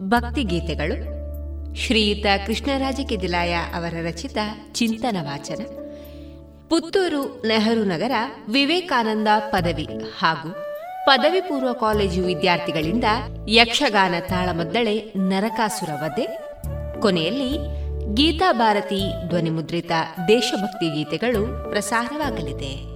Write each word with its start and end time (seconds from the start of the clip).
ಭಕ್ತಿಗೀತೆಗಳು. 0.00 1.16
ಶ್ರೀಯುತ 1.74 2.26
ಕೃಷ್ಣರಾಜ 2.46 3.00
ಕೆದಿಲಾಯ 3.08 3.54
ಅವರ 3.54 3.94
ರಚಿತ 4.02 4.38
ಚಿಂತನ 4.72 5.16
ವಾಚನ. 5.20 5.64
ಪುತ್ತೂರು 6.68 7.42
ನೆಹರು 7.46 7.84
ನಗರ 7.84 8.10
ವಿವೇಕಾನಂದ 8.48 9.28
ಪದವಿ 9.38 9.88
ಹಾಗೂ 10.18 10.54
ಪದವಿ 11.06 11.40
ಪೂರ್ವ 11.40 11.72
ಕಾಲೇಜು 11.72 12.22
ವಿದ್ಯಾರ್ಥಿಗಳಿಂದ 12.22 13.04
ಯಕ್ಷಗಾನ 13.48 14.14
ತಾಳಮದ್ದಳೆ 14.28 15.12
ನರಕಾಸುರ 15.16 15.90
ವಧೆ. 15.94 16.38
ಕೊನೆಯಲ್ಲಿ 17.00 17.58
ಗೀತಾ 18.14 18.52
ಭಾರತಿ 18.52 19.28
ಧ್ವನಿಮುದ್ರಿತ 19.28 19.90
ದೇಶಭಕ್ತಿ 20.28 20.94
ಗೀತೆಗಳು 20.94 21.70
ಪ್ರಸಾರವಾಗಲಿದೆ. 21.70 22.95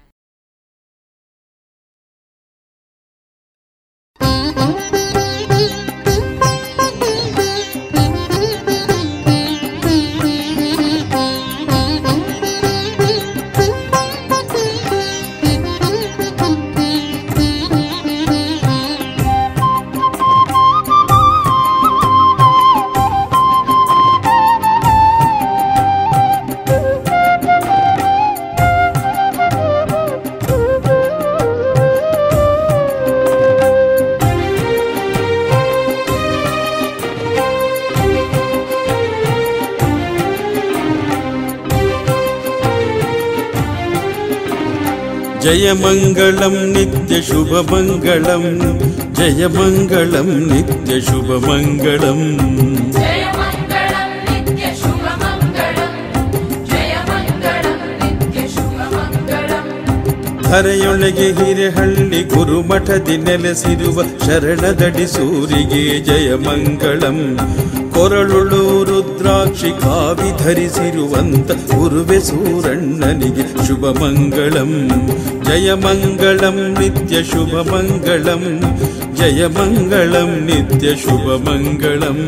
जयमङ्गलं 45.44 46.54
नित्यशुभमङ्गलं 46.74 48.44
जयमङ्गलं 49.18 50.30
नित्यशुभमङ्गलम् 50.50 52.26
ಧರೆಯೊಳಗೆ 60.48 61.26
ಹಿರೆಹಳ್ಳಿ 61.38 62.20
ಗುರುಮಠದಿ 62.24 63.16
ನೆಲೆಸಿರುವ 63.18 63.96
ಶರಣದಡಿ 64.26 65.06
ಸೂರಿಗೆ 65.14 65.82
ಜಯಮಂಗಳಂ 66.08 67.18
ಕೊರಳುಳು 67.96 68.60
ರುದ್ರಾಕ್ಷಿ 69.20 69.70
ಕಾವಿ 69.80 70.28
ಧರಿಸಿರುವಂತ 70.40 71.48
ಗುರುವೆ 71.70 72.18
ಸೂರಣ್ಣನಿಗೆ 72.20 73.44
ಶುಭ 73.66 73.84
ಮಂಗಳಂ 73.98 74.70
ಜಯ 75.46 75.68
ಮಂಗಳಂ 75.82 76.56
ನಿತ್ಯ 76.78 77.16
ಶುಭ 77.22 77.54
ಮಂಗಳಂ 77.70 78.44
ಜಯ 79.18 79.42
ಮಂಗಳಂ 79.58 80.30
ನಿತ್ಯ 80.48 80.94
ಶುಭ 80.96 81.26
ಮಂಗಳಂ 81.46 82.20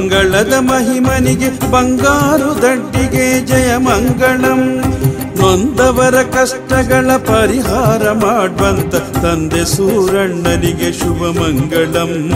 ಮಂಗಳದ 0.00 0.54
ಮಹಿಮನಿಗೆ 0.60 1.70
ಬಂಗಾರು 1.70 2.62
ದಡ್ಡಿಗೆ 2.62 3.46
ಜಯ 3.46 3.76
ಮಂಗಳಂ. 3.76 4.84
ನೊಂದವರ 5.40 6.22
ಕಷ್ಟಗಳ 6.22 7.16
ಪರಿಹಾರ 7.16 8.12
ಮಾಡುವಂತ 8.12 8.94
ತಂದೆ 8.94 9.64
ಸೂರಣ್ಣನಿಗೆ 9.64 10.98
ಶುಭ 10.98 11.16
ಮಂಗಳಂ. 11.16 12.32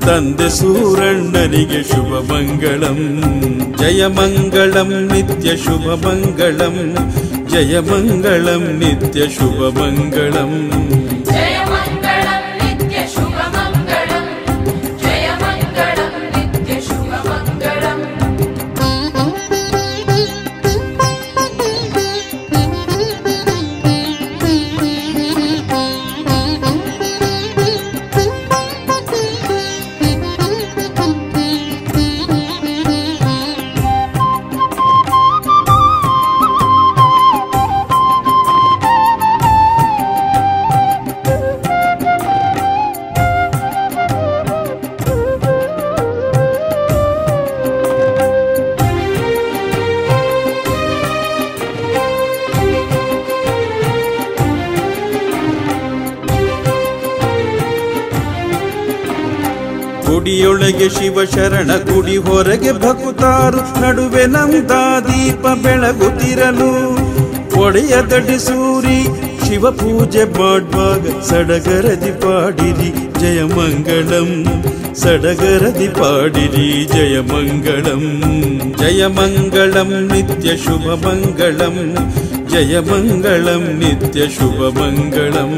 ತಂದೆ 0.00 0.50
ಸೂರಣ್ಣನಿಗೆ 0.50 1.82
ಶುಭ 1.82 2.32
ಮಂಗಳಂ. 2.32 3.22
ಜಯ 3.78 4.06
ಮಂಗಳಂ, 4.06 5.06
ನಿತ್ಯ 5.12 5.56
ಶುಭ 5.56 6.06
ಮಂಗಳಂ. 6.06 6.96
ಜಯ 7.48 7.78
ಮಂಗಳಂ, 7.78 8.78
ನಿತ್ಯ 8.78 9.20
ಶುಭ 9.20 9.78
ಮಂಗಳಂ. 9.78 10.70
ಗುಡಿ 62.04 62.16
ಹೊರಗೆ 62.24 62.72
ಭಕ್ತಾರು 62.80 63.60
ನಡುವೆ 63.82 64.24
ನಂದಾದೀಪ 64.32 65.44
ಬೆಳಗುತ್ತಿರಲು 65.62 66.66
ಒಡೆಯ 67.58 67.94
ದಡಿಸೂರಿ 68.10 68.98
ಶಿವ 69.44 69.70
ಪೂಜೆ 69.78 70.24
ಮಾಡುವಾಗ 70.36 71.14
ಸಡಗರದಿ 71.28 72.12
ಪಾಡಿರಿ 72.22 72.90
ಜಯ 73.20 73.40
ಮಂಗಳಂ 73.52 74.28
ಸಡಗರದಿ 75.02 75.88
ಪಾಡಿರಿ 75.98 76.66
ಜಯ 76.92 77.16
ಮಂಗಳಂ 77.30 78.04
ಜಯ 78.82 79.08
ಮಂಗಳಂ 79.16 79.92
ನಿತ್ಯ 80.12 80.56
ಶುಭ 80.64 80.86
ಮಂಗಳಂ 81.06 81.78
ಜಯ 82.52 82.74
ಮಂಗಳಂ 82.90 83.64
ನಿತ್ಯ 83.80 84.28
ಶುಭ 84.36 84.60
ಮಂಗಳಂ 84.80 85.54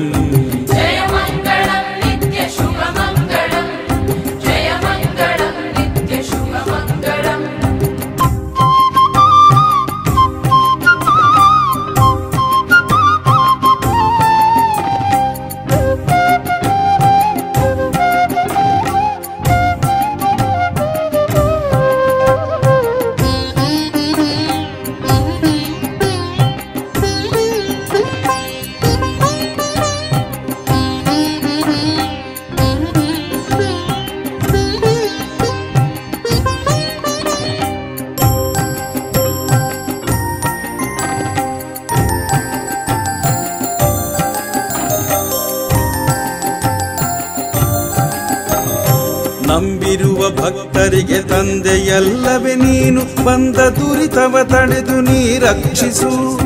ನಂಬಿರುವ 49.46 50.31
ಭಕ್ತರಿಗೆ 50.31 51.22
ತಂದೆಯಲ್ಲವೇ 51.22 52.54
ನೀನು. 52.54 53.25
ಬಂದ 53.25 53.56
ದುರಿತವ 53.56 54.37
ತಡೆದು 54.43 55.00
ನೀ 55.00 55.38
ರಕ್ಷಿಸು. 55.38 56.37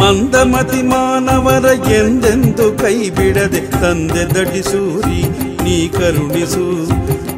ಮಂದಮತಿ 0.00 0.82
ಮಾನವರ 0.82 1.92
ಎಂದೆಂದು 1.92 2.78
ಕೈ 2.78 3.10
ಬಿಡದೆ 3.10 3.60
ತಂದೆ 3.60 4.34
ದಡಿಸೂರಿ 4.34 5.22
ನೀ 5.64 5.88
ಕರುಣಿಸು. 5.88 6.88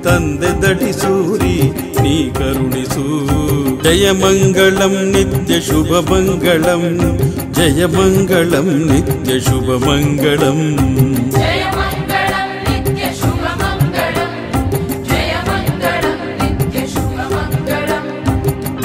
ತಂದೆ 0.02 0.62
ದಡಿಸೂರಿ 0.62 1.62
ನೀ 2.02 2.30
ಕರುಣಿಸು. 2.30 3.40
ಜಯ 3.82 4.10
ಮಂಗಳಂ, 4.10 5.12
ನಿತ್ಯ 5.12 5.60
ಶುಭ 5.60 6.10
ಮಂಗಳಂ. 6.10 7.18
ಜಯ 7.52 7.86
ಮಂಗಳಂ, 7.86 8.92
ನಿತ್ಯ 8.92 9.40
ಶುಭ 9.40 9.84
ಮಂಗಳಂ. 9.84 11.00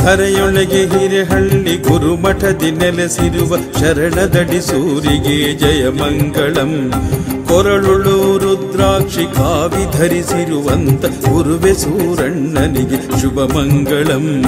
ಧರೆಯೊಳಗೆ 0.05 0.85
ಹಿರೇಹಳ್ಳಿ 0.85 1.77
ಗುರುಮಠದಿ 1.77 2.71
ನೆಲೆಸಿರುವ 2.71 3.57
ಶರಣದಡಿ 3.79 4.61
ಸೂರಿಗೆ 4.61 5.53
ಜಯ 5.53 5.87
ಮಂಗಳಂ. 5.87 6.93
ಕೊರಳುಳು 7.47 8.37
ರುದ್ರಾಕ್ಷಿ 8.37 9.35
ಕಾವಿ 9.35 9.97
ಧರಿಸಿರುವಂತ 9.97 11.05
ಗುರುವೆ 11.05 11.73
ಸೂರಣ್ಣನಿಗೆ 11.73 13.21
ಶುಭ 13.21 13.39
ಮಂಗಳಂ. 13.39 14.43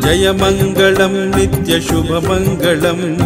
ಜಯ 0.00 0.30
ಮಂಗಳಂ, 0.30 1.32
ನಿತ್ಯ 1.36 1.80
ಶುಭ 1.80 2.10
ಮಂಗಳಂ. 2.28 3.18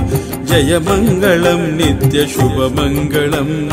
ಜಯ 0.47 0.79
ಮಂಗಳಂ, 0.79 1.77
ನಿತ್ಯ 1.77 2.27
ಶುಭ 2.27 2.81
ಮಂಗಳಂ. 2.81 3.69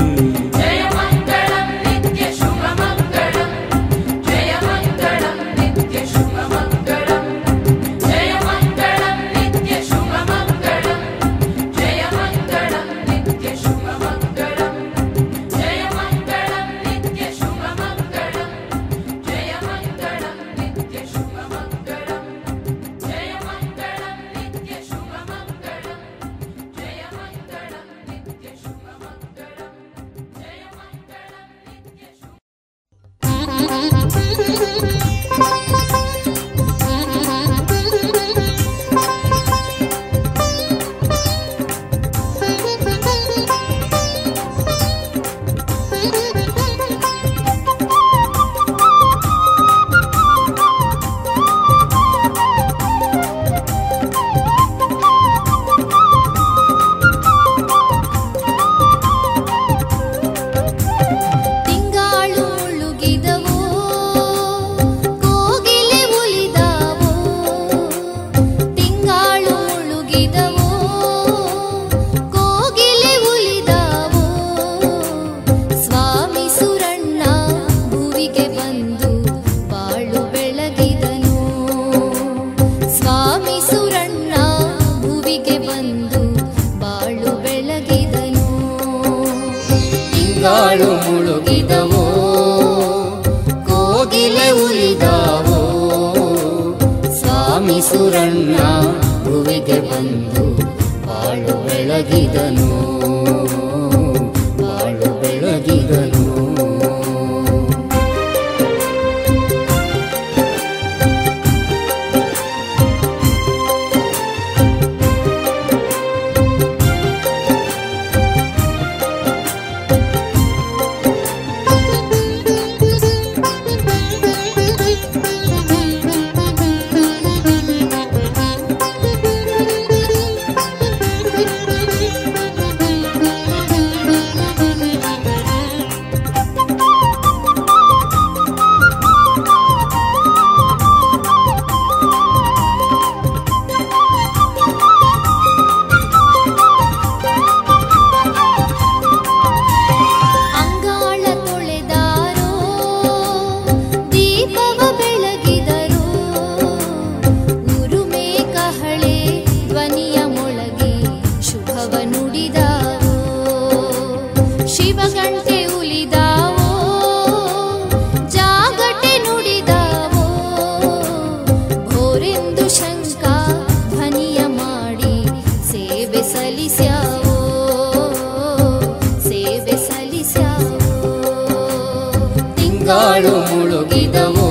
ಗಂಗಾಳು 182.90 183.32
ಮುಳುಗಿದವೋ 183.50 184.48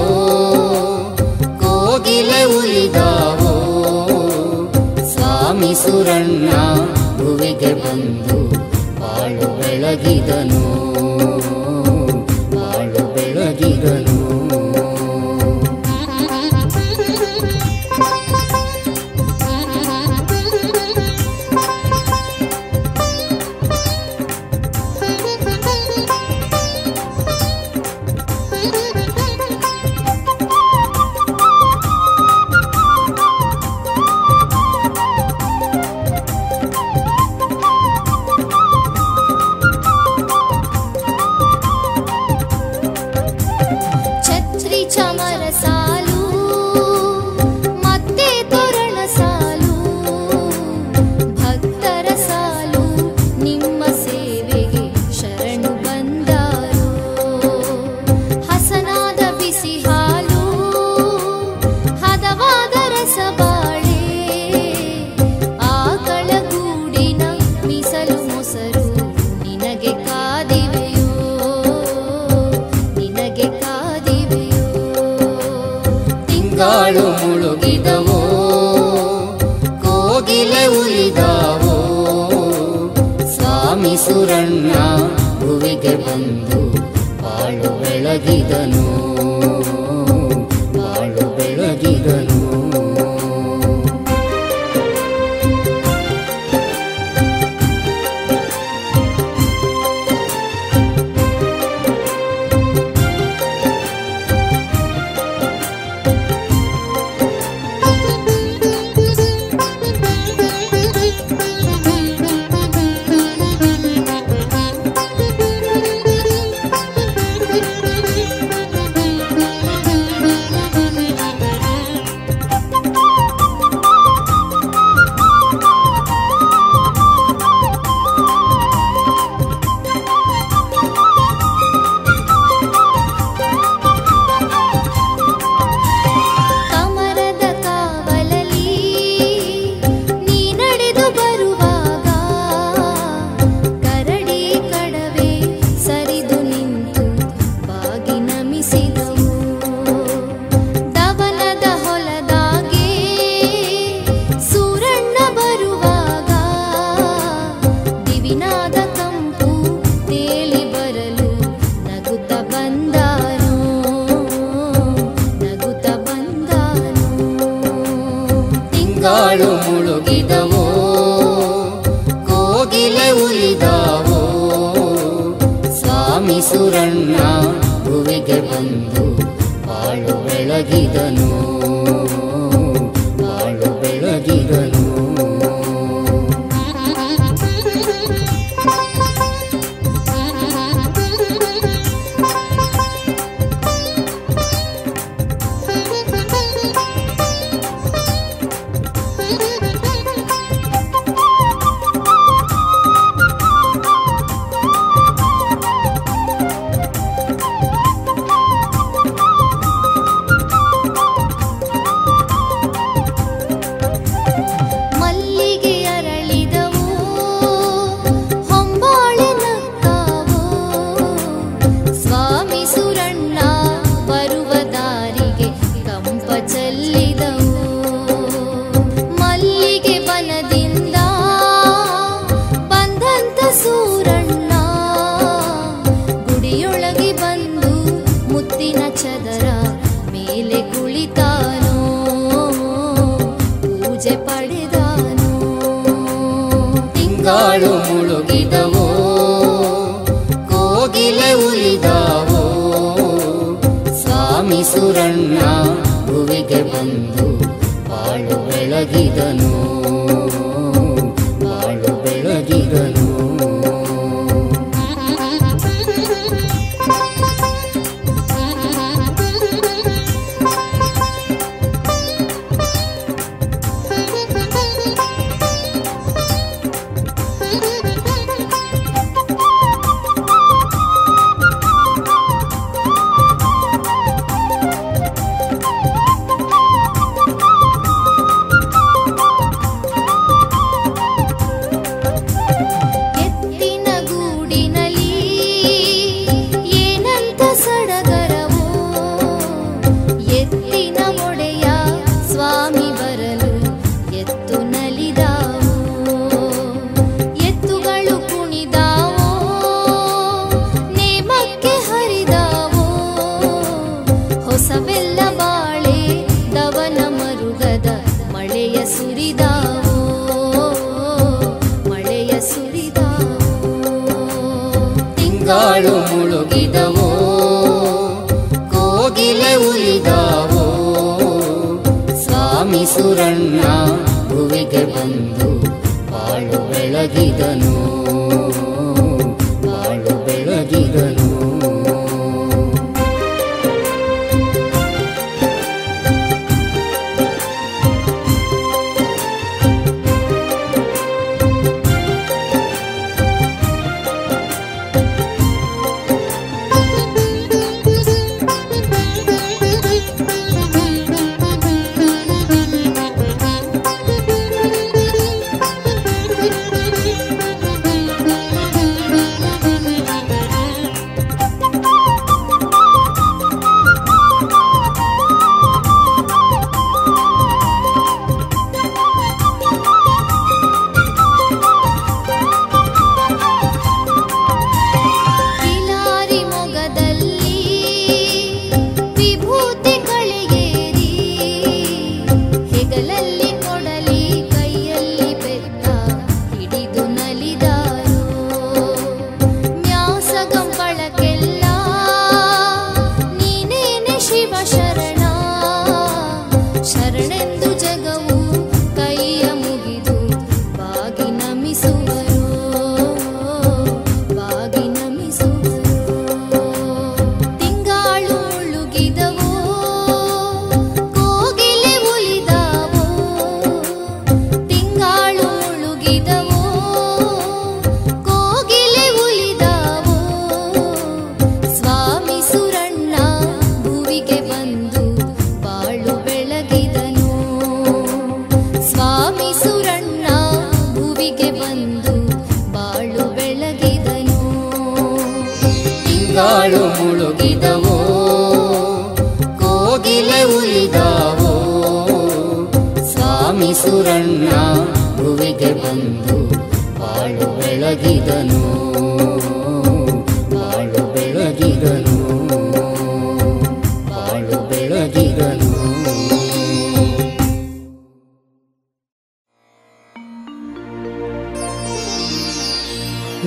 ಕೋಗಿಲೆ 1.62 2.42
ಉಳಿದವೋ. 2.57 3.54
ಸ್ವಾಮಿ 5.12 5.75
ಸುರಣ್ಣ 5.75 6.50
ಭುವಿಗೆ 7.18 7.73
ಬಂದು 7.83 8.38
ಬಾಳು 9.00 9.49
ಬೆಳಗಿದನು. 9.59 10.88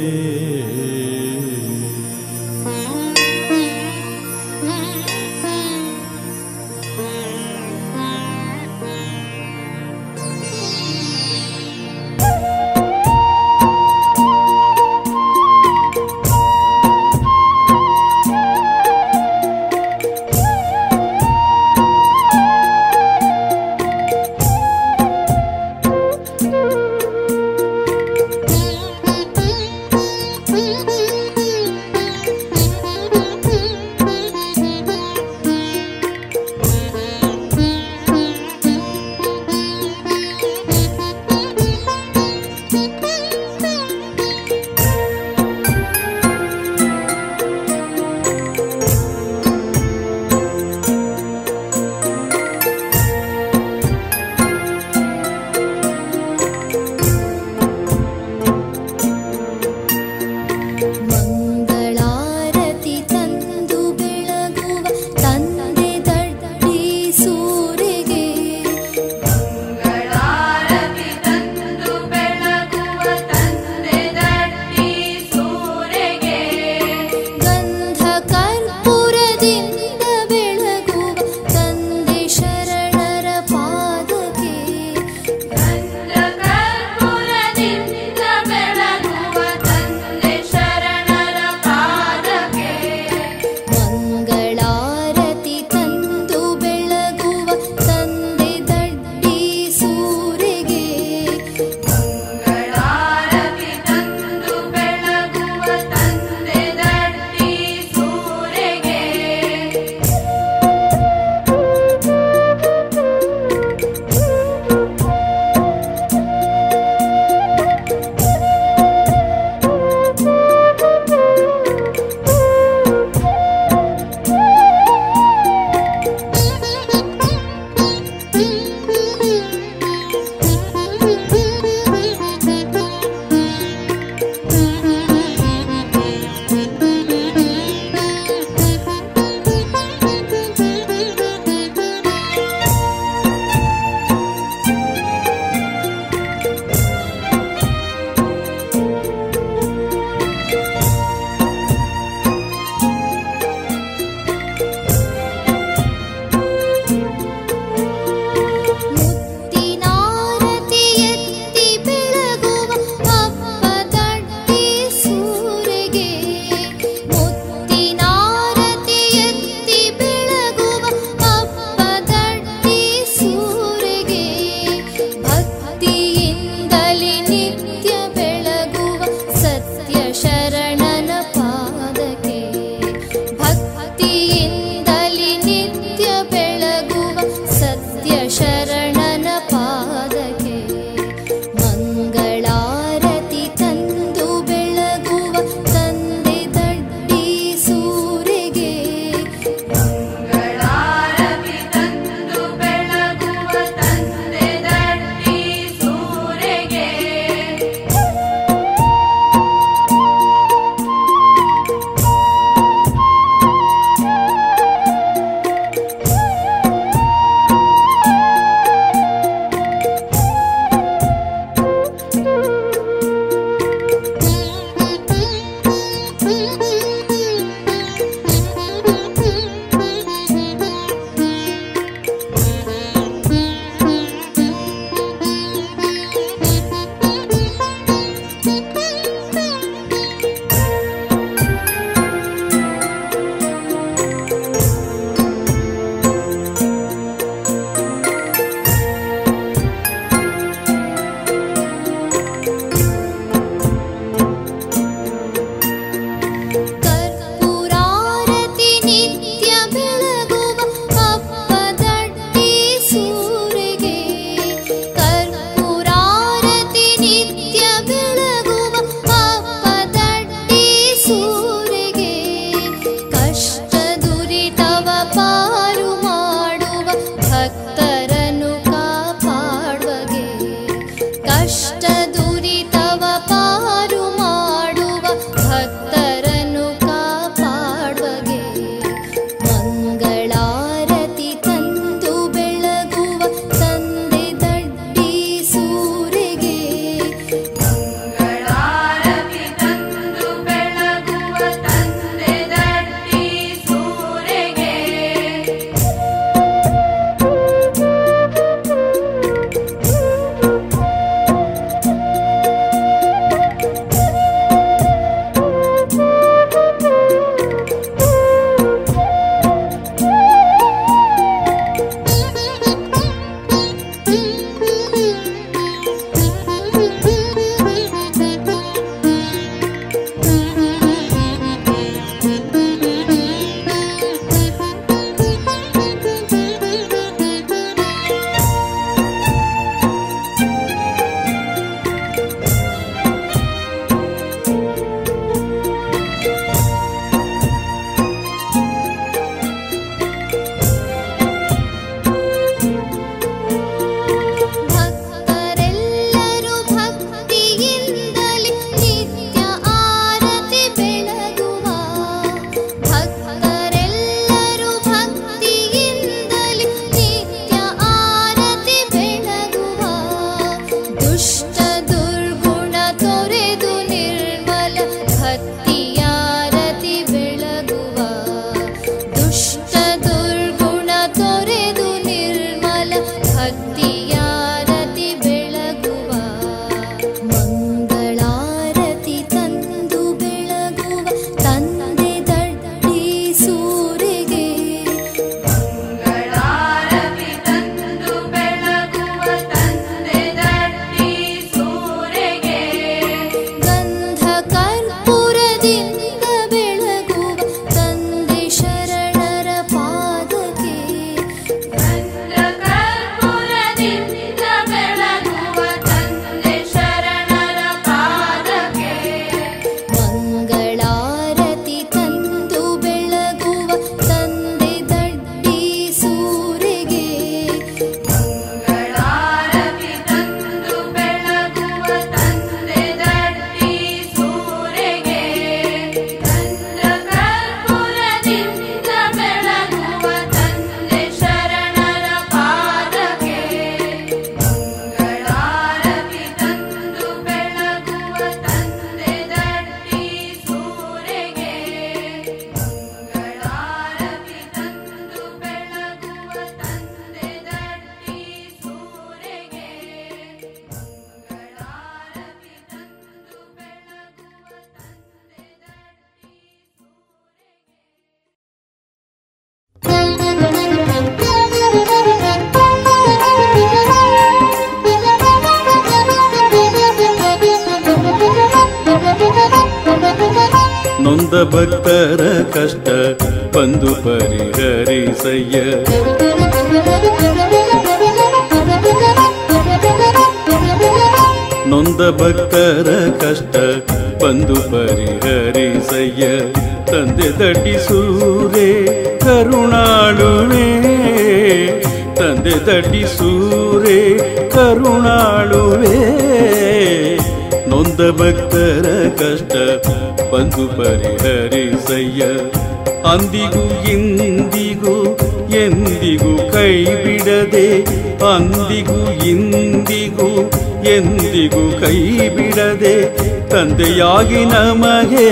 ತಂದೆಯಾಗಿ 523.77 524.45
ನಮಗೆ 524.45 525.25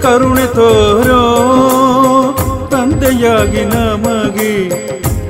ಕರುಣೆ 0.00 0.46
ತೋರೋ 0.46 1.20
ತಂದೆಯಾಗಿ 2.70 3.62
ನಮಗೆ 3.64 4.50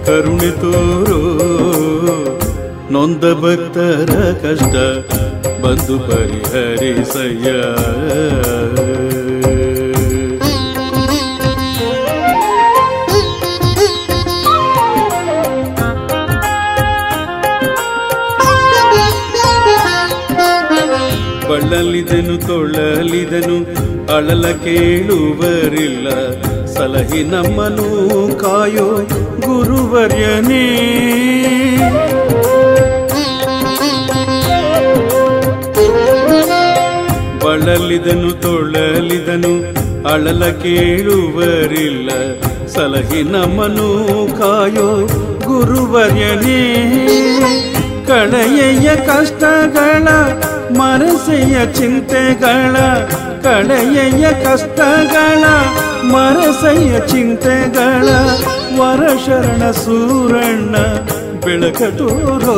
ಕರುಣೆ 0.07 0.51
ತೋರೋ. 0.62 1.20
ನೊಂದ 2.90 3.25
ಭಕ್ತರ 3.42 4.11
ಕಷ್ಟ 4.42 4.75
ಬಂದು 5.62 5.97
ಪರಿಹರಿಸಯ್ಯ. 6.09 7.49
ಬಳಲಿದನು 21.74 22.46
ತೊಳಲಿದನು, 22.46 23.56
ಅಳಲ 24.14 24.46
ಕೇಳುವರಿಲ್ಲ. 24.64 26.08
ಸಲಹಿ 26.66 27.24
ನಮ್ಮನು 27.24 28.40
ಕಾಯೋ 28.40 28.87
ಗುರುವರ್ಯನೇ. 29.46 30.66
ಬಳಲಿದನು, 37.44 38.32
ತೊಳಲಿದನು, 38.32 39.54
ಅಳಲ 40.08 40.44
ಕೇಳುವರಿಲ್ಲ. 40.44 42.10
ಸಲಹಿ 42.66 43.22
ನಮ್ಮನು 43.22 44.06
ಕಾಯೋ 44.38 45.06
ಗುರುವರ್ಯನೇ. 45.44 46.84
ಕಡೆಯ 48.06 48.96
ಕಷ್ಟಗಳ 48.96 50.08
ಮನಸ್ಸೆಯ 50.85 51.57
ಚಿಂತೆಗಳ 51.75 52.77
ಕಳೆಯ 53.42 54.25
ಕಷ್ಟಗಳ 54.44 55.44
ಮನಸ್ಸೆಯ 56.12 56.92
ಚಿಂತೆಗಳ 57.12 58.09
ವರಶರಣ 58.79 59.62
ಸೂರಣ್ಣ 59.83 60.75
ಬೆಳಕ 61.44 61.83
ತೋರೋ 61.99 62.57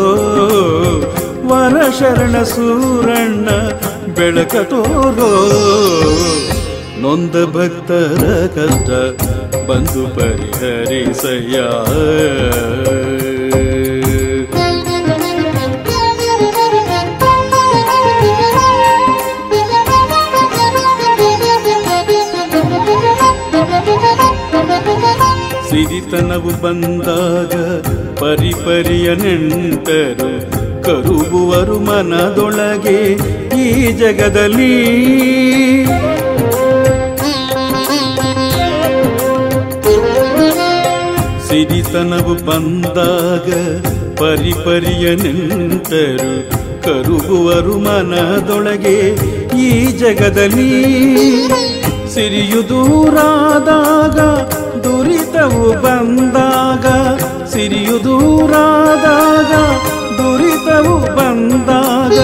ವರಶರಣ 1.51 2.37
ಸೂರಣ್ಣ 2.53 3.49
ಬೆಳಕ 4.19 4.57
ತೋರೋ 4.71 5.31
ನೊಂದ 7.03 7.37
ಭಕ್ತರ 7.57 8.23
ಕಷ್ಟ 8.57 8.91
ಬಂದು 9.69 10.05
ಪರಿಹರಿಸಯ್ಯ 10.17 11.59
ಸಿರಿತನವು 25.71 26.63
ಬಂದಾಗ 26.63 27.53
ಪರಿಪರಿಯ 28.15 29.15
ನೆಂಟರು 29.15 30.31
ಕರುಗುವರು 30.83 31.79
ಮನದೊಳಗೆ 31.79 32.99
ಈ 33.63 33.93
ಜಗದಲ್ಲಿ. 33.93 34.75
ಸಿರಿತನವು 41.49 42.35
ಬಂದಾಗ 42.47 43.49
ಪರಿಪರಿಯ 44.17 45.17
ನೆಂಟರು 45.17 46.33
ಕರುಗುವರು 46.83 47.79
ಮನದೊಳಗೆ 47.79 48.97
ಈ 49.59 49.87
ಜಗದಲ್ಲಿ. 49.99 50.71
ಸಿರಿಯು 52.15 52.69
ದೂರಾದಾಗ 52.69 54.19
ದುರಿತವು 55.47 55.67
ಬಂದಾಗ 55.83 56.87
ಸಿರಿಯು 57.51 57.97
ದೂರಾದಾಗ 58.05 59.53
ದುರಿತವು 60.19 60.95
ಬಂದಾಗ 61.17 62.17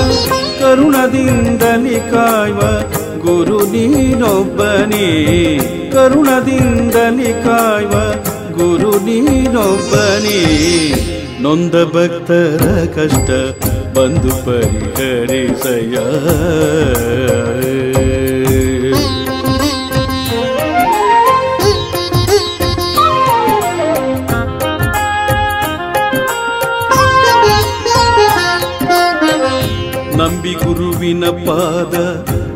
ಕರುಣದಿಂದಲಿ 0.61 1.99
ಕಾಯುವ 2.11 2.61
ಗುರು 3.25 3.59
ನೀನೊಬ್ಬನೇ 3.73 5.07
ಕರುಣದಿಂದಲಿ 5.95 7.33
ಕಾಯುವ 7.45 7.95
ಗುರು 8.59 8.93
ನೀನೊಬ್ಬನೇ 9.07 10.41
ನೊಂದ 11.43 11.77
ಭಕ್ತರ 11.95 12.65
ಕಷ್ಟ 12.97 13.31
ಬಂದು 13.97 14.35
ಪರಿಹರಿಸಯ್ಯ 14.45 15.97
ಗುರುವಿನ 30.73 31.25
ಪಾದ, 31.25 31.95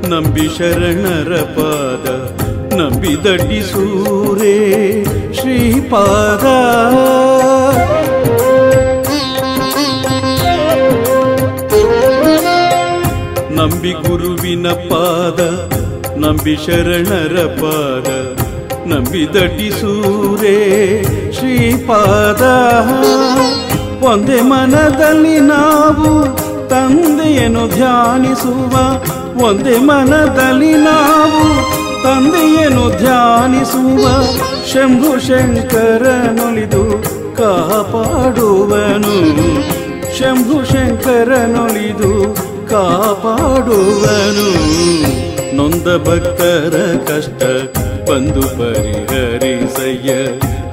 ನಂಬಿ 0.09 0.59
ಶರಣರ 0.59 1.33
ಪಾದ, 1.57 2.05
ನಂಬಿ 2.75 3.25
ದಡ್ಡಿಸೂರೇ 3.25 4.53
ಶ್ರೀಪಾದ. 5.35 6.45
ನಂಬಿ 13.51 13.93
ಗುರುವಿನ 13.93 14.69
ಪಾದ, 14.69 15.41
ನಂಬಿ 16.19 16.57
ಶರಣರ 16.57 17.37
ಪಾದ, 17.61 18.09
ನಂಬಿ 18.87 19.35
ದಡ್ಡಿಸೂರೇ 19.35 20.59
ಶ್ರೀಪಾದ. 21.39 22.43
ಒಂದೇ 24.05 24.41
ಮನದಲ್ಲಿ 24.41 25.41
ನಾವು 25.41 26.46
ತಂದೆಯನ್ನು 27.37 27.65
ಧ್ಯಾನಿಸುವ, 27.69 28.75
ಒಂದೇ 29.47 29.75
ಮನದಲ್ಲಿ 29.89 30.71
ನಾವು 30.85 31.43
ತಂದೆಯನ್ನು 32.05 32.85
ಧ್ಯಾನಿಸುವ, 32.99 34.05
ಶಂಭು 34.71 35.11
ಶಂಕರನೊಲಿದು 35.27 36.83
ಕಾಪಾಡುವನು 37.39 39.17
ಶಂಭು 40.19 40.57
ಕಾಪಾಡುವನು 42.71 44.49
ನೊಂದ 45.57 45.89
ಭಕ್ತರ 46.07 46.75
ಕಷ್ಟ 47.09 47.43
ಬಂದು 48.09 48.45
ಪರಿಹರಿಸಯ್ಯ, 48.59 50.11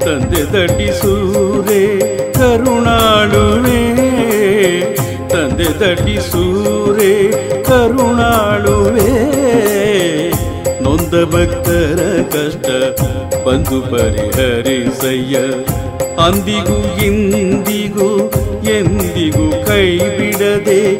ತಂದೆ 0.05 0.43
ದಟ್ಟಿಸೂರೆ 0.53 1.83
ಕರುಣಾಳುವೆ 2.33 3.79
ತಂದೆ 5.57 6.21
ಸೂರೆ, 6.21 7.31
ಕರುಣಾಳುವೆ. 7.63 9.11
ನೊಂದ 10.83 11.23
ಭಕ್ತರ 11.23 12.21
ಕಷ್ಟ 12.31 12.67
ಬಂದು 13.47 13.81
ಪರಿಹರಿಸಯ್ಯ. 13.91 15.37
ಅಂದಿಗೂ 16.25 17.05
ಇಂದಿಗೂ, 17.05 18.31
ಎಂದಿಗೂ 18.69 19.65
ಕೈ 19.67 19.97
ಬಿಡದೆ 19.97 20.97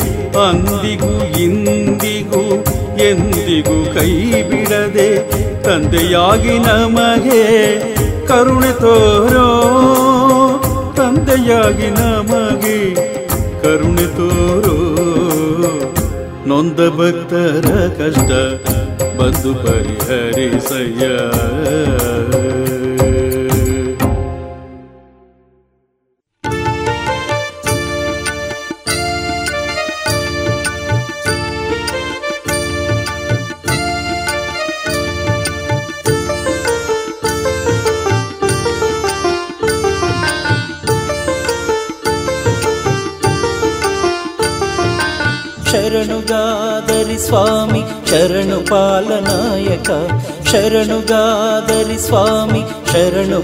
ಅಂದಿಗೂ 0.50 1.39
ಇಂದಿಗೂ, 1.39 2.63
ಎಂದಿಗೂ 3.04 3.94
ಕೈ 3.94 4.42
ಬಿಡದೆ 4.44 5.32
ತಂದೆಯಾಗಿ 5.63 6.60
ನಮಗೆ 6.60 7.80
ಕರುಣೆ 8.28 8.80
ತೋರೋ, 8.80 9.50
ತಂದೆಯಾಗಿ 10.98 11.89
ನಮಗೆ 11.89 13.12
ಕರುಣೆ 13.63 14.08
ತೋರೋ 14.17 14.78
ನೊಂದ 16.47 16.80
ಭಕ್ತರ 16.97 17.67
ಕಷ್ಟ 17.97 18.32
ಬಂದು 19.17 19.52
ಪರಿಹರಿಸಯ್ಯ 19.56 21.06
शरणुगादरि 46.24 47.18
स्वामि 47.20 47.82
शरणुपालनायक 48.10 49.90
शरणुगादरि 50.50 50.52
शरणु 50.52 51.00
गादलि 51.10 51.98
स्वामि 52.06 52.62
शरणु 52.92 53.40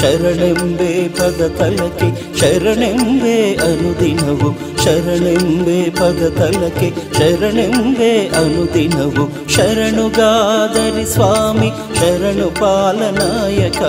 शरणेम्बे 0.00 0.92
पदतलके 1.18 2.08
शरणेम्बे 2.40 3.36
अनुदिनवु 3.66 4.50
ಶರಣೆಂಬೆ 4.84 5.90
ಪದತಲಕೆ 5.90 6.92
ಶರಣೆಂಬೆ 7.18 8.28
ಅನುದಿನವು 8.28 9.48
ಶರಣುಗಾದರಿ 9.48 11.06
ಸ್ವಾಮಿ, 11.12 11.70
ಶರಣು 12.00 12.50
ಪಾಲನಾಯಕ. 12.50 13.80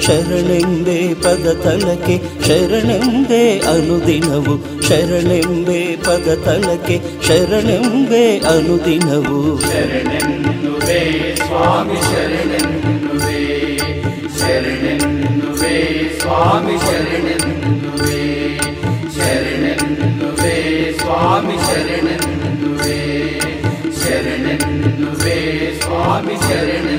ಶರಣೆಂಬೆ 0.00 1.14
ಪದ 1.14 1.46
ತಲಕೆ 1.64 2.16
ಶರಣೆಂಬೆ 2.46 3.58
ಅನುದಿನವು 3.58 4.54
ಶರಣೆಂಬೆ 4.88 5.96
ಪದ 5.96 6.28
ತಲಕೆ 6.44 7.00
ಶರಣೆಂಬೆ 7.28 8.38
ಅನುದಿನವು. 8.38 9.60
Swami 21.20 21.56
Sharanam 21.68 22.22
Nuve 22.60 22.98
Sharanam 24.00 24.62
Nuve 25.00 25.36
Swami 25.82 26.34
Sharanam 26.46 26.89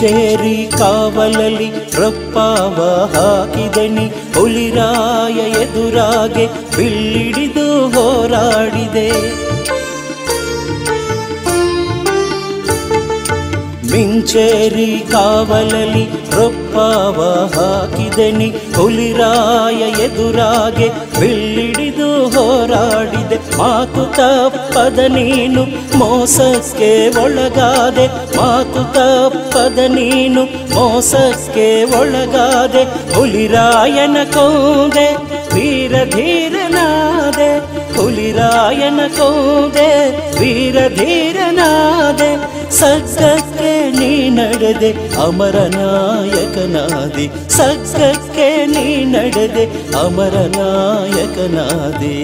Mincheri 0.00 0.70
ಕಾವಲಲಿ 0.78 1.66
ರಪ್ಪಾವ 1.70 2.76
ಹಾಕಿದನಿ. 3.14 4.06
Huliraya 4.34 5.38
ಎದುರಾಗೆ 5.50 6.46
ಬಿಲ್ಲಿಡಿದು 6.76 7.66
ಹೋರಾಡಿದೆ. 7.88 9.10
Mincheri 14.00 15.04
ಕಾವಲಲಿ 15.12 16.04
ರೊಪ್ಪವ 16.04 17.50
ಹಾಕಿದೆನಿ. 17.54 18.52
Huliraya 18.76 19.74
ಎದುರಾಗೆ 19.74 20.88
ಬಿಲ್ಲಿಡಿದು 21.20 22.28
ಹೋರಾಡಿದೆ. 22.28 23.56
ಮಾತು 23.56 24.04
ತಪ್ಪದ 24.04 24.98
ನೀನು 24.98 25.64
ಮೋಸಕ್ಕೆ 25.98 27.08
ಒಳಗಾದೆ. 27.08 28.06
ಮಾತು 28.36 28.92
ತಪ್ಪದ 28.92 29.78
ನೀನು 29.78 30.44
ಮೋಸಕ್ಕೆ 30.44 31.84
ಒಳಗಾದೆ. 31.84 33.14
ಹುಲಿರಾಯನ 33.14 34.16
ಕೋದೆ 34.34 35.14
ವೀರ 35.54 36.04
ಧೀರನಾದೆ. 36.04 37.58
ಹುಲಿರಾಯನ 37.96 39.00
ಕೋದೆ 39.18 40.08
ವೀರ 40.40 40.88
ಧೀರನಾದೆ. 40.88 42.59
ಸಗ್ಗಕ್ಕೆ 42.78 43.90
ನೀ 43.90 44.30
ನಡೆದೆ 44.30 44.90
ಅಮರನಾಯಕನಾದೆ 45.24 47.26
ಸಗ್ಗಕ್ಕೆ 47.48 48.66
ನೀ 48.66 49.04
ನಡೆದೆ 49.04 49.64
ಅಮರನಾಯಕನಾದೆ 50.00 52.16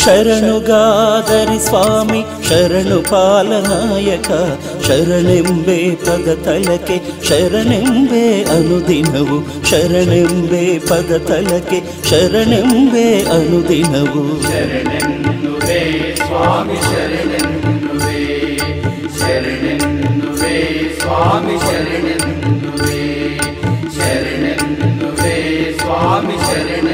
ಶರಣುಗಾದರಿ 0.00 1.56
ಸ್ವಾಮಿ, 1.66 2.20
ಶರಣು 2.48 2.98
ಪಾಲನಾಯಕ 3.10 4.30
ಶರಣೆಂಬೆ 4.86 5.76
ಪದ 6.06 6.28
ತಲಕೆ 6.44 6.96
ಶರಣೆಂಬೆ 7.28 8.24
ಅನುದಿನವು, 8.56 9.38
ಶರಣೆಂಬೆ 9.70 10.64
ಪದ 10.88 11.10
ತಲಕೆ 11.28 11.80
ಶರಣೆಂಬೆ 12.10 13.06
ಅನುದಿನವು. 13.36 14.24
സ്വാമി 21.20 21.54
ശരണൻ 21.64 22.20
ശരണൻ 23.96 24.60
സ്വാമി 25.80 26.36
ശരണ 26.46 26.89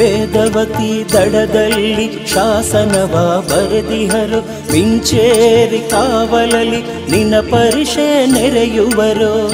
ವೇದವತಿ 0.00 1.12
ದಡದಲ್ಲಿ 1.12 2.26
ಶಾಸನವ 2.26 3.44
ಬರೆದಿಹರು 3.48 4.40
ಮಿಂಚೇರಿ 4.72 5.90
ಕಾವಲಲಿ 5.90 7.10
ನಿನ್ನ 7.10 7.40
ಪರಿಷೆ 7.40 8.26
ನೆರೆಯುವರು. 8.26 9.50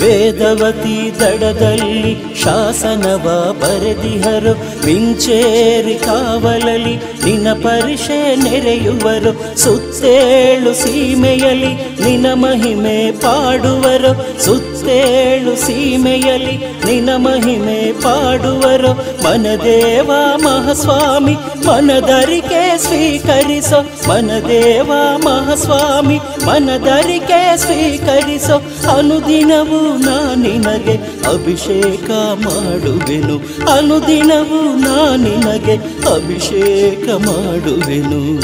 ವೇದವತಿ 0.00 1.12
ದಡದಲ್ಲಿ 1.20 2.29
ಶಾಸನವ 2.42 3.56
ಬರೆದಿಹರು. 3.60 4.52
ಮಿಂಚೇರಿ 4.86 5.94
ಕಾವಲಲಿ 5.94 6.96
ನಿನ 6.96 7.52
ಪರಿಷೆ 7.52 8.36
ನೆರೆಯುವರು. 8.36 9.58
ಸುತ್ತೇಳು 9.58 10.74
ಸೀಮೆಯಲಿ 10.74 11.74
ನಿನ 12.04 12.26
ಮಹಿಮೆ 12.32 13.10
ಪಾಡುವರು. 13.10 14.42
ಸುತ್ತೇಳು 14.44 15.56
ಸೀಮೆಯಲಿ 15.56 16.56
ನಿನ 16.86 17.16
ಮಹಿಮೆ 17.16 17.92
ಪಾಡುವರು. 17.92 18.92
ಮನದೇವ 19.24 20.10
ಮಹಾಸ್ವಾಮಿ, 20.36 21.34
ಮನದರಿಕೆ 21.66 22.78
ಸ್ವೀಕರಿಸೋ. 22.78 23.82
ಮನದೇವ 24.08 24.92
ಮಹಾಸ್ವಾಮಿ, 25.16 26.18
ಮನದರಿಕೆ 26.46 27.56
ಸ್ವೀಕರಿಸೋ. 27.56 28.56
ಅನುದಿನವೂ 28.96 29.96
ನಾ 29.96 30.34
ನಿನಗೆ 30.34 30.94
ಅಭಿಷೇಕ 31.28 31.99
ಮಾಡುವೆನು. 32.34 33.36
ಅನುದಿನವೂ 33.72 34.74
ನಿನಗೆ 35.16 35.74
ಅಭಿಷೇಕ 36.14 37.10
ಮಾಡುವೆನು. 37.10 38.40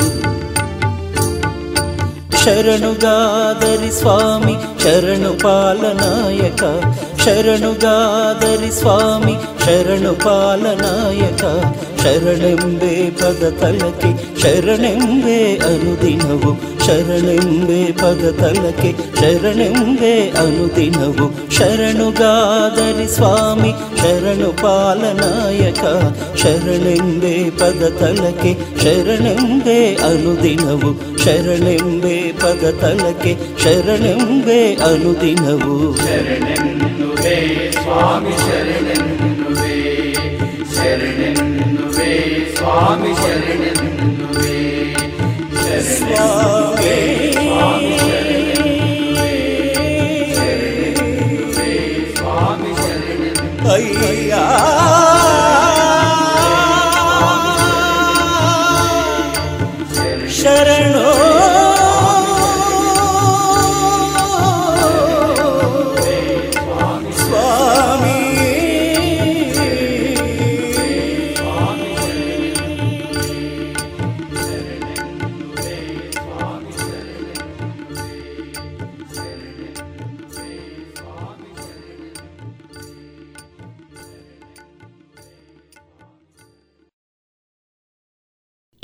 ಶರಣುಗಾದರಿ 2.45 3.99
ಸ್ವಾಮಿ 3.99 4.55
ಶರಣು 4.83 5.41
ಪಾಲನಾಯಕ 5.41 6.65
ಶರಣುಗಾದರಿ 7.27 8.71
ಸ್ವಾಮಿ, 8.71 9.33
ಶರಣು 9.65 10.15
ಪಾಲನಾಯಕ, 10.15 11.43
ಶರಣೆಂಬೆ 12.03 13.11
ಪದ 13.11 13.55
ತಲಕೆ, 13.61 14.41
ಶರಣೆಂಬೆ 14.43 15.57
ಅನುದಿನವು, 15.57 16.77
ಶರಣೆಂಬೆ 16.87 17.93
ಪದ 17.93 18.35
ತಲಕೆ, 18.41 18.95
ಶರಣೆಂಬೆ 19.21 20.31
ಅನುದಿನವು. 20.31 21.51
ಶರಣುಗಾದರಿ 21.51 23.15
ಸ್ವಾಮಿ, 23.15 23.71
ಶರಣು 23.71 24.53
ಪಾಲನಾಯಕ, 24.53 25.83
ಶರಣೆಂಬೆ 26.37 27.51
ಪದ 27.51 27.97
ತಲಕೆ, 28.01 28.55
ಶರಣೆಂಬೆ 28.83 29.95
ಅನುದಿನವು. 29.95 31.19
ಶರಣೆಂಬೆ 31.25 32.33
ಪದ 32.33 32.75
ತಲಕೆ, 32.81 33.37
ಶರಣೆಂಬೆ 33.65 34.75
ಅನುದಿನವು. 34.75 35.97
ശരണുവേ 37.17 37.37
സ്വാമി 37.75 38.33
ശരണുവേ 38.41 39.77
ശരണുവേ 40.75 42.11
സ്വാമി 42.57 43.13
ശരണുവേ 43.21 44.57
ശരണുവേ 45.61 46.97
സ്വാമി 47.39 47.93
ശരണുവേ 48.01 48.26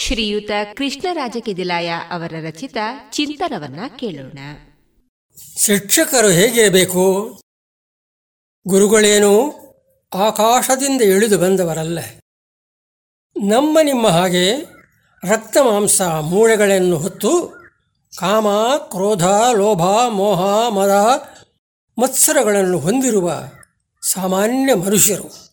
ಶ್ರೀಯುತ 0.00 0.50
ಕೃಷ್ಣರಾಜ 0.76 1.36
ಅವರ 2.10 2.32
ರಚಿತ 2.46 2.76
ಚಿಂತನವನ್ನ 3.12 3.80
ಕೇಳೋಣ. 3.96 4.38
ಶಿಕ್ಷಕರು 5.58 6.28
ಹೇಗಿರಬೇಕು 6.28 7.40
ಗುರುಗಳೇನು 8.68 9.50
ಆಕಾಶದಿಂದ 10.14 11.02
ಇಳಿದು 11.02 11.38
ಬಂದವರಲ್ಲ. 11.38 11.98
ನಮ್ಮ 13.46 13.78
ನಿಮ್ಮ 13.82 14.08
ಹಾಗೆ 14.08 14.54
ರಕ್ತ 15.28 15.56
ಮಾಂಸ 15.56 16.02
ಮೂಳೆಗಳನ್ನು 16.02 16.96
ಹೊತ್ತು 16.96 17.46
ಕಾಮ, 18.18 18.48
ಕ್ರೋಧ, 18.76 19.24
ಲೋಭ, 19.56 19.82
ಮೋಹ, 20.08 20.68
ಮದ 20.68 20.90
ಮತ್ಸರಗಳನ್ನು 21.98 22.78
ಹೊಂದಿರುವ 22.78 23.32
ಸಾಮಾನ್ಯ 24.12 24.74
ಮನುಷ್ಯರು. 24.74 25.50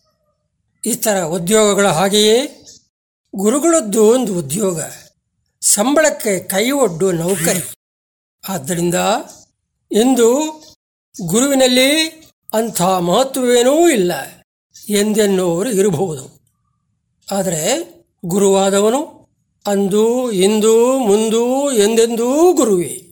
ಇತರ 0.84 1.22
ಉದ್ಯೋಗಗಳ 1.22 1.88
ಹಾಗೆಯೇ 1.88 2.57
ಗುರುಗಳದ್ದು 3.36 4.04
ಒಂದು 4.04 4.34
ಉದ್ಯೋಗ. 4.34 4.80
ಸಂಬಳಕ್ಕೆ 5.60 6.38
ಕೈ 6.38 6.70
ಒಡ್ಡು 6.70 7.12
ನೌಕರಿ. 7.12 7.74
ಆದ್ದರಿಂದ 8.48 8.94
ಇಂದು 9.92 10.34
ಗುರುವಿನಲ್ಲಿ 11.26 12.08
ಅಂಥ 12.54 12.82
ಮಹತ್ವವೇನೂ 12.82 13.88
ಇಲ್ಲ 13.88 14.12
ಎಂದೆನ್ನುವರು 14.88 15.70
ಇರಬಹುದು. 15.70 16.40
ಆದರೆ 17.30 17.94
ಗುರುವಾದವನು 18.24 19.28
ಅಂದು, 19.66 20.30
ಇಂದು, 20.30 20.98
ಮುಂದು 20.98 21.72
ಎಂದೆಂದೂ 21.72 22.52
ಗುರುವೇ. 22.52 23.04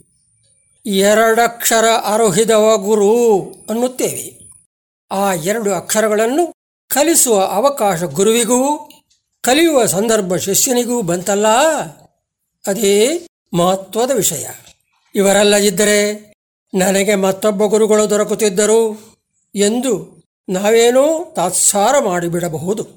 ಎರಡಕ್ಷರ 0.86 1.84
ಅರೋಹಿದವ 2.04 2.76
ಗುರು 2.76 3.40
ಅನ್ನುತ್ತೇವೆ. 3.70 4.46
ಆ 5.10 5.32
ಎರಡು 5.32 5.74
ಅಕ್ಷರಗಳನ್ನು 5.74 6.54
ಕಲಿಸುವ 6.88 7.44
ಅವಕಾಶ 7.44 8.02
ಗುರುವಿಗೂ 8.02 8.90
ಕಲಿಯುವ 9.46 9.86
ಸಂದರ್ಭ 9.86 10.36
ಶಿಷ್ಯನಿಗೂ 10.36 11.02
ಬಂತಲ್ಲ? 11.02 11.46
ಅದೇ 12.66 13.26
ಮಹತ್ವದ 13.54 14.10
ವಿಷಯ. 14.10 14.46
ಇವರಲ್ಲದಿದ್ದರೆ 15.14 16.32
ನನಗೆ 16.78 17.14
ಮತ್ತೊಬ್ಬ 17.14 17.64
ಗುರುಗಳು 17.64 18.10
ದೊರಕುತ್ತಿದ್ದರು 18.10 19.12
ಎಂದು 19.54 20.22
ನಾವೇನೋ 20.48 21.32
ತಾತ್ಸಾರ 21.36 21.98
ಮಾಡಿಬಿಡಬಹುದು. 21.98 22.88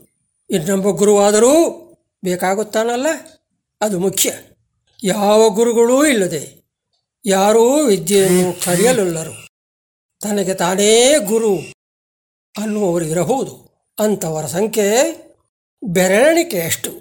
ಇನ್ನೊಬ್ಬ 0.50 0.90
ಗುರುವಾದರೂ 0.90 1.70
ಬೇಕಾಗುತ್ತಾನಲ್ಲ? 2.24 3.08
ಅದು 3.82 4.00
ಮುಖ್ಯ. 4.00 4.34
ಯಾವ 5.04 5.50
ಗುರುಗಳೂ 5.50 6.06
ಇಲ್ಲದೆ 6.06 6.64
ಯಾರೂ 7.26 7.84
ವಿದ್ಯೆಯನ್ನು 7.84 8.66
ಕಲಿಯಲೊಲ್ಲರು. 8.66 9.48
ತನಗೆ 10.22 10.54
ತಾನೇ 10.54 11.20
ಗುರು 11.20 11.58
ಅನ್ನುವರು 12.62 13.06
ಇರಬಹುದು 13.06 13.70
ಅಂಥವರ 14.00 14.46
ಸಂಖ್ಯೆ 14.46 15.29
ಬೆರಳಿಕೆಯಷ್ಟು 15.84 16.92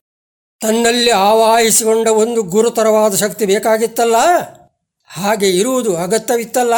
ತನ್ನಲ್ಲಿ 0.61 1.11
ಆವಾಹಿಸಿಕೊಂಡ 1.11 2.09
ಒಂದು 2.09 2.43
ಗುರುತರವಾದ 2.43 3.15
ಶಕ್ತಿ 3.15 3.47
ಬೇಕಾಗಿತ್ತಲ್ಲ? 3.47 4.17
ಹಾಗೆ 5.07 5.51
ಇರುವುದು 5.51 5.97
ಅಗತ್ಯವಿತ್ತಲ್ಲ? 5.97 6.75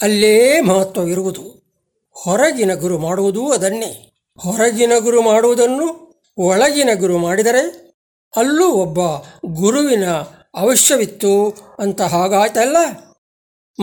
ಅಲ್ಲೇ 0.00 0.60
ಮಹತ್ವವಿರುವುದು 0.60 1.42
ಹೊರಗಿನ 2.12 2.74
ಗುರು 2.74 2.98
ಮಾಡುವುದು 2.98 3.52
ಅದನ್ನೇ. 3.52 4.12
ಹೊರಗಿನ 4.38 4.92
ಗುರು 4.98 5.22
ಮಾಡುವುದನ್ನು 5.22 6.08
ಒಳಗಿನ 6.38 6.90
ಗುರು 6.94 7.18
ಮಾಡಿದರೆ 7.18 7.88
ಅಲ್ಲೂ 8.36 8.68
ಒಬ್ಬ 8.68 8.98
ಗುರುವಿನ 9.46 10.08
ಅವಶ್ಯವಿತ್ತು 10.54 11.56
ಅಂತ 11.78 12.00
ಹಾಗಾಯ್ತಲ್ಲ? 12.00 12.76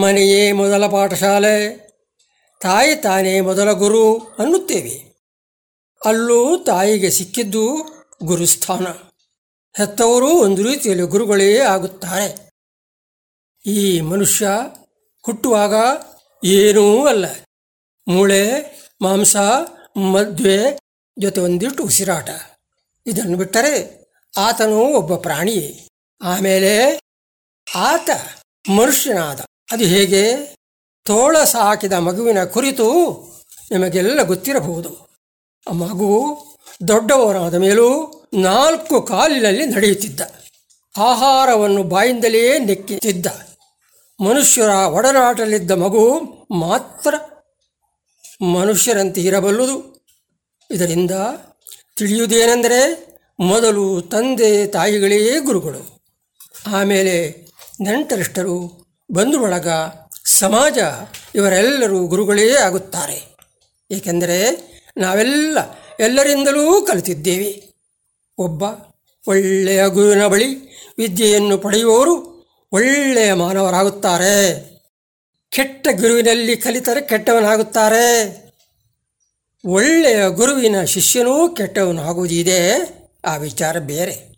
ಮನೆಯೇ 0.02 0.52
ಮೊದಲ 0.52 0.88
ಪಾಠಶಾಲೆ, 0.88 1.78
ತಾಯಿ 2.62 2.96
ತಾನೇ 2.96 3.42
ಮೊದಲ 3.42 3.72
ಗುರು 3.72 4.18
ಅನ್ನುತ್ತೇವೆ. 4.40 5.05
ಅಲ್ಲೂ 6.06 6.64
ತಾಯಿಗೆ 6.64 7.10
ಸಿಕ್ಕಿದ್ದು 7.10 7.78
ಗುರುಸ್ಥಾನ. 8.24 8.88
ಹೆತ್ತವರು 9.78 10.28
ಒಂದು 10.28 10.64
ರೀತಿಯಲ್ಲಿ 10.64 11.04
ಗುರುಗಳೇ 11.04 11.60
ಆಗುತ್ತಾರೆ. 11.60 12.50
ಈ 13.66 14.02
ಮನುಷ್ಯ 14.02 14.48
ಹುಟ್ಟುವಾಗ 15.22 15.74
ಏನೂ 16.44 17.06
ಅಲ್ಲ. 17.06 17.26
ಮೂಳೆ, 18.08 18.52
ಮಾಂಸ, 19.02 19.36
ಮದ್ವೆ 19.98 20.80
ಜೊತೆ 21.20 21.42
ಒಂದಿಷ್ಟು 21.42 21.84
ಉಸಿರಾಟ. 21.84 22.30
ಇದನ್ನು 23.08 23.38
ಬಿಟ್ಟರೆ 23.38 24.06
ಆತನು 24.38 24.78
ಒಬ್ಬ 24.78 25.16
ಪ್ರಾಣಿ 25.16 25.88
ಆಮೇಲೆ 26.22 27.00
ಆತ 27.76 28.10
ಮನುಷ್ಯನಾದ. 28.70 29.40
ಅದು 29.72 29.84
ಹೇಗೆ? 29.84 30.56
ತೋಳ 31.04 31.44
ಸಾಕಿದ 31.44 31.94
ಮಗುವಿನ 31.94 32.44
ಕುರಿತು 32.44 33.12
ನಿಮಗೆಲ್ಲ 33.72 34.24
ಗೊತ್ತಿರಬಹುದು. 34.24 35.15
ಮಗು 35.72 36.38
ದೊಡ್ಡವರಾದ 36.88 37.54
ಮೇಲೂ 37.54 38.12
ನಾಲ್ಕು 38.34 39.02
ಕಾಲಿನಲ್ಲಿ 39.02 39.66
ನಡೆಯುತ್ತಿದ್ದ. 39.66 40.22
ಆಹಾರವನ್ನು 40.98 41.84
ಬಾಯಿಂದಲೇ 41.84 42.60
ನೆಕ್ಕುತ್ತಿದ್ದ. 42.60 43.26
ಮನುಷ್ಯರ 44.22 44.70
ಒಡನಾಟಲಿದ್ದ 44.70 45.72
ಮಗು 45.72 46.20
ಮಾತ್ರ 46.52 47.16
ಮನುಷ್ಯರಂತೆ 48.46 49.22
ಇರಬಲ್ಲುದು. 49.22 50.06
ಇದರಿಂದ 50.72 51.12
ತಿಳಿಯುವುದೇನೆಂದರೆ 51.96 53.08
ಮೊದಲು 53.40 54.02
ತಂದೆ 54.02 54.68
ತಾಯಿಗಳೇ 54.68 55.40
ಗುರುಗಳು. 55.40 56.06
ಆಮೇಲೆ 56.68 57.48
ನೆಂಟರಿಷ್ಟರು 57.82 58.86
ಬಂಧು 59.12 59.40
ಸಮಾಜ 60.26 60.78
ಇವರೆಲ್ಲರೂ 61.36 62.08
ಗುರುಗಳೇ 62.08 62.56
ಆಗುತ್ತಾರೆ. 62.56 63.36
ಏಕೆಂದರೆ 63.92 64.75
ನಾವೆಲ್ಲ 64.98 65.58
ಎಲ್ಲರಿಂದಲೂ 66.00 66.82
ಕಲಿತಿದ್ದೇವೆ. 66.82 67.76
ಒಬ್ಬ 68.38 68.64
ಒಳ್ಳೆಯ 69.28 69.88
ಗುರುವಿನ 69.88 70.28
ಬಳಿ 70.28 70.56
ವಿದ್ಯೆಯನ್ನು 70.98 71.58
ಪಡೆಯುವವರು 71.58 72.36
ಒಳ್ಳೆಯ 72.72 73.34
ಮಾನವರಾಗುತ್ತಾರೆ. 73.34 74.76
ಕೆಟ್ಟ 75.50 75.88
ಗುರುವಿನಲ್ಲಿ 76.02 76.58
ಕಲಿತರೆ 76.58 77.02
ಕೆಟ್ಟವನಾಗುತ್ತಾರೆ. 77.02 78.36
ಒಳ್ಳೆಯ 79.66 80.30
ಗುರುವಿನ 80.30 80.84
ಶಿಷ್ಯನೂ 80.84 81.50
ಕೆಟ್ಟವನಾಗುವುದಿದೆ. 81.50 82.72
ಆ 83.26 83.38
ವಿಚಾರ 83.38 83.80
ಬೇರೆ. 83.80 84.36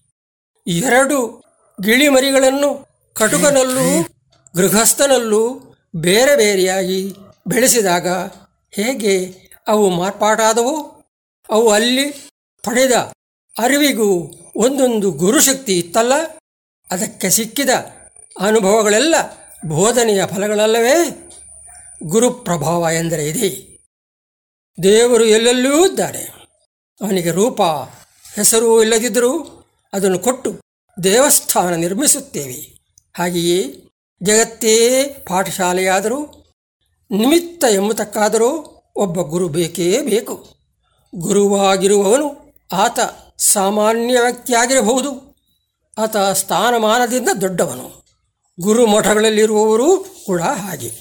ಎರಡು 0.68 1.43
ಗಿಳಿಮರಿಗಳನ್ನು 1.84 2.88
ಕಟುಕನಲ್ಲೂ 3.14 4.08
ಗೃಹಸ್ಥನಲ್ಲೂ 4.55 5.74
ಬೇರೆ 5.95 6.36
ಬೇರೆಯಾಗಿ 6.36 7.14
ಬೆಳೆಸಿದಾಗ 7.47 8.08
ಹೇಗೆ 8.72 9.47
ಅವು 9.68 9.89
ಮಾರ್ಪಾಟಾದವು 9.89 11.03
ಅವು 11.49 11.72
ಅಲ್ಲಿ 11.72 12.11
ಪಡೆದ 12.63 12.91
ಅರಿವಿಗೂ 13.59 14.32
ಒಂದೊಂದು 14.55 15.11
ಗುರುಶಕ್ತಿ 15.11 15.80
ಇತ್ತಲ್ಲ. 15.80 16.13
ಅದಕ್ಕೆ 16.91 17.30
ಸಿಕ್ಕಿದ 17.30 17.70
ಅನುಭವಗಳೆಲ್ಲ 18.39 19.15
ಬೋಧನೆಯ 19.65 20.26
ಫಲಗಳಲ್ಲವೇ. 20.26 21.24
ಗುರುಪ್ರಭಾವ 22.03 22.88
ಎಂದರೆ 22.93 23.30
ಇದೆ. 23.30 23.78
ದೇವರು 24.84 25.26
ಎಲ್ಲೆಲ್ಲೂ 25.26 25.88
ಇದ್ದಾನೆ. 25.88 26.20
ಅವನಿಗೆ 27.01 27.32
ರೂಪ, 27.32 27.61
ಹೆಸರು 28.36 28.82
ಇಲ್ಲದಿದ್ದರೂ 28.82 29.43
ಅದನ್ನು 29.93 30.20
ಕೊಟ್ಟು 30.20 30.61
ದೇವಸ್ಥಾನ 31.03 31.74
ನಿರ್ಮಿಸುತ್ತೇವೆ. 31.74 32.78
ಹಾಗೆಯೇ 33.18 33.63
ಜಗತ್ತೇ 34.24 35.03
ಪಾಠಶಾಲೆಯಾದರೂ, 35.03 36.26
ನಿಮಿತ್ತ 37.11 37.63
ಎಂಬುದಕ್ಕಾದರೂ 37.70 38.77
ಒಬ್ಬ 38.98 39.22
ಗುರು 39.22 39.48
ಬೇಕೇ 39.48 40.02
ಬೇಕು. 40.02 40.56
ಗುರುವಾಗಿರುವವನು 41.16 42.54
ಆತ 42.72 43.00
ಸಾಮಾನ್ಯ 43.38 44.20
ವ್ಯಕ್ತಿಯಾಗಿರಬಹುದು. 44.20 45.36
ಆತ 45.98 46.18
ಸ್ಥಾನಮಾನದಿಂದ 46.18 47.30
ದೊಡ್ಡವನು. 47.41 48.06
ಗುರು 48.60 48.88
ಮಠಗಳಲ್ಲಿರುವವರು 48.88 50.06
ಕೂಡ 50.26 50.41
ಹಾಗೆ. 50.41 50.91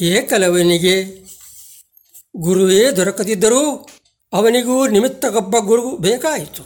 ಏಕಲವನಿಗೆ 0.00 1.26
ಗುರುವೇ 2.36 2.90
ದೊರಕದಿದ್ದರೂ 2.90 3.88
ಅವನಿಗೂ 4.32 4.86
ನಿಮಿತ್ತಗೊಬ್ಬ 4.86 5.56
ಗುರು 5.58 5.96
ಬೇಕಾಯಿತು. 5.96 6.62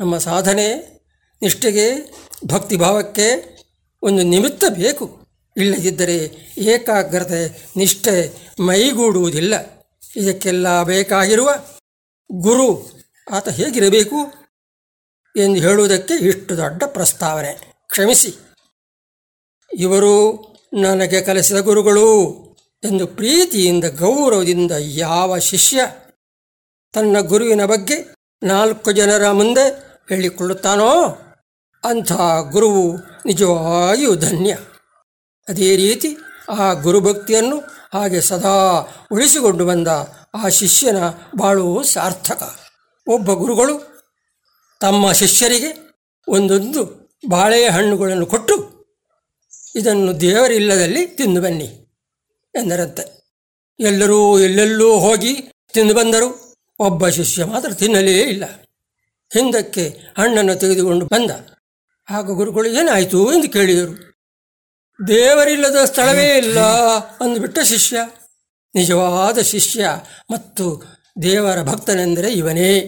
ನಮ್ಮ 0.00 0.18
ಸಾಧನೆ, 0.18 0.98
ನಿಷ್ಠೆಗೆ, 1.42 2.14
ಭಕ್ತಿಭಾವಕ್ಕೆ 2.46 3.58
ಒಂದು 4.02 4.22
ನಿಮಿತ್ತ 4.22 4.64
ಬೇಕು. 4.68 5.17
ಇಲ್ಲದಿದ್ದರೆ 5.58 6.46
ಏಕಾಗ್ರತೆ, 6.58 7.66
ನಿಷ್ಠೆ 7.76 8.34
ಮೈಗೂಡುವುದಿಲ್ಲ. 8.60 9.54
ಇದಕ್ಕೆಲ್ಲ 10.16 10.82
ಬೇಕಾಗಿರುವ 10.82 11.50
ಗುರು 12.32 12.90
ಆತ 13.30 13.48
ಹೇಗಿರಬೇಕು 13.48 14.34
ಎಂದು 15.36 15.60
ಹೇಳುವುದಕ್ಕೆ 15.60 16.14
ಇಷ್ಟು 16.14 16.56
ದೊಡ್ಡ 16.56 16.82
ಪ್ರಸ್ತಾವನೆ. 16.84 17.82
ಕ್ಷಮಿಸಿ. 17.90 18.34
ಇವರು 19.74 20.14
ನನಗೆ 20.80 21.20
ಕಲಿಸಿದ 21.20 21.56
ಗುರುಗಳು 21.56 22.32
ಎಂದು 22.84 23.06
ಪ್ರೀತಿಯಿಂದ, 23.06 23.84
ಗೌರವದಿಂದ 23.84 24.72
ಯಾವ 24.78 25.38
ಶಿಷ್ಯ 25.38 25.80
ತನ್ನ 26.92 27.20
ಗುರುವಿನ 27.20 27.64
ಬಗ್ಗೆ 27.64 28.14
ನಾಲ್ಕು 28.42 28.92
ಜನರ 28.92 29.30
ಮುಂದೆ 29.30 29.64
ಹೇಳಿಕೊಳ್ಳುತ್ತಾನೋ 30.08 31.04
ಅಂಥ 31.84 32.12
ಗುರುವು 32.50 32.96
ನಿಜವಾಗಿಯೂ 33.26 34.14
ಧನ್ಯ. 34.14 34.58
ಅದೇ 35.48 35.76
ರೀತಿ 35.76 36.16
ಆ 36.58 36.72
ಗುರುಭಕ್ತಿಯನ್ನು 36.72 37.60
ಹಾಗೆ 37.92 38.20
ಸದಾ 38.20 38.86
ಉಳಿಸಿಕೊಂಡು 39.12 39.66
ಬಂದ 39.66 39.88
ಆ 40.34 40.48
ಶಿಷ್ಯನ 40.48 40.96
ಬಾಳು 41.36 41.82
ಸಾರ್ಥಕ. 41.82 42.58
ಒಬ್ಬ 43.08 43.32
ಗುರುಗಳು 43.32 43.98
ತಮ್ಮ 44.80 45.12
ಶಿಷ್ಯರಿಗೆ 45.12 46.00
ಒಂದೊಂದು 46.28 47.10
ಬಾಳೆಹಣ್ಣುಗಳನ್ನು 47.28 48.26
ಕೊಟ್ಟು, 48.26 48.78
ಇದನ್ನು 49.76 50.20
ದೇವರಿಲ್ಲದಲ್ಲಿ 50.20 51.06
ತಿಂದು 51.06 51.42
ಬನ್ನಿ 51.42 51.86
ಎಂದರಂತೆ. 52.54 53.18
ಎಲ್ಲರೂ 53.80 54.38
ಎಲ್ಲೆಲ್ಲೂ 54.38 54.98
ಹೋಗಿ 54.98 55.52
ತಿಂದು 55.72 55.94
ಬಂದರು. 55.94 56.56
ಒಬ್ಬ 56.78 57.08
ಶಿಷ್ಯ 57.08 57.44
ಮಾತ್ರ 57.44 57.72
ತಿನ್ನಲೇ 57.72 58.20
ಇಲ್ಲ. 58.20 58.44
ಹಿಂದಕ್ಕೆ 59.32 59.88
ಹಣ್ಣನ್ನು 60.18 60.54
ತೆಗೆದುಕೊಂಡು 60.54 61.06
ಬಂದ. 61.06 61.30
ಆಗ 62.10 62.30
ಗುರುಗಳು 62.30 62.68
ಏನಾಯಿತು 62.68 63.32
ಎಂದು 63.32 63.48
ಕೇಳಿದರು. 63.48 64.07
ದೇವರಿಲ್ಲದ 65.06 65.84
ಸ್ಥಳವೇ 65.84 66.36
ಇಲ್ಲ 66.36 66.60
ಅಂದುಬಿಟ್ಟ 66.98 67.58
ಶಿಷ್ಯ. 67.58 67.96
ನಿಜವಾದ 68.74 69.38
ಶಿಷ್ಯ 69.38 69.88
ಮತ್ತು 70.30 70.82
ದೇವರ 71.22 71.62
ಭಕ್ತನೆಂದರೆ 71.62 72.32
ಇವನೇ. 72.32 72.78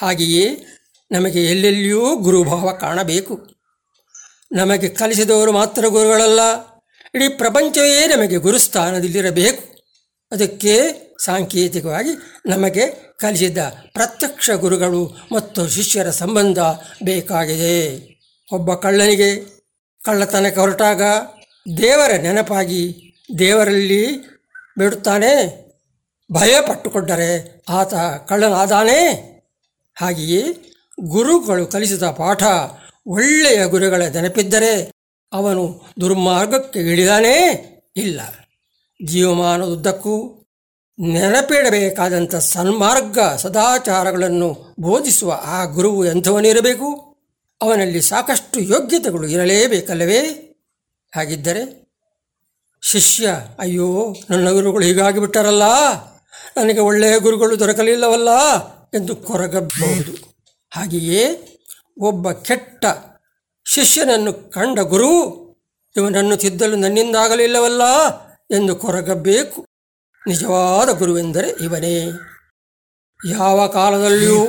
ಹಾಗೆಯೇ 0.00 0.66
ನಮಗೆ 1.10 1.44
ಎಲ್ಲೆಲ್ಲಿಯೂ 1.44 2.16
ಗುರುಭಾವ 2.16 2.70
ಕಾಣಬೇಕು. 2.70 3.50
ನಮಗೆ 4.52 4.88
ಕಲಿಸಿದವರು 4.88 5.52
ಮಾತ್ರ 5.52 5.86
ಗುರುಗಳಲ್ಲ. 5.86 6.40
ಇಡೀ 7.14 7.28
ಪ್ರಪಂಚವೇ 7.28 8.06
ನಮಗೆ 8.06 8.36
ಗುರುಸ್ಥಾನದಲ್ಲಿರಬೇಕು. 8.36 9.78
ಅದಕ್ಕೆ 10.32 10.80
ಸಾಂಕೇತಿಕವಾಗಿ 11.24 12.10
ನಮಗೆ 12.46 13.14
ಕಲಿಸಿದ 13.18 13.58
ಪ್ರತ್ಯಕ್ಷ 13.92 14.50
ಗುರುಗಳು 14.50 15.16
ಮತ್ತು 15.32 15.68
ಶಿಷ್ಯರ 15.68 16.10
ಸಂಬಂಧ 16.10 16.58
ಬೇಕಾಗಿದೆ. 17.02 18.08
ಒಬ್ಬ 18.52 18.74
ಕಳ್ಳನಿಗೆ 18.74 19.57
ಕಳ್ಳತನಕ್ಕೆ 20.04 20.60
ಹೊರಟಾಗ 20.60 21.02
ದೇವರ 21.76 22.16
ನೆನಪಾಗಿ 22.16 22.94
ದೇವರಲ್ಲಿ 23.38 24.18
ಬಿಡುತ್ತಾನೆ. 24.78 25.68
ಭಯ 26.32 26.60
ಪಟ್ಟುಕೊಂಡರೆ 26.68 27.62
ಆತ 27.68 27.94
ಕಳ್ಳನಾದಾನೆ. 28.28 29.00
ಹಾಗೆಯೇ 30.00 30.42
ಗುರುಗಳು 31.00 31.66
ಕಲಿಸಿದ 31.66 32.02
ಪಾಠ 32.02 32.42
ಒಳ್ಳೆಯ 33.06 33.66
ಗುರುಗಳ 33.66 34.02
ನೆನಪಿದ್ದರೆ 34.02 34.92
ಅವನು 35.32 35.84
ದುರ್ಮಾರ್ಗಕ್ಕೆ 36.00 36.80
ಇಳಿದಾನೇ. 36.80 37.36
ಇಲ್ಲ, 37.96 38.20
ಜೀವಮಾನದುದ್ದಕ್ಕೂ 39.04 40.34
ನೆನಪಿಡಬೇಕಾದಂಥ 41.00 42.34
ಸನ್ಮಾರ್ಗ 42.34 43.18
ಸದಾಚಾರಗಳನ್ನು 43.18 44.74
ಬೋಧಿಸುವ 44.80 45.40
ಆ 45.44 45.64
ಗುರುವು 45.64 46.04
ಎಂಥವನಿರಬೇಕು? 46.04 47.07
ಅವನಲ್ಲಿ 47.62 48.02
ಸಾಕಷ್ಟು 48.02 48.60
ಯೋಗ್ಯತೆಗಳು 48.60 49.26
ಇರಲೇಬೇಕಲ್ಲವೇ? 49.26 50.20
ಹಾಗಿದ್ದರೆ, 51.16 51.88
ಶಿಷ್ಯ, 52.82 53.34
ಅಯ್ಯೋ, 53.58 54.14
ನನ್ನ 54.30 54.50
ಗುರುಗಳು 54.50 54.84
ಹೀಗಾಗಿ 54.84 55.20
ಬಿಟ್ಟರಲ್ಲ. 55.20 55.62
ನನಗೆ 56.56 56.80
ಒಳ್ಳೆಯ 56.80 57.18
ಗುರುಗಳು 57.18 57.58
ದೊರಕಲಿಲ್ಲವಲ್ಲ 57.58 58.28
ಎಂದು 58.94 59.16
ಕೊರಗಬಹುದು. 59.16 60.12
ಹಾಗೆಯೇ, 60.70 61.48
ಒಬ್ಬ 62.00 62.32
ಕೆಟ್ಟ 62.32 62.84
ಶಿಷ್ಯನನ್ನು 63.64 64.32
ಕಂಡ 64.32 64.80
ಗುರು, 64.80 65.38
ಇವನನ್ನು 65.96 66.36
ತಿದ್ದಲು 66.36 66.76
ನನ್ನಿಂದಾಗಲಿಲ್ಲವಲ್ಲ 66.76 67.82
ಎಂದು 68.50 68.76
ಕೊರಗಬೇಕು. 68.76 69.66
ನಿಜವಾದ 70.26 70.88
ಗುರುವೆಂದರೆ 70.88 71.48
ಇವನೇ. 71.48 72.10
ಯಾವ 73.28 73.66
ಕಾಲದಲ್ಲಿಯೂ 73.66 74.46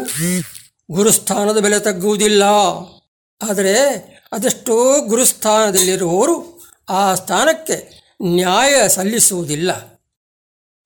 ಗುರುಸ್ಥಾನದ 0.92 1.58
ಬೆಲೆ 1.58 1.80
ತಗ್ಗುವುದಿಲ್ಲ. 1.80 2.44
ಆದರೆ 3.42 3.76
ಅದೆಷ್ಟೋ 4.32 5.02
ಗುರುಸ್ಥಾನದಲ್ಲಿರುವವರು 5.02 6.60
ಆ 6.90 7.16
ಸ್ಥಾನಕ್ಕೆ 7.16 8.00
ನ್ಯಾಯ 8.24 8.88
ಸಲ್ಲಿಸುವುದಿಲ್ಲ. 8.88 10.02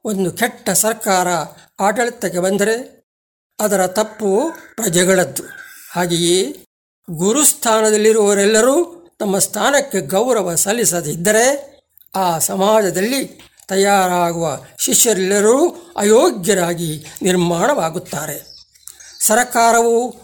ಒಂದು 0.05 0.31
ಕೆಟ್ಟ 0.31 0.69
ಸರ್ಕಾರ 0.69 1.27
ಆಡಳಿತಕ್ಕೆ 1.79 2.39
ಬಂದರೆ 2.39 3.05
ಅದರ 3.59 3.87
ತಪ್ಪು 3.87 4.51
ಪ್ರಜೆಗಳದ್ದು. 4.75 5.43
ಹಾಗೆಯೇ 5.91 6.65
ಗುರುಸ್ಥಾನದಲ್ಲಿರುವವರೆಲ್ಲರೂ 7.09 9.07
ತಮ್ಮ 9.19 9.39
ಸ್ಥಾನಕ್ಕೆ 9.39 10.01
ಗೌರವ 10.01 10.55
ಸಲ್ಲಿಸದಿದ್ದರೆ 10.55 11.73
ಆ 12.15 12.37
ಸಮಾಜದಲ್ಲಿ 12.37 13.41
ತಯಾರಾಗುವ 13.67 14.59
ಶಿಷ್ಯರೆಲ್ಲರೂ 14.79 15.69
ಅಯೋಗ್ಯರಾಗಿ 15.97 17.05
ನಿರ್ಮಾಣವಾಗುತ್ತಾರೆ. 17.21 18.45
ಸರಕಾರವು 19.19 20.15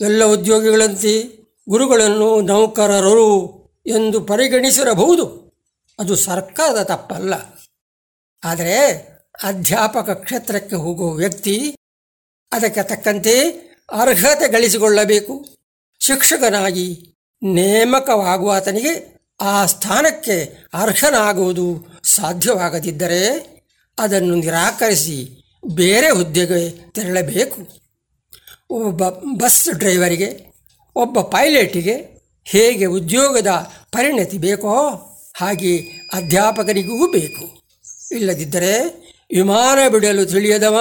ಎಲ್ಲ 0.00 0.24
ಉದ್ಯೋಗಿಗಳಂತೆ 0.24 1.43
ಗುರುಗಳನ್ನು 1.68 2.40
ನೌಕರರು 2.40 3.54
ಎಂದು 3.86 4.20
ಪರಿಗಣಿಸಿರಬಹುದು. 4.20 5.44
ಅದು 5.98 6.16
ಸರ್ಕಾರದ 6.16 6.82
ತಪ್ಪಲ್ಲ. 6.82 7.34
ಆದರೆ 8.44 8.96
ಅಧ್ಯಾಪಕ 9.42 10.10
ಕ್ಷೇತ್ರಕ್ಕೆ 10.10 10.76
ಹೋಗುವ 10.76 11.12
ವ್ಯಕ್ತಿ 11.12 11.76
ಅದಕ್ಕೆ 12.52 12.82
ತಕ್ಕಂತೆ 12.82 13.50
ಅರ್ಹತೆ 13.92 14.48
ಗಳಿಸಿಕೊಳ್ಳಬೇಕು. 14.48 15.46
ಶಿಕ್ಷಕನಾಗಿ 16.00 17.14
ನೇಮಕವಾಗುವ 17.42 18.52
ಆತನಿಗೆ 18.52 19.20
ಆ 19.40 19.66
ಸ್ಥಾನಕ್ಕೆ 19.66 20.58
ಅರ್ಹನಾಗುವುದು 20.74 21.86
ಸಾಧ್ಯವಾಗದಿದ್ದರೆ 22.04 23.54
ಅದನ್ನು 23.98 24.34
ನಿರಾಕರಿಸಿ 24.34 25.42
ಬೇರೆ 25.74 26.10
ಹುದ್ದೆಗೆ 26.10 26.90
ತೆರಳಬೇಕು. 26.90 27.68
ಒಬ್ಬ 28.70 29.08
ಬಸ್ 29.08 29.68
ಡ್ರೈವರಿಗೆ 29.78 30.53
ಒಬ್ಬ 30.96 31.20
ಪೈಲಟಿಗೆ 31.20 32.14
ಹೇಗೆ 32.44 32.86
ಉದ್ಯೋಗದ 32.86 33.46
ಪರಿಣತಿ 33.92 34.38
ಬೇಕೋ 34.38 34.74
ಹಾಗೆ 35.36 35.78
ಅಧ್ಯಾಪಕನಿಗೂ 36.14 37.10
ಬೇಕು. 37.10 37.62
ಇಲ್ಲದಿದ್ದರೆ 38.12 39.04
ವಿಮಾನ 39.34 39.88
ಬಿಡಲು 39.88 40.26
ತಿಳಿಯದವ 40.26 40.80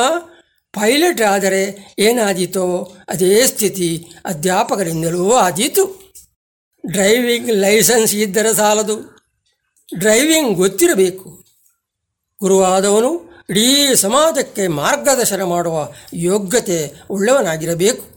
ಪೈಲಟ್ 0.74 1.22
ಆದರೆ 1.22 1.95
ಏನಾದೀತೋ 1.99 2.95
ಅದೇ 3.09 3.47
ಸ್ಥಿತಿ 3.47 4.07
ಅಧ್ಯಾಪಕರಿಂದಲೂ 4.26 5.32
ಆದೀತು. 5.32 6.14
ಡ್ರೈವಿಂಗ್ 6.86 7.49
ಲೈಸೆನ್ಸ್ 7.51 8.16
ಇದ್ದರೆ 8.16 8.53
ಸಾಲದು. 8.53 9.26
ಡ್ರೈವಿಂಗ್ 9.99 10.57
ಗೊತ್ತಿರಬೇಕು. 10.57 11.45
ಗುರುವಾದವನು 12.41 13.34
ಇಡೀ 13.49 13.95
ಸಮಾಜಕ್ಕೆ 13.95 14.68
ಮಾರ್ಗದರ್ಶನ 14.68 15.43
ಮಾಡುವ 15.43 15.89
ಯೋಗ್ಯತೆ 16.14 16.93
ಉಳ್ಳವನಾಗಿರಬೇಕು. 17.09 18.12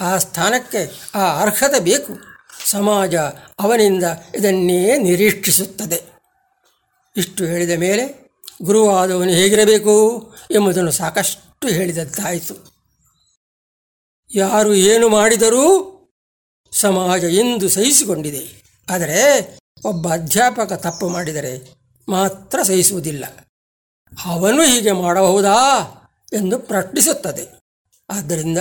ಆ 0.00 0.18
ಸ್ಥಾನಕ್ಕೆ 0.18 1.00
ಆ 1.14 1.40
ಅರ್ಹತೆ 1.40 1.80
ಬೇಕು. 1.80 2.18
ಸಮಾಜ 2.66 3.14
ಅವನಿಂದ 3.60 4.04
ಇದನ್ನೇ 4.34 4.98
ನಿರೀಕ್ಷಿಸುತ್ತದೆ. 4.98 6.02
ಇಷ್ಟು 7.16 7.44
ಹೇಳಿದ 7.44 7.70
ಮೇಲೆ 7.70 8.22
ಗುರುವಾದವನು 8.62 9.30
ಹೇಗಿರಬೇಕು 9.30 10.34
ಎಂಬುದನ್ನು 10.50 10.90
ಸಾಕಷ್ಟು 10.90 11.68
ಹೇಳಿದಂತಾಯಿತು. 11.68 12.72
ಯಾರು 14.34 14.74
ಏನು 14.74 15.08
ಮಾಡಿದರೂ 15.08 15.88
ಸಮಾಜ 16.72 17.24
ಎಂದು 17.24 17.68
ಸಹಿಸಿಕೊಂಡಿದೆ. 17.68 18.62
ಆದರೆ 18.90 19.46
ಒಬ್ಬ 19.84 20.08
ಅಧ್ಯಾಪಕ 20.12 20.72
ತಪ್ಪು 20.72 21.08
ಮಾಡಿದರೆ 21.08 21.74
ಮಾತ್ರ 22.08 22.62
ಸಹಿಸುವುದಿಲ್ಲ. 22.62 23.24
ಅವನು 24.24 24.62
ಹೀಗೆ 24.62 24.92
ಮಾಡಬಹುದಾ 24.92 25.58
ಎಂದು 26.32 26.58
ಪ್ರಶ್ನಿಸುತ್ತದೆ. 26.58 27.60
ಆದ್ದರಿಂದ 28.10 28.58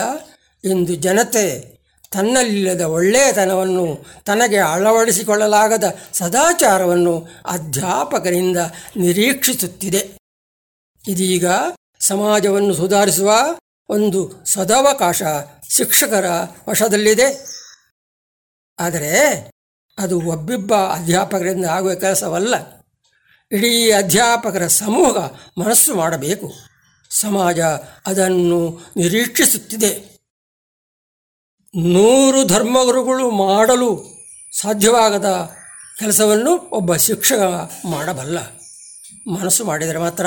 ಇಂದು 0.64 0.96
ಜನತೆ 0.96 1.72
ತನ್ನಲ್ಲಿಲ್ಲದ 2.12 2.82
ಒಳ್ಳೆಯತನವನ್ನು 2.82 4.06
ತನಗೆ 4.26 4.58
ಅಳವಡಿಸಿಕೊಳ್ಳಲಾಗದ 4.58 5.98
ಸದಾಚಾರವನ್ನು 6.14 7.28
ಅಧ್ಯಾಪಕರಿಂದ 7.46 8.58
ನಿರೀಕ್ಷಿಸುತ್ತಿದೆ. 8.98 10.12
ಇದೀಗ 11.08 11.46
ಸಮಾಜವನ್ನು 12.00 12.74
ಸುಧಾರಿಸುವ 12.74 13.32
ಒಂದು 13.90 14.32
ಸದವಕಾಶ 14.46 15.24
ಶಿಕ್ಷಕರ 15.70 16.26
ವಶದಲ್ಲಿದೆ. 16.70 17.46
ಆದರೆ 18.80 19.36
ಅದು 20.00 20.22
ಒಬ್ಬಿಬ್ಬ 20.22 20.74
ಅಧ್ಯಾಪಕರಿಂದ 20.76 21.66
ಆಗುವ 21.66 21.96
ಕೆಲಸವಲ್ಲ. 21.96 22.56
ಇಡೀ 23.52 23.92
ಅಧ್ಯಾಪಕರ 23.92 24.68
ಸಮೂಹ 24.68 25.18
ಮನಸ್ಸು 25.58 25.96
ಮಾಡಬೇಕು. 25.96 26.54
ಸಮಾಜ 27.10 27.60
ಅದನ್ನು 28.06 28.80
ನಿರೀಕ್ಷಿಸುತ್ತಿದೆ. 28.98 30.21
ನೂರು 31.76 32.48
ಧರ್ಮಗುರುಗಳು 32.48 33.32
ಮಾಡಲು 33.32 34.04
ಸಾಧ್ಯವಾಗದ 34.62 35.50
ಕೆಲಸವನ್ನು 36.00 36.70
ಒಬ್ಬ 36.70 36.96
ಶಿಕ್ಷಕ 36.96 37.72
ಮಾಡಬಲ್ಲ. 37.86 38.40
ಮನಸ್ಸು 39.32 39.66
ಮಾಡಿದರೆ 39.66 39.98
ಮಾತ್ರ 39.98 40.26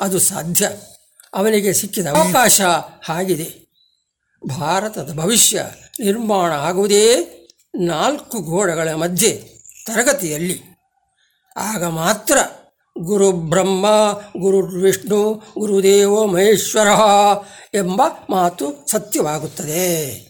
ಅದು 0.00 0.18
ಸಾಧ್ಯ. 0.18 0.70
ಅವನಿಗೆ 1.34 1.72
ಸಿಕ್ಕಿದ 1.72 2.06
ಅವಕಾಶ 2.06 2.60
ಆಗಿದೆ. 3.08 3.72
ಭಾರತದ 4.48 5.12
ಭವಿಷ್ಯ 5.14 5.66
ನಿರ್ಮಾಣ 6.00 6.52
ಆಗುವುದೇ 6.52 7.16
ನಾಲ್ಕು 7.80 8.38
ಗೋಡೆಗಳ 8.38 8.92
ಮಧ್ಯೆ 8.92 9.46
ತರಗತಿಯಲ್ಲಿ. 9.86 10.62
ಆಗ 11.56 11.84
ಮಾತ್ರ 11.84 12.38
ಗುರು 12.98 13.32
ಬ್ರಹ್ಮ, 13.32 13.86
ಗುರು 14.38 14.58
ವಿಷ್ಣು, 14.58 15.42
ಗುರುದೇವೋ 15.58 16.26
ಮಹೇಶ್ವರ 16.26 16.88
ಎಂಬ 17.74 18.02
ಮಾತು 18.30 18.90
ಸತ್ಯವಾಗುತ್ತದೆ. 18.90 20.29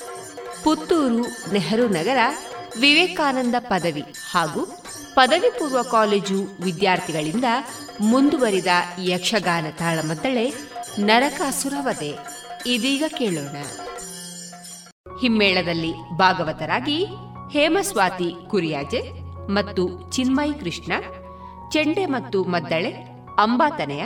ಪುತ್ತೂರು 0.63 1.51
ನೆಹರು 1.53 1.87
ನಗರ 1.87 2.17
ವಿವೇಕಾನಂದ 2.79 3.55
ಪದವಿ 3.59 4.03
ಹಾಗೂ 4.31 4.83
ಪದವಿ 5.13 5.49
ಪೂರ್ವ 5.49 5.81
ಕಾಲೇಜು 5.81 6.63
ವಿದ್ಯಾರ್ಥಿಗಳಿಂದ 6.63 7.45
ಮುಂದುವರಿದ 8.01 8.67
ಯಕ್ಷಗಾನ 9.03 9.65
ತಾಳಮದ್ದಳೆ 9.79 10.53
ನರಕಾಸುರವದೆ. 10.99 12.09
ಇದೀಗ 12.65 13.03
ಕೇಳೋಣ. 13.07 13.55
ಹಿಮ್ಮೇಳದಲ್ಲಿ 15.19 16.09
ಭಾಗವತರಾಗಿ 16.17 17.05
ಹೇಮಸ್ವಾತಿ 17.51 18.33
ಕುರಿಯಾಜೆ 18.49 19.01
ಮತ್ತು 19.47 20.11
ಚಿನ್ಮಯಿ 20.11 20.53
ಕೃಷ್ಣ, 20.53 20.91
ಚೆಂಡೆ 21.71 22.05
ಮತ್ತು 22.05 22.43
ಮದ್ದಳೆ 22.43 22.91
ಅಂಬಾತನೆಯ 23.39 24.05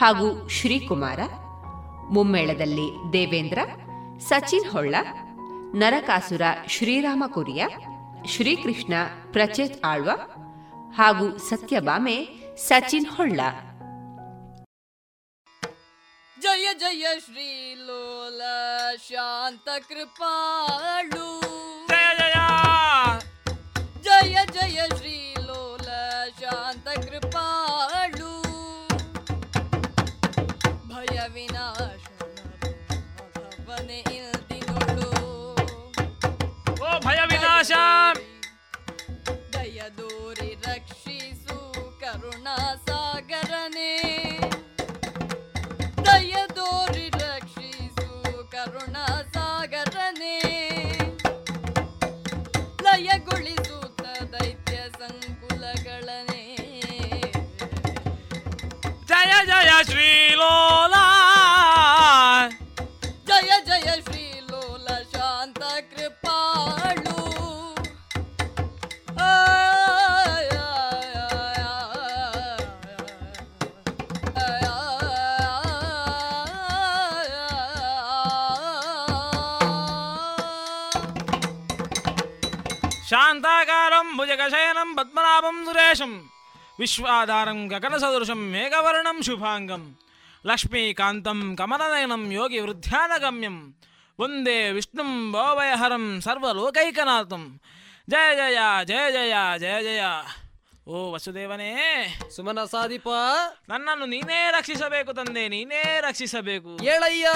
ಹಾಗೂ 0.00 0.48
ಶ್ರೀಕುಮಾರ, 0.48 1.20
ಮುಮ್ಮೇಳದಲ್ಲಿ 2.10 3.12
ದೇವೇಂದ್ರ, 3.12 3.58
ಸಚಿನ್ 4.28 4.70
ಹೊಳ್ಳ 4.70 4.94
ನರಕಾಸುರ 5.74 6.42
ಶ್ರೀರಾಮ 6.66 7.24
ಕುರಿಯ 7.26 7.66
ಶ್ರೀಕೃಷ್ಣ 8.26 8.92
ಪ್ರಚೇತ್ 9.32 9.84
ಆಳ್ವ 9.84 10.10
ಹಾಗೂ 10.92 11.38
ಸತ್ಯಭಾಮೆ 11.38 12.28
ಸಚಿನ್ 12.56 13.06
ಹೊಳ್ಳ. 13.06 13.40
ಜಯ 16.40 16.74
ಜಯ 16.74 17.06
ಶ್ರೀ 17.18 17.74
ಲೋಲ 17.74 18.42
ಶಾಂತ 19.08 19.68
ಕೃಪಾಳು. 19.88 21.40
ಜಯ 21.88 22.18
ಜಯ 24.02 24.36
ಜಯ. 24.42 24.44
ಜಯ 24.44 24.96
ಶ್ರೀ 24.96 25.29
ಭಯ 37.60 37.74
ದಯದೋರಿ 37.74 38.20
ದಯ 39.52 39.82
ದೋರಿ 39.96 40.54
ರಕ್ಷಿಸು 40.54 41.56
ಕರುಣಾ 42.00 42.56
ಸಾಗರನೇ. 42.88 44.02
ದಯದೋರಿ 46.06 47.08
ರಕ್ಷಿಸು 47.08 48.48
ಕರುಣಾ 48.50 49.06
ಸಾಗರನೇ. 49.34 50.40
ಲಯಗೊಳಿಸುತ್ತ 52.82 54.02
ದೈತ್ಯ 54.22 54.76
ಸಂಕುಲಗಳನೆ. 54.76 56.56
ಜಯ 59.08 59.46
ಜಯ 59.46 59.70
ಶ್ರೀಲೋಲ. 59.84 60.99
ಭುಜಗಶಯನಂ 85.00 85.58
సురేశం 85.66 86.12
ವಿಶ್ವಾಧಾರಂ 86.80 87.58
ಗಗನಸದೃಶಂ 87.68 88.40
ಮೇಘವರ್ಣಂ 88.52 89.18
ಶುಭಾಂಗಂ 89.26 89.82
ಲಕ್ಷ್ಮೀಕಾಂತಂ 90.46 91.40
ಕಮಲನಯನಂ 91.56 92.22
ಯೋಗಿ 92.32 92.58
ವೃದ್ಧಾನಗಮ್ಯಂ 92.60 93.56
ವಂದೇ 94.18 94.70
ವಿಷ್ಣುಂ 94.70 95.10
ಭವಭಯಹರಂ 95.32 96.04
ಸರ್ವಲೋಕೈಕನಾಥಂ 96.20 97.44
ಜಯ 98.08 98.28
జయ 98.38 98.60
ಜಯ 98.90 99.10
జయ 99.16 99.34
ಜಯ 99.62 99.76
ಜಯ 99.82 100.02
ಓ 100.88 101.00
ವಸುದೇವನೇ 101.12 101.70
ಸುಮನ 102.36 102.64
ಸಾಧಿಪ 102.64 103.08
ನನ್ನನ್ನು 103.68 104.06
ನೀನೇ 104.06 104.38
ರಕ್ಷಿಸಬೇಕು 104.50 105.12
ತಂದೆ 105.12 105.48
ನೀನೇ 105.48 105.82
ರಕ್ಷಿಸಬೇಕು. 106.00 106.70
ಏಳಯ್ಯ 106.84 107.28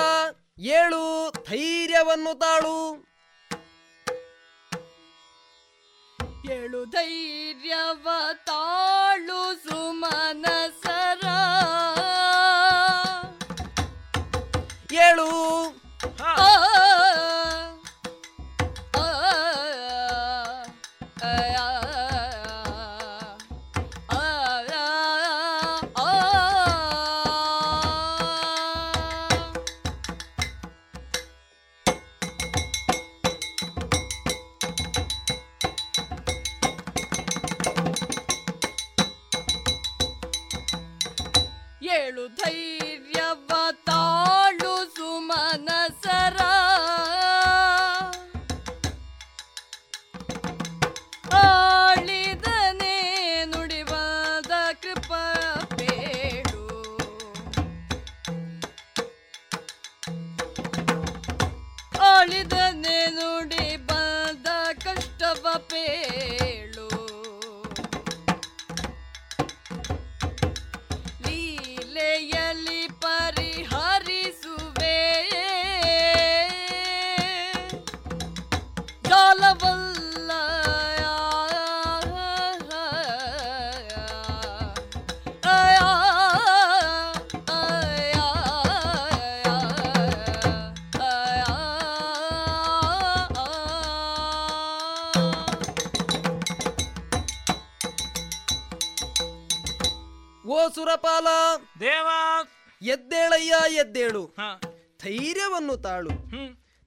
ಏಳು 0.78 1.02
ಧೈರ್ಯವನ್ನು 1.48 2.32
ತಾಳು. 2.38 2.76
ಏಳು 6.52 6.84
ಧೈರ್ಯವ 6.84 8.06
ತಾಳು 8.46 9.40
ಸುಮನಸರ 9.64 10.83
ತಾಳು. 105.76 106.10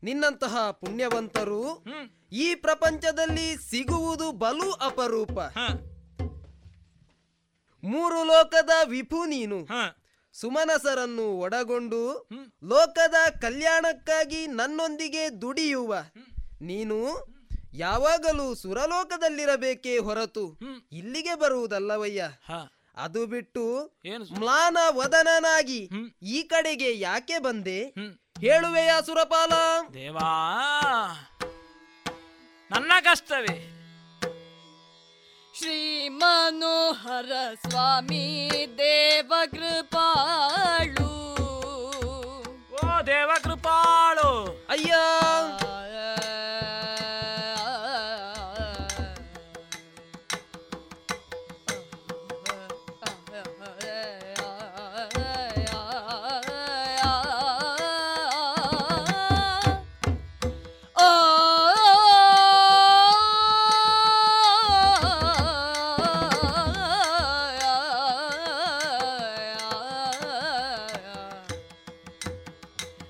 ನಿನ್ನಂತಹ 0.03 0.71
ಪುಣ್ಯವಂತರು 0.71 1.83
ಈ 2.31 2.55
ಪ್ರಪಂಚದಲ್ಲಿ 2.55 3.55
ಸಿಗುವುದು 3.69 4.31
ಬಲು 4.31 4.71
ಅಪರೂಪ. 4.71 5.37
ಮೂರು 7.83 8.23
ಲೋಕದ 8.23 8.69
ವಿಪು 8.85 9.25
ನೀನು. 9.25 9.67
ಸುಮನಸರನ್ನು 10.33 11.27
ಒಡಗೊಂಡು 11.39 12.27
ಲೋಕದ 12.63 13.15
ಕಲ್ಯಾಣಕ್ಕಾಗಿ 13.41 14.47
ನನ್ನೊಂದಿಗೆ 14.47 15.41
ದುಡಿಯುವ. 15.41 15.95
ನೀನು 16.61 16.97
ಯಾವಾಗಲೂ 17.73 18.55
ಸುರಲೋಕದಲ್ಲಿರಬೇಕೇ 18.55 19.97
ಹೊರತು 19.97 20.57
ಇಲ್ಲಿಗೆ 20.91 21.35
ಬರುವುದಲ್ಲವಯ್ಯ. 21.35 22.29
ಅದು 22.97 23.25
ಬಿಟ್ಟು 23.25 23.63
ಮ್ಲಾನ 24.39 24.77
ವದನನಾಗಿ 24.89 25.89
ಈ 26.21 26.41
ಕಡೆಗೆ 26.43 26.99
ಯಾಕೆ 26.99 27.39
ಬಂದೆ? 27.39 27.93
ಹೇಳುವೆಯಾ 28.41 29.01
ಸುರಪಾಲ? 29.01 29.51
ದೇವಾ 29.93 30.29
ನನ್ನ 32.71 32.91
ಕಷ್ಟವೇ. 33.01 33.73
ಶ್ರೀ 35.57 36.09
ಮನೋಹರ 36.09 37.31
ಸ್ವಾಮಿ 37.69 38.51
ದೇವ 38.77 39.33
ಕೃಪಾಳು. 39.51 41.17
ಓ 42.75 43.01
ದೇವ 43.01 43.31
ಕೃಪಾಳು. 43.43 44.65
ಅಯ್ಯ. 44.69 44.93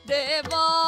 ದೇವಾ 0.08 0.87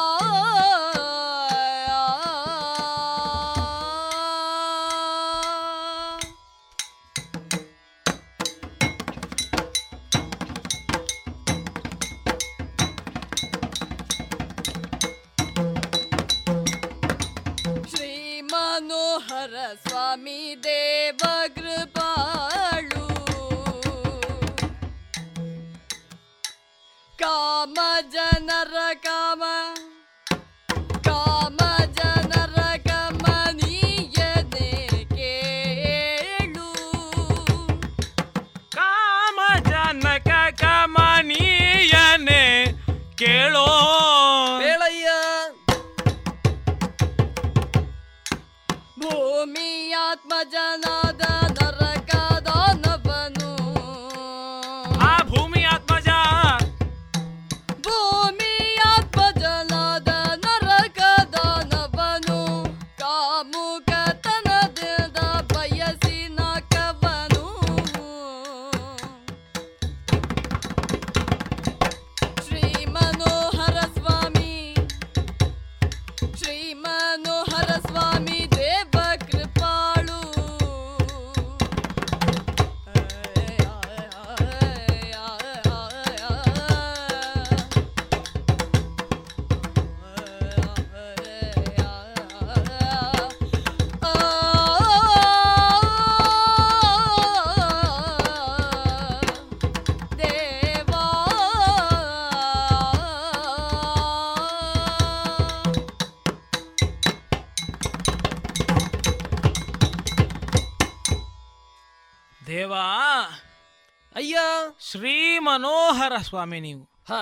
ಸ್ವಾಮಿ 116.30 116.60
ನೀವು. 116.60 116.88
ಹ. 117.08 117.12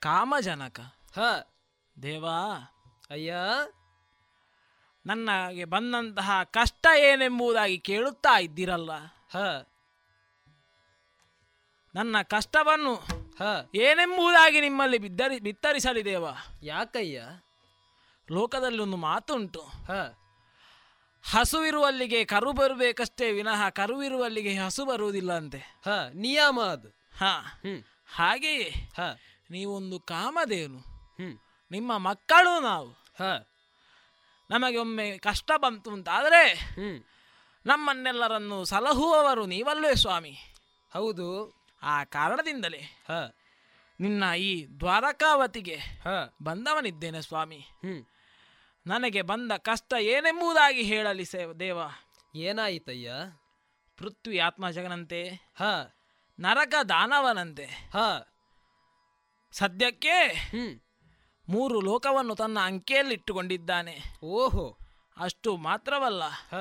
ಕಾಮಜನಕ. 0.00 0.80
ಹ. 1.16 1.20
ದೇವಾ. 2.02 2.38
ಅಯ್ಯ. 3.10 3.34
ನನಗೆ 5.06 5.64
ಬಂದಂತಹ 5.64 6.42
ಕಷ್ಟ 6.42 6.86
ಏನೆಂಬುದಾಗಿ 6.98 7.78
ಕೇಳುತ್ತಾ 7.78 8.38
ಇದ್ದೀರಲ್ಲ. 8.38 8.90
ಹ. 9.32 9.36
ನನ್ನ 11.94 12.22
ಕಷ್ಟವನ್ನು 12.22 12.94
ಹ. 13.38 13.42
ಏನೆಂಬುದಾಗಿ 13.74 14.60
ನಿಮ್ಮಲ್ಲಿ 14.60 14.98
ಬಿದ್ದರಿ 14.98 15.40
ಬಿತ್ತರಿಸಲಿ 15.40 16.04
ದೇವ. 16.04 16.26
ಯಾಕಯ್ಯ? 16.62 17.24
ಲೋಕದಲ್ಲಿ 18.30 18.82
ಒಂದು 18.82 18.96
ಮಾತುಂಟು. 18.96 19.60
ಹ. 19.60 19.92
ಹಸುವಿರುವಲ್ಲಿಗೆ 21.30 22.24
ಕರು 22.24 22.52
ಬರಬೇಕಷ್ಟೇ 22.52 23.32
ವಿನಃ 23.32 23.68
ಕರುವಿರುವಲ್ಲಿಗೆ 23.68 24.54
ಹಸು 24.54 24.84
ಬರುವುದಿಲ್ಲ 24.84 25.32
ಅಂತೆ 25.32 25.58
ಹ 25.58 25.88
ನಿಯಮ 26.14 26.60
ಅದು. 26.60 26.88
ಹಾ 27.18 27.32
ಹಾಗೆಯೇ 28.06 28.68
ಹ. 28.96 29.00
ನೀವೊಂದು 29.50 30.00
ಕಾಮದೇನು 30.00 30.78
ಹ್ಮ್. 31.18 31.38
ನಿಮ್ಮ 31.70 31.98
ಮಕ್ಕಳು 31.98 32.60
ನಾವು. 32.60 32.88
ಹ. 33.18 33.46
ನಮಗೆ 34.50 34.78
ಒಮ್ಮೆ 34.78 35.18
ಕಷ್ಟ 35.18 35.52
ಬಂತು 35.56 35.90
ಅಂತಾದರೆ 35.90 36.54
ಹ್ಮ್. 36.54 36.98
ನಮ್ಮನ್ನೆಲ್ಲರನ್ನು 37.66 38.64
ಸಲಹುವವರು 38.64 39.46
ನೀವಲ್ವೇ 39.46 39.94
ಸ್ವಾಮಿ. 39.94 40.34
ಹೌದು. 40.92 41.56
ಆ 41.82 42.04
ಕಾರಣದಿಂದಲೇ 42.04 42.82
ಹ. 43.08 43.12
ನಿನ್ನ 44.00 44.24
ಈ 44.38 44.66
ದ್ವಾರಕಾವತಿಗೆ 44.80 45.76
ಹ. 45.76 46.34
ಬಂದವನಿದ್ದೇನೆ 46.42 47.22
ಸ್ವಾಮಿ. 47.22 47.56
ಹ್ಮ್. 47.56 48.15
ನನಗೆ 48.86 49.22
ಬಂದ 49.22 49.52
ಕಷ್ಟ 49.52 49.92
ಏನೆಂಬುದಾಗಿ 50.00 50.82
ಹೇಳಲಿ 50.82 51.24
ಸೇ 51.24 51.52
ದೇವ. 51.60 51.78
ಏನಾಯಿತಯ್ಯ? 52.34 53.12
ಪೃಥ್ವಿ 53.96 54.38
ಆತ್ಮಜಗನಂತೆ. 54.38 55.50
ಹ. 55.58 55.62
ನರಕ 56.40 56.74
ದಾನವನಂತೆ. 56.88 57.66
ಹ. 57.66 57.98
ಸದ್ಯಕ್ಕೆ 59.52 60.16
ಮೂರು 61.48 61.80
ಲೋಕವನ್ನು 61.80 62.34
ತನ್ನ 62.34 62.58
ಅಂಕೆಯಲ್ಲಿಟ್ಟುಕೊಂಡಿದ್ದಾನೆ. 62.60 64.18
ಓಹೋ. 64.22 64.78
ಅಷ್ಟು 65.16 65.56
ಮಾತ್ರವಲ್ಲ. 65.56 66.22
ಹ. 66.24 66.56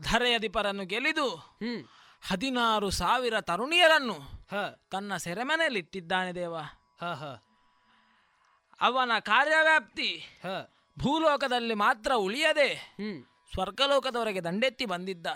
ಧರೆಯಧಿಪರನ್ನು 0.00 0.84
ಗೆಲಿದು 0.84 1.56
ಹದಿನಾರು 2.26 2.90
ಸಾವಿರ 2.90 3.40
ತರುಣಿಯರನ್ನು 3.40 4.14
ಹ. 4.50 4.74
ತನ್ನ 4.90 5.16
ಸೆರೆಮನೆಯಲ್ಲಿಟ್ಟಿದ್ದಾನೆ 5.16 6.32
ದೇವ. 6.34 6.56
ಹ 7.00 7.04
ಹ. 7.04 7.42
ಅವನ 8.80 9.18
ಕಾರ್ಯವ್ಯಾಪ್ತಿ 9.18 10.18
ಹ. 10.42 10.73
ಭೂಲೋಕದಲ್ಲಿ 10.98 11.74
ಮಾತ್ರ 11.74 12.12
ಉಳಿಯದೆ 12.12 12.96
ಸ್ವರ್ಗಲೋಕದವರೆಗೆ 13.52 14.44
ದಂಡೆತ್ತಿ 14.44 14.84
ಬಂದಿದ್ದ. 14.84 15.26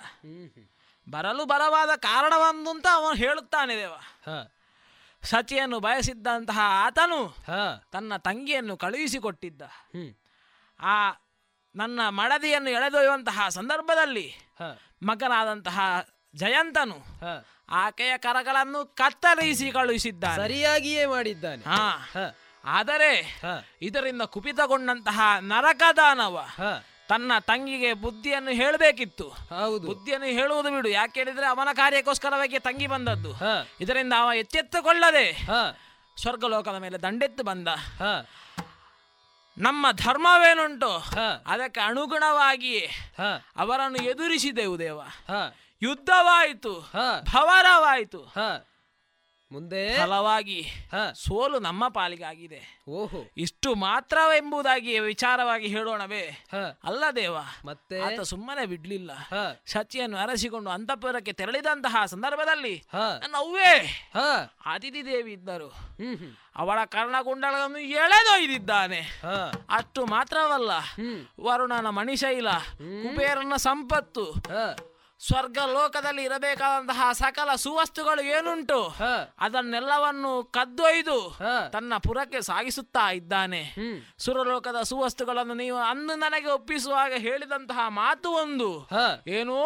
ಬರಲು 1.10 1.44
ಬಲವಾದ 1.44 1.88
ಕಾರಣವೊಂದು 1.96 2.70
ಅಂತ 2.70 2.86
ಅವನು 2.92 3.16
ಹೇಳುತ್ತಾನೆ 3.16 3.76
ದೇವ. 3.76 3.92
ಹ. 3.92 4.52
ಸಚಿಯನ್ನು 5.22 5.80
ಬಯಸಿದ್ದಂತಹ 5.80 6.58
ಆತನು 6.62 7.26
ಹ. 7.26 7.50
ತನ್ನ 7.92 8.16
ತಂಗಿಯನ್ನು 8.16 8.76
ಕಳುಹಿಸಿಕೊಟ್ಟಿದ್ದ. 8.76 9.62
ಆ 10.80 11.10
ನನ್ನ 11.76 12.08
ಮಡದಿಯನ್ನು 12.08 12.70
ಎಳೆದೊಯ್ಯುವಂತಹ 12.70 13.48
ಸಂದರ್ಭದಲ್ಲಿ 13.48 14.34
ಮಗನಾದಂತಹ 15.02 16.06
ಜಯಂತನು 16.34 16.96
ಆಕೆಯ 17.68 18.18
ಕರಗಳನ್ನು 18.18 18.86
ಕತ್ತರಿಸಿ 18.86 19.70
ಕಳುಹಿಸಿದ್ದಾನೆ. 19.70 20.36
ಸರಿಯಾಗಿಯೇ 20.36 21.06
ಮಾಡಿದ್ದಾನೆ. 21.06 21.64
ಹಾ. 21.64 22.08
ಆದರೆ 22.64 23.40
ಇದರಿಂದ 23.82 24.22
ಕುಪಿತಗೊಂಡಂತಹ 24.22 25.20
ನರಕದಾನವ 25.40 26.46
ತನ್ನ 27.08 27.32
ತಂಗಿಗೆ 27.40 27.92
ಬುದ್ಧಿಯನ್ನು 27.92 28.50
ಹೇಳಬೇಕಿತ್ತು. 28.50 29.28
ಹೌದು. 29.28 29.86
ಬುದ್ಧಿಯನ್ನು 29.86 30.26
ಹೇಳುವುದು 30.26 30.70
ಬಿಡು. 30.70 30.88
ಯಾಕೆ 30.88 31.20
ಹೇಳಿದ್ರೆ 31.20 31.46
ಅವನ 31.46 31.68
ಕಾರ್ಯಕ್ಕೋಸ್ಕರವಾಗಿ 31.72 32.58
ತಂಗಿ 32.58 32.86
ಬಂದದ್ದು. 32.86 33.32
ಇದರಿಂದ 33.80 34.12
ಅವ 34.18 34.30
ಎಚ್ಚೆತ್ತುಕೊಳ್ಳದೆ 34.34 35.46
ಸ್ವರ್ಗಲೋಕದ 36.20 36.74
ಮೇಲೆ 36.74 36.98
ದಂಡೆತ್ತು 36.98 37.44
ಬಂದ. 37.44 37.68
ನಮ್ಮ 39.58 39.86
ಧರ್ಮವೇನುಂಟು? 39.92 40.90
ಅದಕ್ಕೆ 41.46 41.80
ಅನುಗುಣವಾಗಿಯೇ 41.80 43.14
ಅವರನ್ನು 43.56 43.98
ಎದುರಿಸಿದೆವು 44.04 44.78
ದೇವ. 44.78 45.00
ಯುದ್ಧವಾಯಿತು. 45.82 46.72
ಭವರವಾಯಿತು 47.32 48.20
ಮುಂದೆ 49.52 49.82
ಫಲವಾಗಿ 49.96 50.58
ಸೋಲು 51.14 51.58
ನಮ್ಮ 51.58 51.88
ಪಾಲಿಗಾಗಿದೆ. 51.88 52.60
ಓಹೋ. 52.88 53.20
ಇಷ್ಟು 53.36 53.74
ಮಾತ್ರವೆಂಬುದಾಗಿ 53.74 54.98
ವಿಚಾರವಾಗಿ 54.98 55.66
ಹೇಳೋಣವೇ 55.66 56.24
ಅಲ್ಲ 56.84 57.04
ದೇವ 57.16 57.36
ಮತ್ತೆ? 57.64 58.00
ಆತ 58.00 58.20
ಸುಮ್ಮನೆ 58.20 58.66
ಬಿಡ್ಲಿಲ್ಲ. 58.66 59.10
ಶಚಿಯನ್ನು 59.66 60.18
ಅರಸಿಕೊಂಡು 60.18 60.70
ಅಂತಃಪುರಕ್ಕೆ 60.70 61.32
ತೆರಳಿದಂತಹ 61.32 62.04
ಸಂದರ್ಭದಲ್ಲಿ 62.04 62.74
ನೌವೇ 63.30 63.72
ಅವ್ವೇ 64.14 64.42
ಅತಿಥಿ 64.66 65.04
ದೇವಿ 65.04 65.32
ಇದ್ದರು 65.32 65.68
ಅವಳ 66.56 66.78
ಕರ್ಣಕುಂಡಲವನ್ನು 66.84 67.78
ಎಳೆದೊಯ್ದಿದ್ದಾನೆ 67.78 69.00
ಅಷ್ಟು 69.70 70.06
ಮಾತ್ರವಲ್ಲ 70.06 70.70
ವರುಣನ 71.40 71.88
ಮಣಿಶೈಲ 71.90 72.48
ಕುಬೇರನ 73.02 73.56
ಸಂಪತ್ತು 73.56 74.24
ಸ್ವರ್ಗ 75.26 75.58
ಲೋಕದಲ್ಲಿ 75.72 76.22
ಇರಬೇಕಾದಂತಹ 76.22 77.12
ಸಕಲ 77.12 77.54
ಸುವಸ್ತುಗಳು 77.54 78.22
ಏನುಂಟು? 78.22 78.94
ಅದನ್ನೆಲ್ಲವನ್ನು 79.38 80.42
ಕದ್ದೊಯ್ದು 80.44 81.36
ತನ್ನ 81.72 81.92
ಪುರಕ್ಕೆ 81.96 82.40
ಸಾಗಿಸುತ್ತಾ 82.40 83.10
ಇದ್ದಾನೆ. 83.10 83.74
ಸುರಲೋಕದ 84.18 84.82
ಸುವಸ್ತುಗಳನ್ನು 84.82 85.54
ನೀವು 85.54 85.78
ಅಂದು 85.78 86.14
ನನಗೆ 86.14 86.50
ಒಪ್ಪಿಸುವಾಗ 86.50 87.12
ಹೇಳಿದಂತಹ 87.12 87.88
ಮಾತು 87.88 88.30
ಒಂದು. 88.30 88.88
ಏನು? 89.30 89.56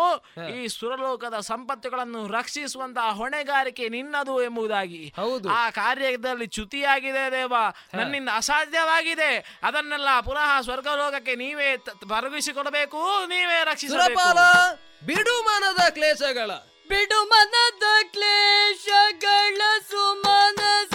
ಈ 0.57 0.69
ಸುರಲೋಕದ 0.69 1.41
ಸಂಪತ್ತುಗಳನ್ನು 1.41 2.29
ರಕ್ಷಿಸುವಂತಹ 2.29 3.11
ಹೊಣೆಗಾರಿಕೆ 3.11 3.89
ನಿನ್ನದು 3.89 4.43
ಎಂಬುದಾಗಿ. 4.43 5.15
ಆ 5.49 5.71
ಕಾರ್ಯದಲ್ಲಿ 5.71 6.47
ಚ್ಯುತಿಯಾಗಿದೆ 6.47 7.33
ದೇವ. 7.33 7.55
ನನ್ನಿಂದ 7.95 8.29
ಅಸಾಧ್ಯವಾಗಿದೆ. 8.35 9.61
ಅದನ್ನೆಲ್ಲ 9.63 10.21
ಪುನಃ 10.21 10.61
ಸ್ವರ್ಗಲೋಕಕ್ಕೆ 10.61 11.35
ನೀವೇ 11.35 11.77
ಬರಗಿಸಿಕೊಡಬೇಕು 12.09 13.27
ನೀವೇ 13.27 13.65
ರಕ್ಷಿಸಬೇಕು. 13.65 14.92
ಬಿಡು 15.07 15.43
ಮನದ 15.43 15.91
ಕ್ಲೇಶಗಳ. 15.91 16.51
ಬಿಡು 16.89 17.25
ಮನದ 17.25 17.83
ಕ್ಲೇಶಗಳ 18.03 19.61
ಸುಮನಸ. 19.91 20.95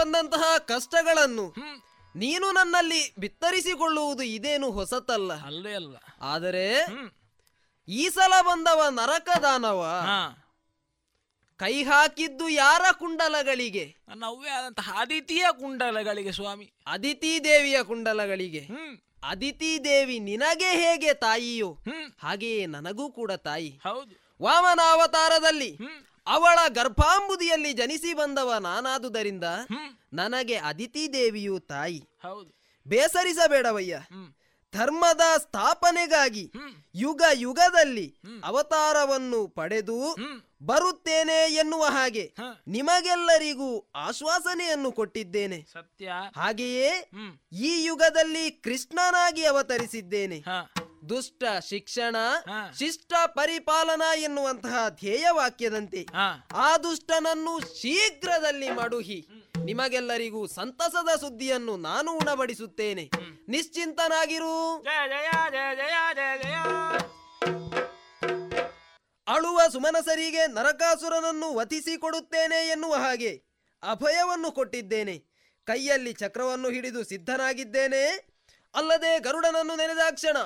ಬಂದಂತಹ 0.00 0.58
ಕಷ್ಟಗಳನ್ನು 0.58 1.54
ನೀನು 2.16 2.52
ನನ್ನಲ್ಲಿ 2.52 3.14
ಬಿತ್ತರಿಸಿಕೊಳ್ಳುವುದು 3.18 4.22
ಇದೇನು 4.22 4.70
ಹೊಸತಲ್ಲ. 4.70 5.32
ಅಲ್ಲೇ 5.46 5.74
ಅಲ್ಲ. 5.74 5.96
ಆದರೆ 6.22 6.86
ಈ 7.88 8.08
ಸಲ 8.08 8.32
ಬಂದವ 8.40 8.86
ನರಕದಾನವ 8.90 10.06
ಕೈ 11.56 11.82
ಹಾಕಿದ್ದು 11.82 12.48
ಯಾರ 12.48 12.82
ಕುಂಡಲಗಳಿಗೆ? 12.92 13.96
ನವ್ಯ 14.14 14.50
ಆದಂತಹ 14.50 14.96
ಅದಿತಿಯ 14.98 15.46
ಕುಂಡಲಗಳಿಗೆ 15.60 16.32
ಸ್ವಾಮಿ. 16.32 16.72
ಅದಿತಿ 16.86 17.44
ದೇವಿಯ 17.44 17.82
ಕುಂಡಲಗಳಿಗೆ. 17.82 18.68
ಅದಿತಿ 19.24 19.84
ದೇವಿ 19.84 20.18
ನಿನಗೆ 20.18 20.70
ಹೇಗೆ 20.70 21.14
ತಾಯಿಯೋ? 21.14 21.76
ಹಾಗೆಯೇ 22.18 22.66
ನನಗೂ 22.66 23.12
ಕೂಡ 23.12 23.32
ತಾಯಿ. 23.32 23.68
ಹೌದು. 23.68 24.30
ವಾಮನ 24.42 24.80
ಅವತಾರದಲ್ಲಿ 24.92 25.78
ಅವಳ 26.30 26.58
ಗರ್ಭಾಂಬುದಿಯಲ್ಲಿ 26.68 27.72
ಜನಿಸಿ 27.72 28.14
ಬಂದವ 28.14 28.54
ನಾನಾದುದರಿಂದ 28.60 29.44
ನನಗೆ 30.12 30.56
ಅದಿತಿ 30.56 31.12
ದೇವಿಯು 31.12 31.60
ತಾಯಿ. 31.60 32.04
ಹೌದು. 32.22 32.60
ಬೇಸರಿಸಬೇಡವಯ್ಯ. 32.86 34.00
ಧರ್ಮದ 34.72 35.20
ಸ್ಥಾಪನೆಗಾಗಿ 35.38 36.52
ಯುಗ 36.94 37.22
ಯುಗದಲ್ಲಿ 37.32 38.16
ಅವತಾರವನ್ನು 38.44 39.48
ಪಡೆದು 39.48 40.16
ಬರುತ್ತೇನೆ 40.62 41.54
ಎನ್ನುವ 41.54 41.84
ಹಾಗೆ 41.84 42.34
ನಿಮಗೆಲ್ಲರಿಗೂ 42.68 43.90
ಆಶ್ವಾಸನೆಯನ್ನು 43.94 44.92
ಕೊಟ್ಟಿದ್ದೇನೆ. 44.92 45.66
ಸತ್ಯ. 45.72 46.12
ಹಾಗೆಯೇ 46.36 47.10
ಈ 47.52 47.84
ಯುಗದಲ್ಲಿ 47.84 48.50
ಕೃಷ್ಣನಾಗಿ 48.50 49.44
ಅವತರಿಸಿದ್ದೇನೆ. 49.44 50.44
ದುಷ್ಟ 51.08 51.42
ಶಿಕ್ಷಣ 51.68 52.16
ಶಿಷ್ಟ 52.78 53.12
ಪರಿಪಾಲನಾ 53.26 54.14
ಎನ್ನುವಂತಹ 54.14 54.88
ಧ್ಯೇಯ 54.88 55.26
ವಾಕ್ಯದಂತೆ 55.30 56.06
ಆ 56.54 56.76
ದುಷ್ಟನನ್ನು 56.76 57.80
ಶೀಘ್ರದಲ್ಲಿ 57.80 58.70
ಮಡುಹಿ. 58.70 59.26
ನಿಮಗೆಲ್ಲರಿಗೂ 59.64 60.46
ಸಂತಸದ 60.46 61.20
ಸುದ್ದಿಯನ್ನು 61.20 61.76
ನಾನು 61.76 62.12
ಉಣಬಡಿಸುತ್ತೇನೆ. 62.12 63.10
ನಿಶ್ಚಿಂತನಾಗಿರು. 63.48 64.84
ಅಳುವ 69.28 69.60
ಸುಮನಸರಿಗೆ 69.72 70.46
ನರಕಾಸುರನನ್ನು 70.46 71.54
ವತಿಸಿ 71.54 71.96
ಕೊಡುತ್ತೇನೆ 71.96 72.68
ಎನ್ನುವ 72.68 72.94
ಹಾಗೆ 72.94 73.42
ಅಭಯವನ್ನು 73.90 74.52
ಕೊಟ್ಟಿದ್ದೇನೆ. 74.52 75.18
ಕೈಯಲ್ಲಿ 75.64 76.12
ಚಕ್ರವನ್ನು 76.12 76.68
ಹಿಡಿದು 76.68 77.04
ಸಿದ್ಧನಾಗಿದ್ದೇನೆ. 77.04 78.30
ಅಲ್ಲದೆ 78.74 79.18
ಗರುಡನನ್ನು 79.18 79.76
ನೆನೆದಾಕ್ಷಣ 79.76 80.36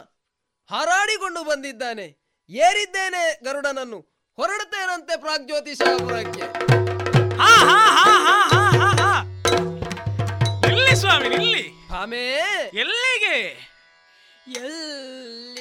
ಹಾರಾಡಿಕೊಂಡು 0.71 1.45
ಬಂದಿದ್ದಾನೆ. 1.45 2.07
ಏರಿದ್ದೇನೆ 2.51 3.23
ಗರುಡನನ್ನು. 3.45 3.99
ಹೊರಡುತ್ತೇನಂತೆ 4.39 5.21
ಪ್ರಾಗ್ಜ್ಯೋತಿಷಾಪುರಕ್ಕೆ 5.21 6.45
ಹಾ 7.41 7.53
ಹಾ 7.69 7.79
ಹಾ 7.97 8.05
ಹಾ 8.27 8.37
ಹಾ 8.53 8.63
ಹಾ 8.79 8.89
ಹಾ. 9.01 9.11
ಎಲ್ಲಿ 10.71 10.97
ಸ್ವಾಮಿ 10.97 11.27
ಇಲ್ಲಿ 11.37 11.65
ಆಮೇ 11.95 12.25
ಎಲ್ಲಿಗೆ? 12.75 13.37
ಎಲ್ಲಿಗೆ 14.57 15.54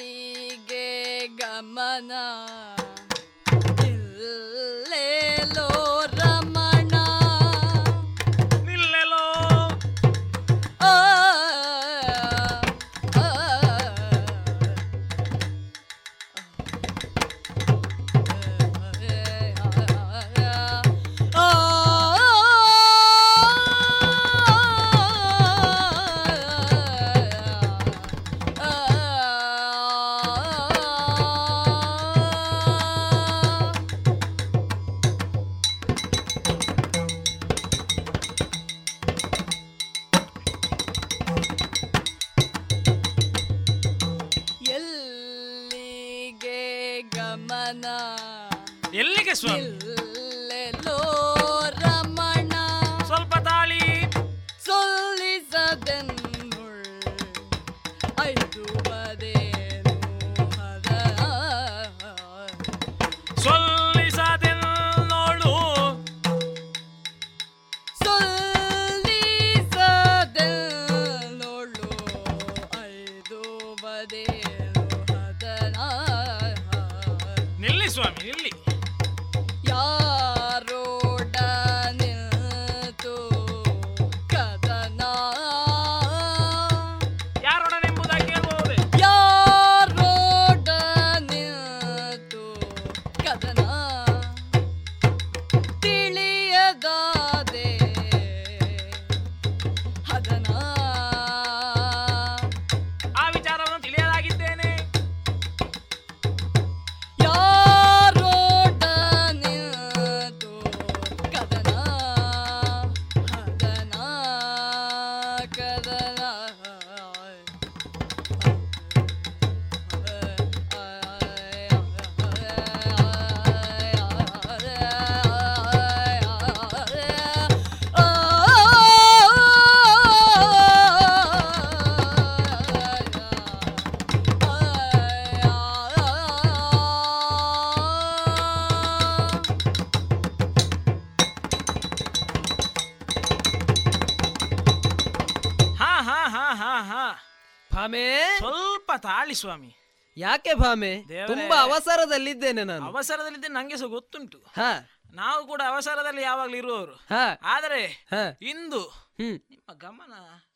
ತಾಳಿ 149.34 149.40
ಸ್ವಾಮಿ. 149.40 149.76
ಯಾಕೆ 150.16 150.54
ಭಾಮೆ? 150.54 151.04
ದೇವರೇ. 151.08 151.26
ತುಂಬಾ 151.26 151.62
ಅವಸರದಲ್ಲಿದ್ದೇನೆ 151.62 152.64
ನಾನು. 152.64 152.86
ಅವಸರದಲ್ಲಿದ್ದೇನೆ 152.86 153.54
ನಂಗೆ 153.54 153.76
ಸಹ 153.76 153.86
ಗೊತ್ತುಂಟು. 153.86 154.38
ಹಾ. 154.38 154.90
ನಾವು 155.12 155.46
ಕೂಡ 155.46 155.62
ಅವಸರದಲ್ಲಿ 155.68 156.22
ಯಾವಾಗ್ಲೂ 156.22 156.56
ಇರುವವರು. 156.56 156.94
ಹಾ. 156.94 157.40
ಆದರೆ 157.44 157.86
ಹಾ. 157.86 158.38
ಇಂದು 158.42 158.80
ಹ್ಮ್. 158.80 159.40
ನಿಮ್ಮ 159.50 159.72
ಗಮನ 159.72 160.12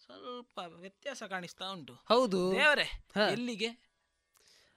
ಸ್ವಲ್ಪ 0.07 0.59
ವ್ಯತ್ಯಾಸ 0.59 1.22
ಕಾಣಿಸ್ತಾ 1.22 1.64
ಉಂಟು. 1.64 1.93
ಹೌದು. 2.09 2.53
ದೇವರೇ 2.53 2.83
ಹಾ. 3.14 3.29
ಎಲ್ಲಿಗೆ? 3.29 3.68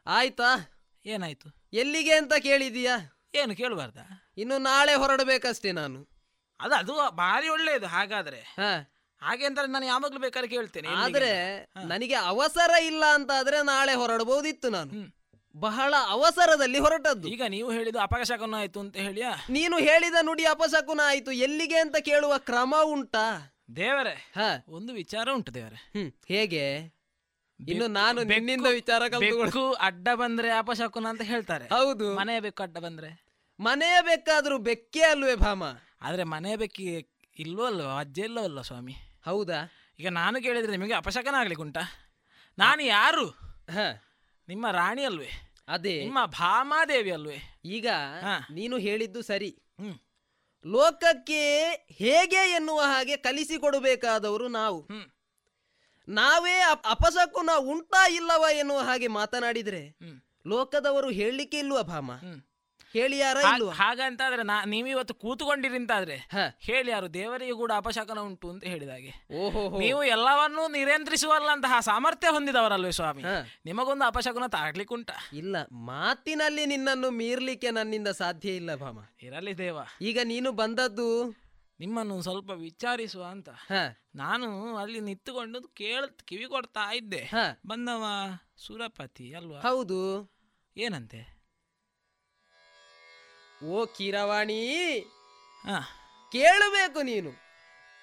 ಆಯ್ತಾ? 0.07 0.71
ಏನಾಯ್ತು? 1.05 1.69
ಎಲ್ಲಿಗೆ 1.73 2.13
ಅಂತ 2.13 2.33
ಕೇಳಿದೀಯಾ 2.33 2.97
ಏನು 3.35 3.55
ಕೇಳಬಾರ್ದ? 3.55 3.97
ಇನ್ನು 4.37 4.57
ನಾಳೆ 4.57 4.93
ಹೊರಡಬೇಕಷ್ಟೇ 4.93 5.71
ನಾನು. 5.71 6.07
ಅದು 6.59 6.75
ಅದು 6.75 7.11
ಭಾರಿ 7.11 7.49
ಒಳ್ಳೆಯದು 7.49 7.87
ಹಾಗಾದ್ರೆ. 7.87 8.39
ಹಾ. 8.39 8.90
ಹಾಗೆ 9.21 9.45
ಅಂತ 9.45 9.59
ನಾನು 9.59 9.85
ಯಾವಾಗ್ಲೂ 9.85 10.19
ಬೇಕಾದ್ರೆ 10.19 10.49
ಕೇಳ್ತೇನೆ 10.49 10.87
ಆದ್ರೆ 10.87 11.59
ನನಗೆ 11.85 12.13
ಅವಸರ 12.13 12.71
ಇಲ್ಲ 12.85 13.05
ಅಂತ 13.13 13.31
ಆದ್ರೆ 13.39 13.63
ನಾಳೆ 13.65 13.93
ಹೊರಡಬಹುದಿತ್ತು 13.93 14.69
ನಾನು. 14.69 15.21
ಬಹಳ 15.55 15.93
ಅವಸರದಲ್ಲಿ 16.07 16.79
ಹೊರಟದ್ದು. 16.79 17.27
ಈಗ 17.27 17.43
ನೀವು 17.49 17.71
ಹೇಳಿದ 17.71 17.95
ಅಪಶಕುನ 18.01 18.55
ಆಯ್ತು 18.55 18.79
ಅಂತ 18.79 18.97
ಹೇಳಿಯ? 18.97 19.25
ನೀನು 19.49 19.77
ಹೇಳಿದ 19.77 20.13
ನುಡಿ 20.21 20.45
ಅಪಶಕುನ 20.45 20.99
ಆಯ್ತು 21.03 21.31
ಎಲ್ಲಿಗೆ 21.31 21.77
ಅಂತ 21.77 21.95
ಕೇಳುವ 21.97 22.37
ಕ್ರಮ 22.37 22.75
ಉಂಟಾ? 22.83 23.55
ದೇವರೇ 23.75 24.31
ಹ. 24.35 24.39
ಒಂದು 24.69 24.93
ವಿಚಾರ 24.93 25.29
ಉಂಟು 25.33 25.53
ದೇವರೇ. 25.53 25.75
ಹ್ಮ್ 25.75 26.11
ಹೇಗೆ? 26.27 26.77
ಇನ್ನು 27.67 27.87
ನಾನು 27.87 28.23
ನಿನ್ನಿಂದ 28.23 28.67
ವಿಚಾರ 28.67 29.07
ಕಲ್ತು 29.07 29.73
ಅಡ್ಡ 29.73 30.07
ಬಂದ್ರೆ 30.13 30.51
ಅಪಶಕುನ 30.51 31.07
ಅಂತ 31.07 31.21
ಹೇಳ್ತಾರೆ. 31.21 31.67
ಹೌದು. 31.67 32.15
ಮನೆಯ 32.15 32.39
ಬೆಕ್ಕು 32.39 32.63
ಅಡ್ಡ 32.63 32.77
ಬಂದ್ರೆ? 32.77 33.25
ಮನೆಯ 33.59 34.01
ಬೇಕಾದ್ರೂ 34.01 34.57
ಬೆಕ್ಕೇ 34.57 35.01
ಅಲ್ವೇ 35.01 35.35
ಭಾಮ? 35.35 35.63
ಆದ್ರೆ 36.01 36.23
ಮನೆಯ 36.23 36.55
ಬೆಕ್ಕಿ 36.55 37.11
ಇಲ್ವೋ 37.39 37.65
ಅಲ್ವಾ 37.65 37.99
ಅಜ್ಜೆ 37.99 38.21
ಇಲ್ಲವಲ್ಲ 38.21 38.61
ಸ್ವಾಮಿ? 38.61 39.10
ಹೌದಾ? 39.25 39.71
ಈಗ 39.99 40.07
ನಾನು 40.07 40.41
ಕೇಳಿದ್ರೆ 40.41 40.71
ನಿಮಗೆ 40.71 40.93
ಅಪಶಕನ 40.93 41.35
ಆಗಲಿ 41.37 41.55
ಉಂಟಾ? 41.55 41.81
ನಾನು 42.57 42.83
ಯಾರು? 42.83 43.27
ಹ. 43.71 43.77
ನಿಮ್ಮ 44.47 44.71
ರಾಣಿ 44.71 45.03
ಅಲ್ವೇ? 45.03 45.29
ಅದೇ. 45.67 46.01
ನಿಮ್ಮ 46.01 46.25
ಭಾಮಾದೇವಿ 46.25 47.11
ಅಲ್ವೇ? 47.11 47.61
ಈಗ 47.65 47.87
ಹಾ. 48.21 48.47
ನೀನು 48.51 48.77
ಹೇಳಿದ್ದು 48.77 49.21
ಸರಿ. 49.21 49.49
ಹ್ಮ್. 49.81 49.99
ಲೋಕಕ್ಕೆ 50.67 51.69
ಹೇಗೆ 51.89 52.51
ಎನ್ನುವ 52.51 52.81
ಹಾಗೆ 52.81 53.17
ಕಲಿಸಿಕೊಡಬೇಕಾದವರು 53.17 54.47
ನಾವು. 54.47 54.81
ಹ್ಮ್. 54.81 55.05
ನಾವೇ 56.09 56.59
ಅಪ್- 56.59 56.85
ಅಪಶಕುನ 56.89 57.49
ಉಂಟಾ 57.57 58.07
ಇಲ್ಲವಾ 58.07 58.51
ಎನ್ನುವ 58.51 58.79
ಹಾಗೆ 58.79 59.07
ಮಾತನಾಡಿದ್ರೆ 59.07 59.87
ಹ್ಮ್. 59.87 60.21
ಲೋಕದವರು 60.47 61.09
ಹೇಳಲಿಕ್ಕೆ 61.09 61.59
ಇಲ್ವಾ 61.59 61.81
ಭಾಮ? 61.81 62.11
ಹ್ಮ್. 62.13 62.50
ಹೇಳಿಯಾರ 62.93 63.37
ಹಾಗಂತ 63.37 63.63
ಆದ್ರೆ 63.63 63.75
ಹಾಗಂತಾದ್ರೆ 63.75 64.43
ನಾ 64.43 64.65
ನೀವಿವತ್ತು 64.65 65.13
ಕೂತುಕೊಂಡಿರಿ 65.13 65.75
ಅಂತಾದ್ರೆ 65.75 66.15
ಹಾ. 66.15 66.55
ಹೇಳಿ 66.59 66.91
ಯಾರು 66.91 67.13
ದೇವರಿಗೆ 67.13 67.53
ಕೂಡ 67.53 67.71
ಅಪಶಕನ 67.75 68.19
ಉಂಟು 68.19 68.49
ಅಂತ 68.49 68.63
ಹೇಳಿದಾಗೆ. 68.63 69.27
ಓಹೋ 69.35 69.79
ನೀವು 69.79 70.03
ಎಲ್ಲವನ್ನೂ 70.03 70.67
ನಿಯಂತ್ರಿಸುವಲ್ಲಂತಹ 70.67 71.79
ಸಾಮರ್ಥ್ಯ 71.79 72.27
ಹೊಂದಿದವರಲ್ವೇ 72.27 72.91
ಸ್ವಾಮಿ. 72.91 73.23
ನಿಮಗೊಂದು 73.65 74.05
ಅಪಶಕನ 74.05 74.47
ತಾಗ್ಲಿಕ್ಕುಂಟ 74.47 75.09
ಇಲ್ಲ 75.33 75.55
ಮಾತಿನಲ್ಲಿ 75.71 76.65
ನಿನ್ನನ್ನು 76.65 77.11
ಮೀರ್ಲಿಕ್ಕೆ 77.11 77.71
ನನ್ನಿಂದ 77.71 78.07
ಸಾಧ್ಯ 78.07 78.49
ಇಲ್ಲ 78.49 78.75
ಭಾಮ. 78.75 78.99
ಇರಲಿ 79.21 79.57
ದೇವ. 79.57 79.77
ಈಗ 80.01 80.19
ನೀನು 80.23 80.51
ಬಂದದ್ದು? 80.51 81.41
ನಿಮ್ಮನ್ನು 81.79 82.21
ಸ್ವಲ್ಪ 82.21 82.49
ವಿಚಾರಿಸುವ 82.49 83.23
ಅಂತ. 83.23 83.49
ನಾನು 84.15 84.75
ಅಲ್ಲಿ 84.75 84.99
ನಿಂತುಕೊಂಡು 84.99 85.61
ಕೇಳ 85.61 86.05
ಕಿವಿ 86.25 86.45
ಕೊಡ್ತಾ 86.45 86.93
ಇದ್ದೆ 86.93 87.29
ಬಂದವ 87.67 88.03
ಸುರಪತಿ 88.57 89.33
ಅಲ್ವಾ? 89.33 89.59
ಹೌದು. 89.59 90.31
ಏನಂತೆ? 90.77 91.30
ಓ 93.65 93.85
ಕಿರವಾಣಿ 93.85 94.99
ಹ. 95.67 95.79
ಕೇಳಬೇಕು 96.31 97.01
ನೀನು. 97.01 97.31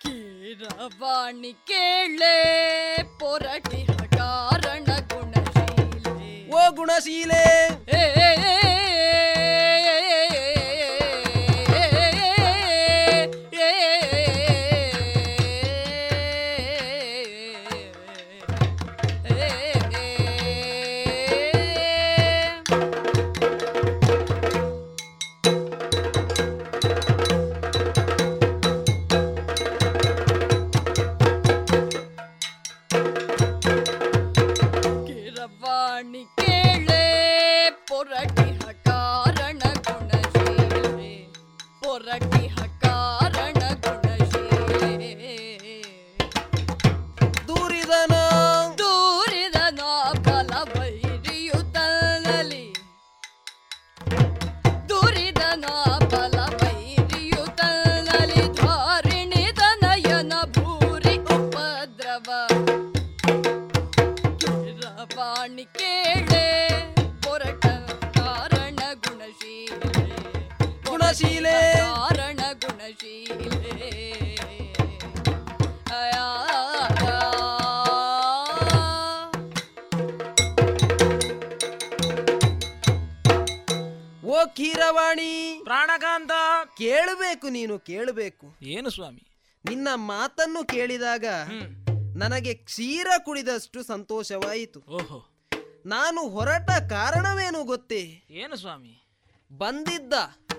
ಕೀರವಾಣಿ 0.03 1.53
ಕೇಳೆ 1.53 2.37
ಪೊರಟಿ 3.19 3.87
ಕಾರಣ 4.17 4.85
ಗುಣಶೀಲೆ. 4.85 6.51
ಓ 6.51 6.71
ಗುಣಶೀಲೆ. 6.71 7.69
ಕೇಳಬೇಕು 87.29 87.49
ನೀನು 87.49 87.79
ಕೇಳಬೇಕು. 87.79 88.57
ಏನು 88.63 88.91
ಸ್ವಾಮಿ? 88.91 89.23
ನಿನ್ನ 89.69 89.89
ಮಾತನ್ನು 89.95 90.67
ಕೇಳಿದಾಗ 90.67 91.25
ನನಗೆ 92.17 92.55
ಕ್ಷೀರ 92.55 93.07
ಕುಡಿದಷ್ಟು 93.25 93.83
ಸಂತೋಷವಾಯಿತು. 93.83 94.81
ಓಹೋ. 94.81 95.29
ನಾನು 95.87 96.29
ಹೊರಟ 96.29 96.71
ಕಾರಣವೇನು 96.71 97.65
ಗೊತ್ತೇ? 97.65 98.23
ಏನು 98.31 98.57
ಸ್ವಾಮಿ? 98.57 99.07
ಬಂದಿದ್ದ 99.53 100.13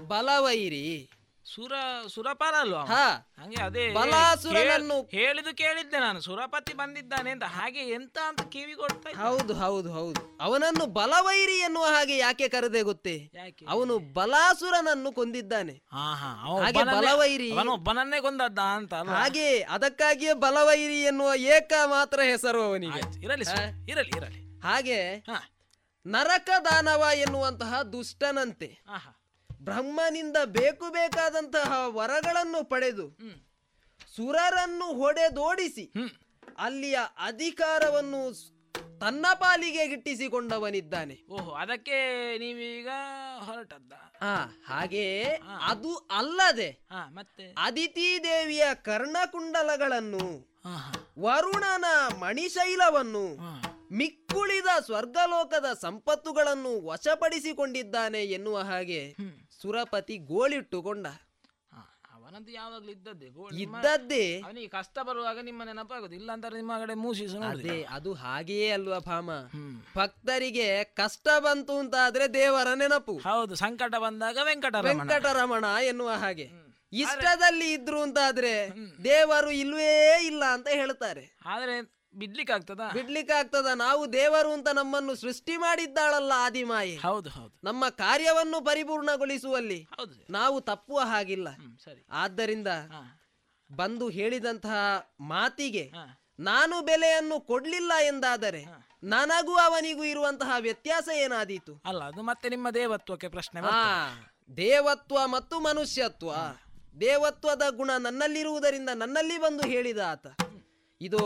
ಬಲವೈರಿ. 0.07 1.09
ಸುರ 1.55 1.73
ಸುರಪಾಲ 2.07 2.55
ಅಲ್ವಾ 2.59 2.85
ಹಾ. 2.85 3.31
ಹಂಗೆ 3.43 3.61
ಅದೇ 3.61 3.93
ಬಲಾಸುರನನ್ನು- 3.93 5.07
ಹೇಳಿದು 5.11 5.55
ಕೇಳಿದ್ದೆ 5.55 5.99
ನಾನು. 5.99 6.21
ಸುರಪತಿ 6.21 6.73
ಬಂದಿದ್ದಾನೆ 6.73 7.31
ಅಂತ 7.31 7.43
ಹಾಗೆ 7.43 7.79
ಎಂತ 7.79 8.17
ಅಂತ 8.27 8.41
ಕಿವಿ 8.41 8.75
ಕೊಡ್ತಾ 8.75 9.29
ಹೌದು 9.29 9.53
ಹೌದು 9.53 9.91
ಹೌದು. 9.91 10.37
ಅವನನ್ನು 10.41 10.85
ಬಲವೈರಿ 10.85 11.59
ಎನ್ನುವ 11.59 11.83
ಹಾಗೆ 11.83 12.17
ಯಾಕೆ 12.17 12.49
ಕರೆದೆ 12.49 12.81
ಗೊತ್ತೇ? 12.81 13.31
ಯಾಕೆ? 13.33 13.65
ಅವನು 13.69 13.99
ಬಲಾಸುರನನ್ನು 13.99 15.11
ಕೊಂದಿದ್ದಾನೆ. 15.11 15.71
ಹಾ 15.71 16.15
ಹಾ. 16.15 16.59
ಹಾಗೆ 16.63 16.83
ಬಲವೈರಿ. 16.83 17.51
ಒಬ್ಬನನ್ನೇ 17.51 18.21
ಕೊಂದದ್ದ 18.21 18.59
ಅಂತ 18.59 18.93
ಅಲ್ವಾ? 18.93 19.15
ಹಾಗೆ 19.15 19.61
ಅದಕ್ಕಾಗಿಯೇ 19.61 20.33
ಬಲವೈರಿ 20.33 21.01
ಎನ್ನುವ 21.01 21.31
ಏಕ 21.35 21.73
ಮಾತ್ರ 21.85 22.19
ಹೆಸರು 22.21 22.63
ಅವನಿಗೆ. 22.63 22.91
ಆಯ್ತು, 22.91 23.21
ಇರಲಿ 23.21 23.45
ಇರಲಿ 23.91 24.11
ಇರಲಿ. 24.17 24.59
ಹಾಗೆ 24.59 25.15
ಹಾ. 25.15 25.49
ನರಕ 26.07 26.49
ದಾನವ 26.65 27.07
ಎನ್ನುವಂತಹ 27.15 27.81
ದುಷ್ಟನಂತೆ. 27.81 28.79
ಆಹಾ. 28.89 29.15
ಬ್ರಹ್ಮನಿಂದ 29.59 30.37
ಬೇಕು 30.51 30.85
ಬೇಕಾದಂತಹ 30.91 31.71
ವರಗಳನ್ನು 31.89 32.61
ಪಡೆದು 32.63 33.05
ಸುರರನ್ನು 34.15 34.87
ಹೊಡೆದೋಡಿಸಿ 34.93 35.85
ಅಲ್ಲಿಯ 36.57 36.97
ಅಧಿಕಾರವನ್ನು 37.25 38.21
ತನ್ನ 38.99 39.25
ಪಾಲಿಗೆ 39.33 39.87
ಗಿಟ್ಟಿಸಿಕೊಂಡವನಿದ್ದಾನೆ. 39.87 41.15
ಓಹೋ 41.29 41.51
ಅದಕ್ಕೆ 41.51 41.97
ನೀವೀಗ 42.37 42.89
ಹೊರಟದ್ದ? 43.39 43.93
ಆ 44.21 44.33
ಹಾಗೆ 44.65 45.05
ಅದು 45.67 45.91
ಅಲ್ಲದೆ 46.11 46.69
ಮತ್ತೆ? 47.09 47.45
ಅದಿತಿ 47.57 48.23
ದೇವಿಯ 48.23 48.65
ಕರ್ಣಕುಂಡಲಗಳನ್ನು 48.83 50.25
ವರುಣನ 51.19 51.85
ಮಣಿಶೈಲವನ್ನು 52.19 53.23
ಮಿಕ್ಕುಳಿದ 53.91 54.69
ಸ್ವರ್ಗಲೋಕದ 54.85 55.67
ಸಂಪತ್ತುಗಳನ್ನು 55.81 56.73
ವಶಪಡಿಸಿಕೊಂಡಿದ್ದಾನೆ 56.85 58.23
ಎನ್ನುವ 58.23 58.59
ಹಾಗೆ 58.61 59.01
ಸುರಪತಿ 59.61 60.17
ಗೋಳಿಟ್ಟುಕೊಂಡ. 60.17 61.07
ಅವನಂತೂ 61.07 62.15
ಅವನದ್ದು 62.15 62.51
ಯಾವಾಗ್ಲೂ 62.51 62.91
ಇದ್ದದ್ದೇ 62.91 63.25
ಇದ್ದದ್ದೇ. 63.61 64.41
ಅವನಿಗೆ 64.41 64.67
ಕಷ್ಟ 64.67 64.99
ಬರುವಾಗ 64.99 65.37
ನಿಮ್ಮ 65.39 65.63
ನೆನಪಾಗುದು. 65.63 66.15
ಇಲ್ಲ 66.15 66.31
ಅಂತಾರೆ 66.31 66.55
ನಿಮ್ಮ 66.55 66.79
ಕಡೆ 66.79 66.93
ಮೂಸಿಸ 66.93 67.35
ಅದೇ 67.35 67.83
ಅದು 67.89 68.13
ಹಾಗೆಯೇ 68.13 68.71
ಅಲ್ವಾ 68.71 68.99
ಭಾಮ? 68.99 69.29
ಭಕ್ತರಿಗೆ 69.95 70.83
ಕಷ್ಟ 70.83 71.27
ಬಂತು 71.39 71.77
ಅಂತ 71.77 71.95
ಆದ್ರೆ 72.05 72.33
ದೇವರ 72.33 72.73
ನೆನಪು. 72.75 73.17
ಹೌದು 73.17 73.55
ಸಂಕಟ 73.55 73.95
ಬಂದಾಗ 73.95 74.37
ವೆಂಕಟ 74.43 74.75
ವೆಂಕಟರಮಣ 74.75 75.65
ಎನ್ನುವ 75.87 76.09
ಹಾಗೆ. 76.09 76.47
ಇಷ್ಟದಲ್ಲಿ 76.93 77.73
ಇದ್ರು 77.73 78.01
ಅಂತ 78.01 78.17
ಆದ್ರೆ 78.27 78.53
ದೇವರು 79.03 79.51
ಇಲ್ವೇ 79.51 80.25
ಇಲ್ಲ 80.25 80.43
ಅಂತ 80.45 80.67
ಹೇಳ್ತಾರೆ. 80.67 81.37
ಆದ್ರೆ 81.45 81.98
ಬಿಡ್ಲಿಕ್ಕೆ 82.19 82.53
ಆಗ್ತದ 82.53 82.81
ಬಿಡ್ಲಿಕ್ಕೆ 82.93 83.33
ಆಗ್ತದ 83.33 83.69
ನಾವು 83.75 84.13
ದೇವರು 84.13 84.51
ಅಂತ 84.51 84.67
ನಮ್ಮನ್ನು 84.73 85.15
ಸೃಷ್ಟಿ 85.15 85.57
ಮಾಡಿದ್ದಾಳಲ್ಲ 85.57 86.33
ಆದಿಮಾಯಿ. 86.35 86.95
ಹೌದು 86.97 87.29
ಹೌದು. 87.29 87.53
ನಮ್ಮ 87.63 87.89
ಕಾರ್ಯವನ್ನು 87.89 88.59
ಪರಿಪೂರ್ಣಗೊಳಿಸುವಲ್ಲಿ 88.65 89.79
ಹೌದು 89.97 90.15
ನಾವು 90.29 90.61
ತಪ್ಪುವ 90.61 90.99
ಹಾಗಿಲ್ಲ. 90.99 91.49
ಸರಿ. 91.85 92.01
ಆದ್ದರಿಂದ 92.11 92.67
ಬಂದು 93.69 94.09
ಹೇಳಿದಂತಹ 94.09 94.77
ಮಾತಿಗೆ 95.19 95.85
ನಾನು 96.39 96.75
ಬೆಲೆಯನ್ನು 96.81 97.39
ಕೊಡ್ಲಿಲ್ಲ 97.41 97.93
ಎಂದಾದರೆ 98.07 98.61
ನನಗೂ 99.03 99.53
ಅವನಿಗೂ 99.57 100.03
ಇರುವಂತಹ 100.03 100.51
ವ್ಯತ್ಯಾಸ 100.59 101.09
ಏನಾದೀತು? 101.15 101.73
ಅಲ್ಲ 101.85 102.01
ಅದು 102.03 102.21
ಮತ್ತೆ 102.21 102.47
ನಿಮ್ಮ 102.49 102.69
ದೇವತ್ವಕ್ಕೆ 102.69 103.27
ಪ್ರಶ್ನೆ 103.27 103.61
ಹಾ 103.61 103.83
ದೇವತ್ವ 104.57 105.17
ಮತ್ತು 105.27 105.55
ಮನುಷ್ಯತ್ವ. 105.59 106.29
ದೇವತ್ವದ 106.99 107.63
ಗುಣ 107.69 107.91
ನನ್ನಲ್ಲಿರುವುದರಿಂದ 107.99 108.89
ನನ್ನಲ್ಲಿ 108.95 109.37
ಬಂದು 109.37 109.63
ಹೇಳಿದ 109.67 109.99
ಆತ. 110.07 110.27
ಇದು 111.01 111.17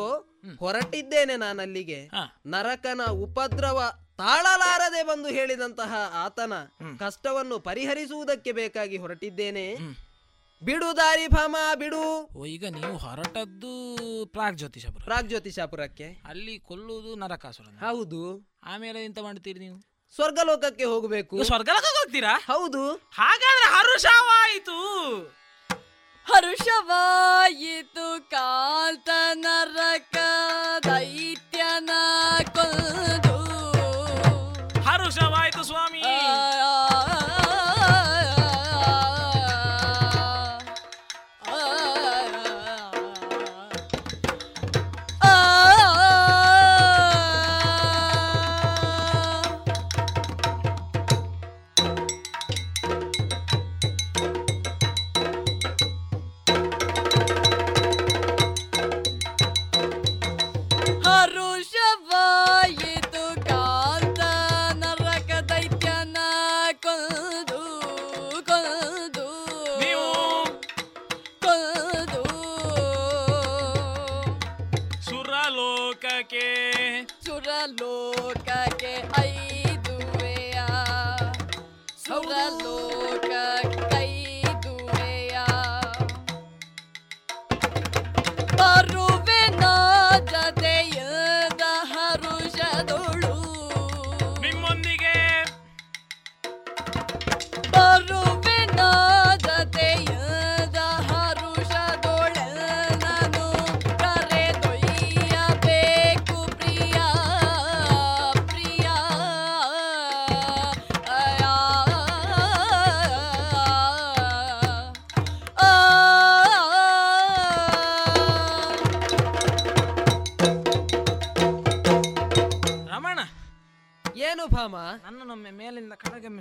ಹೊರಟಿದ್ದೇನೆ 0.59 1.35
ನಾನಲ್ಲಿಗೆ. 1.35 2.09
ನರಕನ 2.45 3.01
ಉಪದ್ರವ 3.09 3.93
ತಾಳಲಾರದೆ 4.17 5.03
ಬಂದು 5.03 5.27
ಹೇಳಿದಂತಹ 5.27 5.93
ಆತನ 6.13 6.53
ಕಷ್ಟವನ್ನು 6.99 7.59
ಪರಿಹರಿಸುವುದಕ್ಕೆ 7.59 8.51
ಬೇಕಾಗಿ 8.51 8.97
ಹೊರಟಿದ್ದೇನೆ. 8.97 9.75
ಬಿಡು 10.63 10.97
ದಾರಿ 10.97 11.27
ಭಾಮ 11.27 11.55
ಬಿಡು. 11.75 12.29
ಓ 12.35 12.45
ಈಗ 12.45 12.65
ನೀವು 12.67 12.97
ಹೊರಟದ್ದು 12.97 13.71
ಪ್ರಾಗ್ಜ್ಯೋತಿಷಪುರ 14.25 15.01
ಪ್ರಾಗ್ಜ್ಯೋತಿಷಾಪುರಕ್ಕೆ 15.03 16.03
ಅಲ್ಲಿ 16.03 16.59
ಕೊಲ್ಲುವುದು 16.59 17.15
ನರಕಾಸುರ 17.15 17.65
ಹೌದು. 17.65 18.51
ಆಮೇಲೆ 18.63 19.05
ಎಂತ 19.05 19.19
ಮಾಡ್ತೀರಿ 19.19 19.59
ನೀವು? 19.59 19.79
ಸ್ವರ್ಗಲೋಕಕ್ಕೆ 20.15 20.83
ಹೋಗಬೇಕು. 20.83 21.43
ಸ್ವರ್ಗಲೋಕಕ್ಕೆ 21.43 21.97
ಹೋಗ್ತೀರಾ? 21.99 22.39
ಹೌದು. 22.45 22.91
ಹಾಗಾದ್ರೆ 22.93 23.75
ಹರುಷವಾಯಿತು. 23.75 24.77
ಹರುಷವಾಯಿತು 26.25 28.07
ನರಕ 29.35 30.17
ದೈತ್ಯನ 30.85 31.91
ಕೊಂದು 32.55 33.32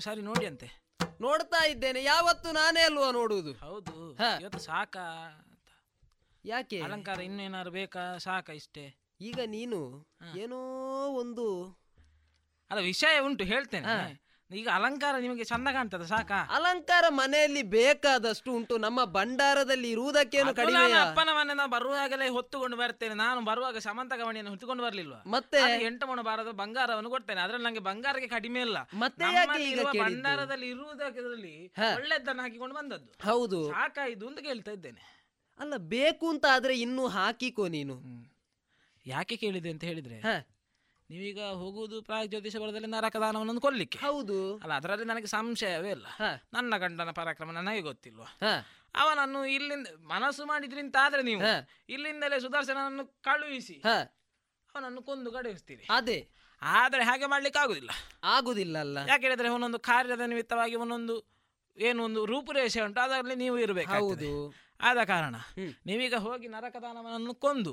ಕೆಳಗೊಮ್ಮೆ 0.03 0.09
ಸಾರಿ 0.09 0.23
ನೋಡಿ 0.23 0.47
ಅಂತೆ 0.47 0.69
ನೋಡ್ತಾ 1.21 1.61
ಇದ್ದೇನೆ 1.67 2.01
ಯಾವತ್ತು 2.05 2.49
ನಾನೇ 2.53 2.83
ಅಲ್ವಾ 2.83 3.11
ನೋಡುವುದು? 3.11 3.53
ಹೌದು 3.61 3.95
ಹ. 4.15 4.29
ಇವತ್ತು 4.41 4.59
ಸಾಕಾ 4.59 5.05
ಯಾಕೆ? 6.45 6.79
ಅಲಂಕಾರ 6.83 7.21
ಇನ್ನೇನಾದ್ರು 7.21 7.73
ಬೇಕಾ? 7.73 8.19
ಸಾಕ 8.19 8.51
ಇಷ್ಟೇ. 8.51 8.85
ಈಗ 9.21 9.39
ನೀನು 9.47 9.79
ಏನೋ 10.37 10.59
ಒಂದು 11.15 11.45
ಅಲ್ಲ 12.71 12.81
ವಿಷಯ 12.83 13.21
ಉಂಟು 13.21 13.45
ಹೇಳ್ತೇನೆ. 13.45 13.87
ಈಗ 14.53 14.69
ಅಲಂಕಾರ 14.69 15.17
ನಿಮಗೆ 15.17 15.45
ಚಂದ 15.45 15.69
ಕಾಣ್ತದೆ 15.73 16.07
ಸಾಕಾ? 16.07 16.49
ಅಲಂಕಾರ 16.51 17.05
ಮನೆಯಲ್ಲಿ 17.09 17.63
ಬೇಕಾದಷ್ಟು 17.63 18.53
ಉಂಟು. 18.53 18.79
ನಮ್ಮ 18.79 19.05
ಭಂಡಾರದಲ್ಲಿ 19.05 19.91
ಇರುವುದಕ್ಕೇನು 19.91 20.49
ಅದು 20.49 20.57
ಕಡಿಮೆ 20.57 20.79
ನಾನು 20.79 20.95
ಅಪ್ಪನ 20.95 21.29
ಮನೆಯಿಂದ 21.33 21.61
ಬರುವಾಗಲೇ 21.67 22.29
ಹೊತ್ತುಕೊಂಡು 22.29 22.77
ಬರ್ತೇನೆ. 22.77 23.15
ನಾನು 23.15 23.41
ಬರುವಾಗ 23.41 23.79
ಸಮಂತ 23.79 24.13
ಗವಣಿಯನ್ನು 24.15 24.51
ಹೊತ್ತುಕೊಂಡು 24.51 24.85
ಬರ್ಲಿಲ್ವಾ? 24.85 25.23
ಮತ್ತೆ? 25.27 25.59
ಅದು 25.59 25.85
ಎಂಟು 25.85 26.07
ಮಣ 26.07 26.21
ಬಾರದ 26.21 26.51
ಬಂಗಾರವನ್ನು 26.51 27.11
ಕೊಡ್ತೇನೆ. 27.11 27.41
ಅದ್ರಲ್ಲಿ 27.41 27.67
ನಂಗೆ 27.67 27.81
ಬಂಗಾರಕ್ಕೆ 27.81 28.29
ಕಡಿಮೆ 28.29 28.61
ಇಲ್ಲ. 28.61 28.77
ಮತ್ತೆ 28.95 29.25
ಯಾಕೆ 29.25 29.39
ನಮ್ಮಲ್ಲಿ 29.39 29.69
ಈಗ 29.69 29.79
ಇರುವ 29.79 29.93
ಕೇಳಿದ್ದು? 29.93 30.17
ಭಂಡಾರದಲ್ಲಿ 30.17 30.69
ಇರುವುದರಲ್ಲಿ 30.69 31.73
ಹ. 31.79 31.83
ಒಳ್ಳೆದನ್ನು 31.97 32.43
ಹಾಕಿಕೊಂಡು 32.43 32.75
ಬಂದದ್ದು. 32.75 33.31
ಹೌದು. 33.31 33.71
ಸಾಕಾಯ್ತು 33.71 34.27
ಅಂತ 34.27 34.39
ಕೇಳ್ತಾ 34.39 34.71
ಇದ್ದೇನೆ. 34.71 35.03
ಅಲ್ಲ 35.61 35.77
ಬೇಕು 35.77 36.29
ಅಂತ 36.29 36.47
ಆದ್ರೆ 36.51 36.81
ಇನ್ನು 36.81 37.07
ಹಾಕಿಕೋ 37.07 37.69
ನೀನು. 37.69 37.97
ಯಾಕೆ 39.07 39.37
ಕೇಳಿದೆ 39.37 39.71
ಅಂತ 39.71 39.85
ಹೇಳಿದ್ರೆ 39.85 40.21
ಹ. 40.21 40.52
ನೀವೀಗ 41.13 41.41
ಹೋಗುವುದು 41.61 41.97
ಪ್ರಾಗ್ಜ್ಯೋತಿಷ 42.03 42.57
ಬರದಲ್ಲಿ 42.61 42.89
ನರಕದಾನವನ್ನು 42.93 43.63
ಕೊಲ್ಲಿಕ್ಕೆ 43.65 43.99
ಹೌದು. 44.05 44.37
ಅಲ್ಲ 44.63 44.73
ಅದರಲ್ಲಿ 44.81 45.07
ನನಗೆ 45.11 45.29
ಸಂಶಯವೇ 45.33 45.91
ಇಲ್ಲ. 45.97 46.07
ನನ್ನ 46.55 46.77
ಗಂಡನ 46.83 47.11
ಪರಾಕ್ರಮ 47.19 47.51
ನನಗೆ 47.59 47.83
ಗೊತ್ತಿಲ್ವಾ. 47.89 48.29
ಅವನನ್ನು 48.95 49.41
ಇಲ್ಲಿಂದ 49.55 49.89
ಮನಸ್ಸು 50.11 50.43
ಮಾಡಿದ್ರಿಂತ 50.47 50.97
ಆದ್ರೆ 51.03 51.23
ನೀವು 51.23 51.43
ಇಲ್ಲಿಂದಲೇ 51.89 52.39
ಸುದರ್ಶನನ್ನು 52.41 53.05
ಕಳುಹಿಸಿ 53.23 53.77
ಹ. 53.85 53.93
ಅವನನ್ನು 54.75 55.01
ಕೊಂದು 55.03 55.31
ಕಳುಹಿಸ್ತೀರಿ. 55.33 55.85
ಅದೇ. 55.91 56.19
ಆದರೆ 56.63 57.03
ಹಾಗೆ 57.03 57.27
ಮಾಡ್ಲಿಕ್ಕೆ 57.27 57.61
ಆಗುದಿಲ್ಲ. 57.63 57.91
ಆಗುದಿಲ್ಲ 58.31 58.77
ಅಲ್ಲ 58.79 58.99
ಯಾಕೆ 59.09 59.25
ಹೇಳಿದ್ರೆ 59.27 59.49
ಒಂದೊಂದು 59.49 59.81
ಕಾರ್ಯದ 59.89 60.25
ನಿಮಿತ್ತವಾಗಿ 60.27 60.77
ಒಂದೊಂದು 60.77 61.15
ಏನು 61.79 62.01
ಒಂದು 62.05 62.21
ರೂಪುರೇಷೆ 62.25 62.81
ಉಂಟು 62.81 63.01
ಅದರಲ್ಲಿ 63.05 63.37
ನೀವು 63.37 63.57
ಇರಬೇಕು 63.59 63.93
ಹೌದು. 63.97 64.31
ಆದ 64.81 65.01
ಕಾರಣ 65.05 65.37
ನೀವೀಗ 65.87 66.17
ಹೋಗಿ 66.25 66.49
ನರಕದಾನವನ್ನು 66.49 67.35
ಕೊಂದು 67.43 67.73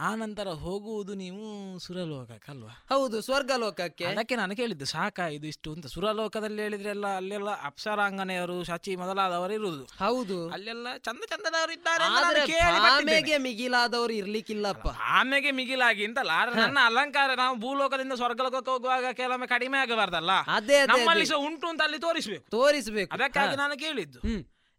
ಆ 0.00 0.14
ನಂತರ 0.14 0.48
ಹೋಗುವುದು 0.48 1.14
ನೀವು 1.14 1.78
ಸುರಲೋಕಕ್ಕಲ್ವಾ? 1.78 2.84
ಹೌದು 2.88 3.22
ಸ್ವರ್ಗಲೋಕಕ್ಕೆ. 3.22 4.04
ಅದಕ್ಕೆ 4.04 4.36
ನಾನು 4.36 4.56
ಕೇಳಿದ್ದು 4.56 4.84
ಸಾಕಾಯ್ದು 4.84 5.46
ಇಷ್ಟು 5.46 5.72
ಅಂತ. 5.72 5.86
ಸುರಲೋಕದಲ್ಲಿ 5.86 6.62
ಹೇಳಿದ್ರೆ 6.62 6.90
ಎಲ್ಲ 6.90 7.06
ಅಲ್ಲೆಲ್ಲ 7.06 7.50
ಅಪ್ಸರಾಂಗನೆಯವರು 7.64 8.64
ಶಚಿ 8.64 8.96
ಮೊದಲಾದವರು 8.96 9.52
ಇರುವುದು. 9.52 9.84
ಹೌದು. 9.84 10.50
ಅಲ್ಲೆಲ್ಲ 10.50 10.96
ಚಂದ 10.96 11.18
ಚಂದದವರು 11.28 11.72
ಇದ್ದಾರೆ 11.72 13.38
ಮಿಗಿಲಾದವರು 13.38 14.12
ಇರ್ಲಿಕ್ಕಿಲ್ಲಪ್ಪ. 14.12 14.88
ಆಮೆಗೆ 14.88 15.50
ಮಿಗಿಲಾಗಿ 15.50 16.04
ಅಂತಲ್ಲ 16.04 16.30
ಆದ್ರೆ 16.30 16.60
ನನ್ನ 16.60 16.78
ಅಲಂಕಾರ 16.84 17.30
ನಾವು 17.34 17.56
ಭೂಲೋಕದಿಂದ 17.56 18.12
ಸ್ವರ್ಗಲೋಕಕ್ಕೆ 18.12 18.70
ಹೋಗುವಾಗ 18.70 19.04
ಕೆಲವೊಮ್ಮೆ 19.12 19.46
ಕಡಿಮೆ 19.46 19.78
ಆಗಬಾರ್ದಲ್ಲ? 19.78 20.30
ಅದೇ 20.30 20.86
ನಮ್ಮಲ್ಲಿ. 20.86 21.26
ಸಹ 21.26 21.36
ಉಂಟು 21.36 21.66
ಅಂತ 21.66 21.82
ಅಲ್ಲಿ 21.82 21.98
ತೋರಿಸ್ಬೇಕು. 21.98 22.50
ತೋರಿಸ್ಬೇಕು. 22.50 23.14
ಅದಕ್ಕಾಗಿ. 23.14 23.56
ನಾನು 23.56 23.78
ಕೇಳಿದ್ದು. 23.78 24.20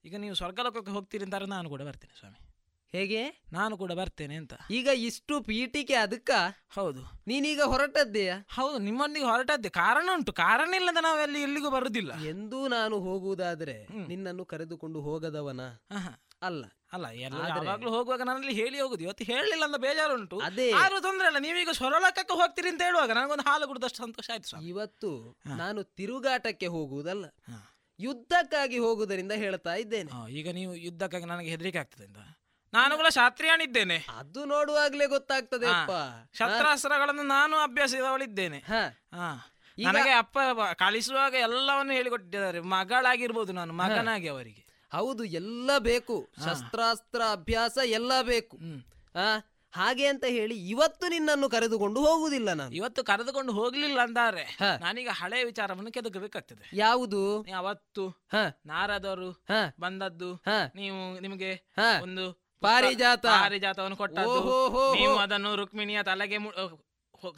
ಈಗ 0.05 0.15
ನೀವು 0.15 0.35
ಸ್ವರ್ಗಲೋಕಕ್ಕೆ 0.35 0.91
ಹೋಗ್ತೀರಿ 0.91 1.23
ಅಂತಾರೆ 1.23 1.45
ನಾನು 1.45 1.69
ಕೂಡ 1.69 1.81
ಬರ್ತೀನಿ 1.81 2.19
ಸ್ವಾಮಿ. 2.19 2.50
ಹೇಗೆ? 2.93 3.43
ನಾನು 3.53 3.77
ಕೂಡ 3.77 3.91
ಬರ್ತೇನೆ 3.91 4.35
ಅಂತ. 4.35 4.53
ಈಗ 4.71 4.87
ಇಷ್ಟು 4.87 5.41
ಪೀಠಿಕೆ 5.41 5.93
ಅದಕ್ಕ? 5.93 6.31
ಹೌದು. 6.69 7.01
ನೀನೀಗ 7.27 7.61
ಹೊರಟದ್ದೆಯಾ 7.61 8.45
ಹೌದು 8.49 8.77
ನಿಮ್ಮೊಂದಿಗೆ 8.77 9.25
ಹೊರಟದ್ದೆ. 9.25 9.69
ಕಾರಣ 9.69 10.09
ಉಂಟು. 10.13 10.33
ಕಾರಣ 10.33 10.73
ಇಲ್ಲದ 10.73 10.97
ನಾವೆಲ್ಲಿ 11.01 11.41
ಎಲ್ಲಿಗೂ 11.41 11.69
ಬರುದಿಲ್ಲ. 11.69 12.25
ಎಂದೂ 12.25 12.67
ನಾನು 12.67 12.99
ಹೋಗುವುದಾದ್ರೆ 12.99 13.87
ನಿನ್ನನ್ನು 14.07 14.45
ಕರೆದುಕೊಂಡು 14.45 15.01
ಹೋಗದವನ? 15.01 15.61
ಅಲ್ಲ. 16.41 16.65
ಅಲ್ಲ 16.93 17.05
ಯಾವಾಗ್ಲೂ 17.05 17.89
ಹೋಗುವಾಗ 17.89 18.21
ನನ್ನಲ್ಲಿ 18.21 18.53
ಹೇಳಿ 18.53 18.79
ಹೋಗುದು. 18.79 19.03
ಇವತ್ತು 19.03 19.23
ಹೇಳಲಿಲ್ಲ 19.23 19.63
ಅಂತ 19.63 19.75
ಬೇಜಾರುಂಟು. 19.75 20.39
ಅದೇ. 20.39 20.69
ಯಾರು 20.69 21.01
ತೊಂದ್ರೆ 21.01 21.27
ಇಲ್ಲ. 21.27 21.39
ನೀವೀಗ 21.39 21.69
ಸೊರಳಕಕ್ಕೆ 21.73 22.33
ಹೋಗ್ತೀರಿ 22.33 22.69
ಅಂತ 22.69 22.81
ಹೇಳುವಾಗ 22.81 23.11
ನನಗೊಂದು 23.11 23.49
ಹಾಲು 23.49 23.67
ಕುಡಿದಷ್ಟು 23.67 23.97
ಸಂತೋಷ 23.97 24.29
ಆಯ್ತು 24.33 24.61
ಇವತ್ತು 24.61 25.37
ನಾನು 25.45 25.83
ತಿರುಗಾಟಕ್ಕೆ 25.83 26.67
ಹೋಗುವುದಲ್ಲ. 26.67 27.25
ಯುದ್ಧಕ್ಕಾಗಿ 27.99 28.77
ಹೋಗುವುದರಿಂದ 28.77 29.31
ಹೇಳ್ತಾ 29.31 29.73
ಇದ್ದೇನೆ. 29.73 30.31
ಈಗ 30.31 30.49
ನೀವು 30.49 30.75
ಯುದ್ಧಕ್ಕಾಗಿ 30.75 31.25
ನನಗೆ 31.25 31.49
ಹೆದರಿಕೆ 31.49 31.77
ಆಗ್ತದೆ 31.77 32.05
ಅಂತ. 32.05 32.17
ನಾನು 32.73 32.97
ಕೂಡ 32.97 33.07
ಶಾಸ್ತ್ರಿಯಾನಿದ್ದೇನೆ. 33.09 33.97
ಅದು 34.17 34.45
ನೋಡುವಾಗಲೇ 34.45 35.05
ಗೊತ್ತಾಗ್ತದೆ 35.05 35.67
ಅಪ್ಪ. 35.67 35.91
ಶಸ್ತ್ರಾಸ್ತ್ರಗಳನ್ನು 36.33 37.23
ನಾನು 37.23 37.55
ಅಭ್ಯಾಸದವಳಿದ್ದೇನೆ. 37.57 38.59
ನನಗೆ 39.77 40.09
ಅಪ್ಪ 40.09 40.39
ಕಳಿಸುವಾಗ 40.73 41.33
ಎಲ್ಲವನ್ನು 41.33 41.93
ಹೇಳಿಕೊಟ್ಟಿದ್ದಾರೆ. 41.93 42.59
ಮಗಳಾಗಿರ್ಬೋದು 42.59 43.53
ನಾನು 43.53 43.73
ಮಗನಾಗಿ 43.73 44.27
ಅವರಿಗೆ. 44.27 44.63
ಹೌದು 44.91 45.23
ಎಲ್ಲ 45.23 45.77
ಬೇಕು. 45.77 46.15
ಶಸ್ತ್ರಾಸ್ತ್ರ 46.45 47.21
ಅಭ್ಯಾಸ 47.31 47.77
ಎಲ್ಲ 47.83 48.21
ಬೇಕು. 48.21 48.57
ಆ 49.15 49.27
ಹಾಗೆ 49.73 50.05
ಅಂತ 50.05 50.25
ಹೇಳಿ 50.27 50.55
ಇವತ್ತು 50.69 51.05
ನಿನ್ನನ್ನು 51.07 51.49
ಕರೆದುಕೊಂಡು 51.49 51.99
ಹೋಗುವುದಿಲ್ಲ 52.05 52.53
ನಾನು. 52.53 52.71
ಇವತ್ತು 52.71 53.03
ಕರೆದುಕೊಂಡು 53.03 53.51
ಹೋಗ್ಲಿಲ್ಲ 53.53 53.99
ಅಂದಾರೆ. 54.01 54.57
ನಾನೀಗ 54.79 55.09
ಹಳೆ 55.11 55.43
ವಿಚಾರವನ್ನು 55.43 55.91
ಕೆದಕಬೇಕಾಗ್ತದೆ. 55.91 56.65
ಯಾವುದು? 56.73 57.21
ಅವತ್ತು 57.57 58.03
ನಾರದರು 58.65 59.29
ಬಂದದ್ದು 59.79 60.31
ನೀವು 60.75 61.19
ನಿಮಗೆ 61.19 61.51
ಒಂದು 62.01 62.25
ಪಾರಿಜಾತ. 62.61 63.25
ಪಾರಿಜಾತವನ್ನು 63.25 63.97
ಕೊಟ್ಟದ್ದು. 63.97 64.41
ನೀವು 64.93 65.15
ಅದನ್ನು 65.17 65.55
ರುಕ್ಮಿಣಿಯ 65.55 66.03
ತಲೆಗೆ 66.03 66.37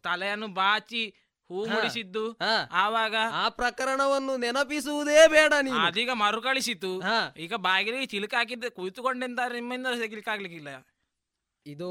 ತಲೆಯನ್ನು 0.03 0.47
ಬಾಚಿ 0.47 1.03
ಹೂ 1.49 1.65
ಮುಡಿಸಿದ್ದು. 1.65 2.37
ಆವಾಗ 2.71 3.15
ಆ 3.31 3.49
ಪ್ರಕರಣವನ್ನು 3.49 4.37
ನೆನಪಿಸುವುದೇ 4.37 5.27
ಬೇಡ 5.27 5.53
ನೀನು. 5.61 5.79
ಅದೀಗ 5.79 6.11
ಮರುಕಳಿಸಿತು. 6.13 6.91
ಈಗ 7.37 7.53
ಬಾಗಿಲಿಗೆ 7.53 8.05
ಚಿಲುಕ 8.05 8.33
ಹಾಕಿದ್ದೆ 8.33 8.69
ಕುಳಿತುಕೊಂಡಿದ್ದಾರೆ 8.69 9.53
ನಿಮ್ಮಿಂದ 9.53 9.87
ಆಗ್ಲಿಕ್ಕಿಲ್ಲ 10.27 10.71
ಇದು 11.65 11.89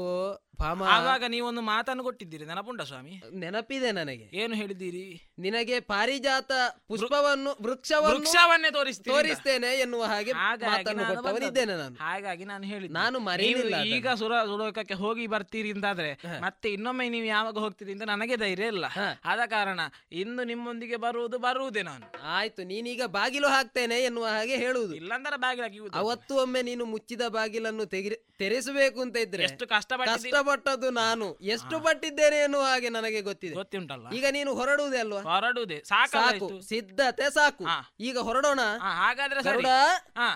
ಭಾಮ 0.59 0.83
ಆವಾಗ 0.95 1.23
ನೀವೊಂದು 1.33 1.61
ಮಾತನ್ನು 1.69 2.03
ಕೊಟ್ಟಿದ್ದೀರಿ. 2.03 2.45
ನೆನಪುಂಡ 2.49 2.81
ಸ್ವಾಮಿ? 2.89 3.13
ನೆನಪಿದೆ 3.43 3.89
ನನಗೆ. 3.91 4.25
ಏನು 4.41 4.53
ಹೇಳಿದ್ದೀರಿ? 4.59 5.03
ನಿನಗೆ 5.45 5.77
ಪಾರಿಜಾತ 5.91 6.51
ಪುಷ್ಪವನ್ನು 6.91 7.51
ವೃಕ್ಷವನ್ನು 7.65 8.15
ವೃಕ್ಷವನ್ನೇ 8.15 8.69
ತೋರಿಸ್ತೀರಿ 8.77 9.11
ಅಂತ. 9.11 9.17
ತೋರಿಸ್ತೇನೆ 9.17 9.69
ಎನ್ನುವ 9.85 10.03
ಹಾಗೆ 10.11 10.31
ಹಾಗಾಗಿ 10.41 10.69
ಮಾತನ್ನು 10.71 11.03
ನಾನು 11.03 11.15
ಕೊಟ್ಟವನಿದ್ದೇನೆ 11.15 11.75
ನಾನು. 11.75 11.95
ಹಾಗಾಗಿ 12.05 12.45
ನಾನು 12.51 12.65
ಹೇಳಿ 12.71 12.87
ನಾನು 12.99 13.19
ಮರೆಯಲಿಲ್ಲ 13.19 13.79
ಈಗ 13.95 14.13
ಸುರ 14.21 14.33
ಸುಲೋಕಕ್ಕೆ 14.51 14.93
ಹೋಗಿ 14.93 15.25
ಬರ್ತೀರಿ 15.27 15.71
ಅಂತಾದ್ರೆ 15.71 16.11
ಮತ್ತೆ 16.45 16.69
ಇನ್ನೊಮ್ಮೆ 16.73 17.07
ನೀವು 17.09 17.25
ಯಾವಾಗ 17.25 17.57
ಹೋಗ್ತೀರಿ 17.65 17.91
ಅಂತ 17.91 18.07
ನನಗೆ 18.13 18.37
ಧೈರ್ಯ 18.37 18.69
ಇಲ್ಲ. 18.75 18.85
ಆದ 19.25 19.39
ಕಾರಣ 19.55 19.79
ಇಂದು 20.23 20.43
ನಿಮ್ಮೊಂದಿಗೆ 20.43 20.95
ಬರುವುದು 20.95 21.39
ಬರುವುದೇ 21.39 21.83
ನಾನು. 21.91 22.05
ಆಯ್ತು 22.37 22.63
ನೀನೀಗ 22.63 23.01
ಬಾಗಿಲು 23.17 23.47
ಹಾಕ್ತೇನೆ 23.47 23.99
ಎನ್ನುವ 24.01 24.27
ಹಾಗೆ 24.37 24.57
ಹೇಳುವುದು. 24.65 24.95
ಇಲ್ಲಾಂದ್ರೆ 25.01 25.37
ಬಾಗಿಲು 25.37 25.89
ಅವತ್ತು 26.03 26.35
ಒಮ್ಮೆ 26.35 26.61
ನೀನು 26.61 26.85
ಮುಚ್ಚಿದ 26.85 27.23
ಬಾಗಿಲನ್ನು 27.27 27.85
ತೆಗಿರಿ 27.85 28.19
ತೆರೆಸಬೇಕು 28.41 28.99
ಅಂತ 29.01 29.17
ಇದ್ರೆ 29.17 29.43
ಎಷ್ಟು 29.43 29.65
ಕಷ್ಟಪಟ್ಟಿದ್ದೀರಿ? 29.67 30.31
ಕಷ್ಟಪಟ್ಟದ್ದು 30.43 30.89
ನಾನು. 30.89 31.33
ಎಷ್ಟು 31.41 31.79
ಪಟ್ಟಿದ್ದೇನೆ 31.79 32.35
ಎನ್ನುವ 32.35 32.61
ಹಾಗೆ 32.61 32.89
ನನಗೆ 32.89 33.21
ಗೊತ್ತಿದೆ. 33.21 33.53
ಗೊತ್ತುಂಟಲ್ಲ. 33.53 34.09
ಈಗ 34.09 34.25
ನೀನು 34.31 34.53
ಹೊರಡುವುದೇ 34.53 34.97
ಅಲ್ವಾ? 34.97 35.21
ಹೊರಡುವುದೇ. 35.21 35.83
ಸಾಕು. 35.85 36.61
ಸಿದ್ಧತೆ 36.61 37.33
ಸಾಕು. 37.33 37.65
ಈಗ 37.99 38.17
ಹೊರಡೋಣ. 38.17 38.59
ಹಾಗಾದ್ರೆ 38.79 39.39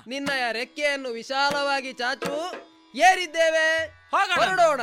ನಿನ್ನ 0.07 0.27
ಗರುಡ 0.27 0.45
ರೆಕ್ಕೆಯನ್ನು 0.51 1.09
ವಿಶಾಲವಾಗಿ 1.09 1.93
ಚಾಚು. 1.93 2.51
ಏರಿದ್ದೇವೆ. 2.97 3.87
ಹೋಗೋಣ. 4.11 4.45
ಹೊರಡೋಣ. 4.45 4.81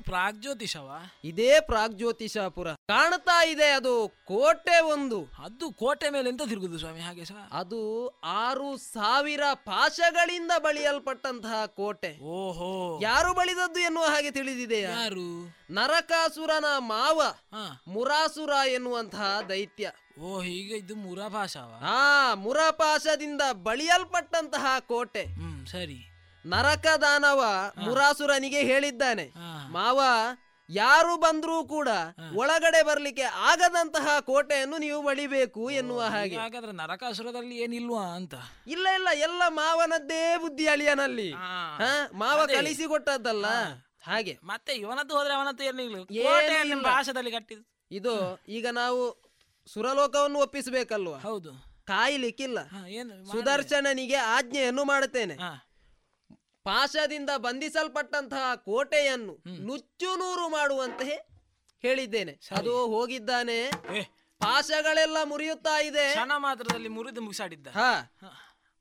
ಪ್ರಾಗ್ 0.00 0.28
ಪ್ರಾಗ್ಜ್ಯೋತಿಷವ 0.28 0.90
ಇದೇ 1.24 1.60
ಪ್ರಾಗ್ಜ್ಯೋತಿಷಾಪುರ 1.60 2.72
ಕಾಣ್ತಾ 2.72 3.44
ಇದೆ 3.44 3.70
ಅದು 3.70 4.08
ಕೋಟೆ 4.08 4.80
ಒಂದು. 4.80 5.24
ಅದು 5.44 5.72
ಕೋಟೆ 5.72 6.10
ಮೇಲೆ 6.10 6.28
ಎಂತ 6.28 6.42
ತಿರುಗುದು 6.48 6.78
ಸ್ವಾಮಿ? 6.78 7.00
ಹಾಗೆ 7.00 7.24
ಸಹ 7.24 7.48
ಅದು 7.52 8.08
ಆರು 8.24 8.76
ಸಾವಿರ 8.76 9.40
ಪಾಶಗಳಿಂದ 9.54 10.50
ಬಳಿಯಲ್ಪಟ್ಟಂತಹ 10.58 11.66
ಕೋಟೆ. 11.66 12.18
ಓಹೋ. 12.20 13.00
ಯಾರು 13.02 13.34
ಬಳಿದದ್ದು 13.34 13.80
ಎನ್ನುವ 13.80 14.04
ಹಾಗೆ 14.04 14.30
ತಿಳಿದಿದೆಯಾ? 14.30 14.90
ಯಾರು? 14.90 15.56
ನರಕಾಸುರನ 15.70 16.64
ಮಾವ. 16.78 17.22
ಮುರಾಸುರ 17.86 18.50
ಎನ್ನುವಂತಹ 18.68 19.40
ದೈತ್ಯ. 19.48 19.92
ಓ 20.20 20.40
ಹೀಗೆ 20.40 20.76
ಇದು 20.76 20.94
ಮುರಪಾಶವ 20.94 21.82
ಆ 21.82 22.34
ಮುರಪಾಶದಿಂದ 22.34 23.40
ಬಳಿಯಲ್ಪಟ್ಟಂತಹ 23.52 24.78
ಕೋಟೆ. 24.78 25.24
ಹ್ಮ್ 25.24 25.66
ಸರಿ. 25.66 26.07
ನರಕದಾನವ 26.48 27.44
ಮುರಾಸುರನಿಗೆ 27.78 28.60
ಹೇಳಿದ್ದಾನೆ. 28.60 29.32
ಮಾವ 29.68 30.00
ಯಾರು 30.70 31.16
ಬಂದ್ರೂ 31.16 31.64
ಕೂಡ 31.64 31.88
ಒಳಗಡೆ 32.34 32.82
ಬರ್ಲಿಕ್ಕೆ 32.82 33.22
ಆಗದಂತಹ 33.22 34.20
ಕೋಟೆಯನ್ನು 34.20 34.78
ನೀವು 34.78 35.02
ಬಳಿಬೇಕು 35.02 35.70
ಎನ್ನುವ 35.70 36.02
ಹಾಗೆ. 36.02 36.36
ಹಾಗಾದ್ರೆ 36.36 36.72
ನರಕಾಸುರದಲ್ಲಿ 36.72 37.56
ಏನಿಲ್ವಾ 37.56 38.02
ಅಂತ. 38.02 38.34
ಇಲ್ಲ 38.66 38.88
ಇಲ್ಲ 38.88 39.08
ಎಲ್ಲ 39.14 39.42
ಮಾವನದ್ದೇ 39.48 40.36
ಬುದ್ಧಿ 40.36 40.68
ಅಳಿಯನಲ್ಲಿ. 40.68 41.32
ಹಾ, 41.32 42.08
ಮಾವ 42.12 42.46
ಕಲಿಸಿ 42.46 42.58
ಕಲಿಸಿಕೊಟ್ಟದ್ದಲ್ಲ 42.58 43.46
ಹಾಗೆ. 44.02 44.38
ಮತ್ತೆ 44.44 44.72
ಇವನದ್ದು 44.72 45.16
ಹೋದ್ರೆ 45.18 45.34
ಅವನದ್ದು 45.34 45.64
ಏನಿಲ್ಲ. 45.64 45.96
ಕಟ್ಟಿದ್ರು. 45.96 46.82
ಭಾಷದಲ್ಲಿ 46.82 47.30
ಕಟ್ಟಿದ್ದು. 47.30 47.86
ಇದು 47.90 48.40
ಈಗ 48.48 48.66
ನಾವು 48.72 49.28
ಸುರಲೋಕವನ್ನು 49.72 50.38
ಒಪ್ಪಿಸಬೇಕಲ್ವಾ? 50.38 51.18
ಹೌದು. 51.18 51.52
ಕಾಯ್ಲಿಕ್ಕಿಲ್ಲ. 51.86 52.58
ಸುದರ್ಶನನಿಗೆ 53.32 54.14
ಆಜ್ಞೆಯನ್ನು 54.14 54.84
ಮಾಡುತ್ತೇನೆ. 54.84 55.34
ಪಾಶದಿಂದ 56.68 57.30
ಬಂಧಿಸಲ್ಪಟ್ಟಂತಹ 57.36 58.54
ಕೋಟೆಯನ್ನು 58.54 59.44
ನುಚ್ಚು 59.66 60.16
ನೂರು 60.16 60.48
ಮಾಡುವಂತೆ 60.48 61.28
ಹೇಳಿದ್ದೇನೆ. 61.82 62.40
ಅದು 62.56 62.86
ಹೋಗಿದ್ದಾನೆ. 62.86 63.70
ಪಾಶಗಳೆಲ್ಲ 64.38 65.16
ಮುರಿಯುತ್ತಾ 65.24 65.80
ಇದೆ. 65.80 66.10
ಕ್ಷಣ 66.10 66.32
ಮಾತ್ರದಲ್ಲಿ 66.36 66.88
ಮುರಿದು 66.88 67.20
ಮುಗಿಸಾಡಿದ್ದ. 67.20 67.66
ಹ. 67.66 67.78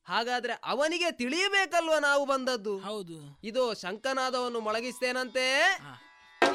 ಹಾಗಾದ್ರೆ 0.03 0.53
ಅವನಿಗೆ 0.63 1.11
ತಿಳಿಯಬೇಕಲ್ವ 1.11 1.97
ನಾವು 1.97 2.25
ಬಂದದ್ದು? 2.25 2.79
ಹೌದು. 2.79 3.39
ಇದು 3.43 3.73
ಶಂಕನಾದವನ್ನು 3.73 4.59
ಮೊಳಗಿಸ್ತೇನಂತೆ. 4.59 5.79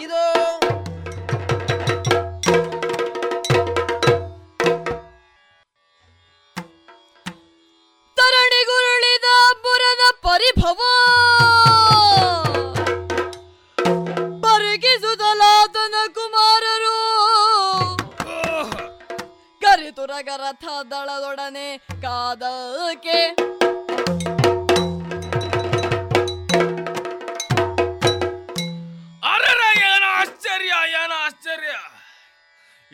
ಇದು 0.01 0.61
ಕರಿತುರಗ 20.23 20.41
ರಥ 20.41 20.65
ದಳದೊಡನೆ 20.91 21.69
ಕಾದಕ್ಕೆ. 22.03 23.19
ಅರರ 29.33 29.63
ಏನು 29.89 30.09
ಆಶ್ಚರ್ಯ 30.21 30.73
ಏನ 31.01 31.13
ಆಶ್ಚರ್ಯ. 31.27 31.73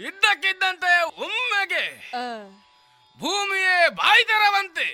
ಇದ್ದಕ್ಕಿದ್ದಂತೆ 0.08 0.92
ಒಮ್ಮೆಗೆ 1.24 1.84
ಭೂಮಿಯೇ 3.20 3.76
ಬಾಯಿ 4.00 4.24
ತೆರವಂತೆ. 4.24 4.88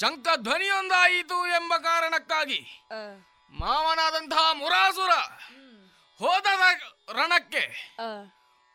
ಶಂಖ 0.00 0.26
ಧ್ವನಿಯೊಂದಾಯಿತು 0.42 1.38
ಎಂಬ 1.58 1.72
ಕಾರಣಕ್ಕಾಗಿ. 1.82 2.60
ಮಾವನಾದಂತಹ 3.52 4.44
ಮುರಾಸುರ 4.52 5.12
ಹೋದ 6.20 6.46
ರಣಕ್ಕೆ 7.18 7.64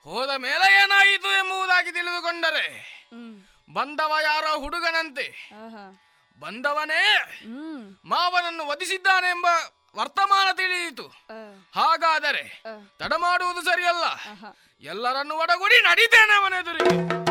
ಹೋದ 0.06 0.32
ಮೇಲೆ 0.46 0.66
ಏನಾಯಿತು 0.84 1.30
ಎಂಬುದಾಗಿ 1.32 1.92
ತಿಳಿದುಕೊಂಡರೆ 1.92 2.66
ಬಂದವ 3.74 4.14
ಯಾರೋ 4.24 4.52
ಹುಡುಗನಂತೆ. 4.64 5.26
ಬಂದವನೇ 6.40 7.04
ಮಾವನನ್ನು 8.06 8.64
ವಧಿಸಿದ್ದಾನೆ 8.68 9.28
ಎಂಬ 9.28 9.48
ವರ್ತಮಾನ 9.96 10.48
ತಿಳಿಯಿತು. 10.52 11.06
ಹಾಗಾದರೆ 11.76 12.44
ತಡ 13.00 13.14
ಮಾಡುವುದು 13.26 13.62
ಸರಿಯಲ್ಲ. 13.62 14.06
ಎಲ್ಲರನ್ನು 14.82 15.36
ಒಡಗೂಡಿ 15.36 15.78
ನಡೀತೇನೆ 15.82 16.34
ಅವನೆದುರಿಗೆ. 16.42 17.23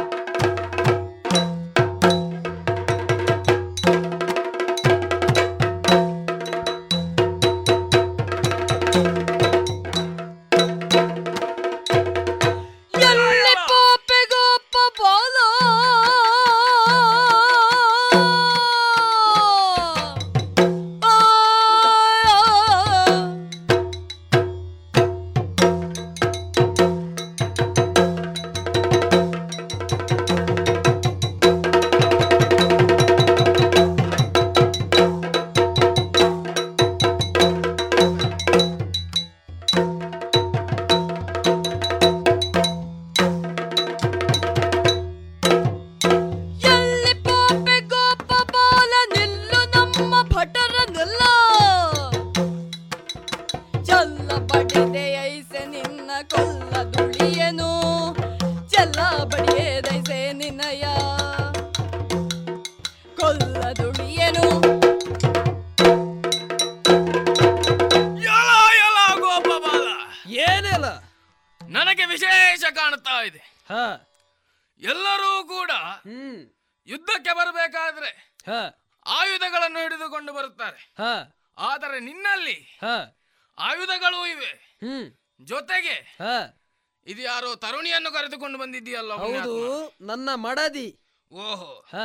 ಮಡದಿ. 90.43 90.89
ಓಹೋ. 91.31 91.85
ಹ. 91.93 91.97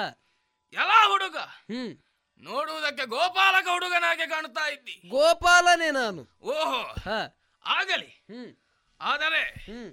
ಎಲ್ಲ 0.73 0.91
ಹುಡುಗ. 1.07 1.37
ಹ್ಮ್. 1.37 1.93
ನೋಡುವುದಕ್ಕೆ 2.41 3.05
ಗೋಪಾಲಕ 3.05 3.67
ಹುಡುಗನಾಗೆ 3.71 4.27
ಕಾಣುತ್ತಾ 4.27 4.65
ಇದ್ದಿ. 4.67 5.01
ಗೋಪಾಲನೇ 5.09 5.91
ನಾನು. 5.91 6.21
ಓಹೋ. 6.47 6.81
ಹ. 6.83 7.09
ಆಗಲಿ. 7.65 8.09
ಹ್ಮ್. 8.31 8.51
ಆದರೆ 8.99 9.41
ಹ್ಮ್. 9.65 9.89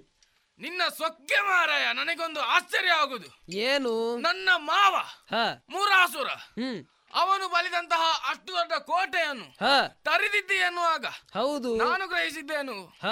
ನಿನ್ನ 0.59 0.83
ಸೊಕ್ಕೆ 0.89 1.41
ಮಾರಾಯ 1.41 1.93
ನನಗೊಂದು 1.93 2.41
ಆಶ್ಚರ್ಯ 2.41 2.91
ಆಗುದು 2.93 3.31
ಏನು? 3.63 4.17
ನನ್ನ 4.17 4.49
ಮಾವ 4.57 4.95
ಹ. 5.31 5.37
ಮೂರಾಸುರ. 5.71 6.29
ಹ್ಮ್. 6.59 6.81
ಅವನು 7.15 7.49
ಬಲಿದಂತಹ 7.49 8.03
ಅಷ್ಟು 8.31 8.53
ದೊಡ್ಡ 8.53 8.73
ಕೋಟೆಯನ್ನು 8.83 9.49
ಹ. 9.65 9.67
ತರಿದಿದ್ದಿ 10.05 10.55
ಎನ್ನುವಾಗ 10.55 11.07
ಹೌದು. 11.35 11.77
ನಾನು 11.77 12.09
ಗ್ರಹಿಸಿದ್ದೇನು? 12.09 12.77
ಹ. 13.03 13.09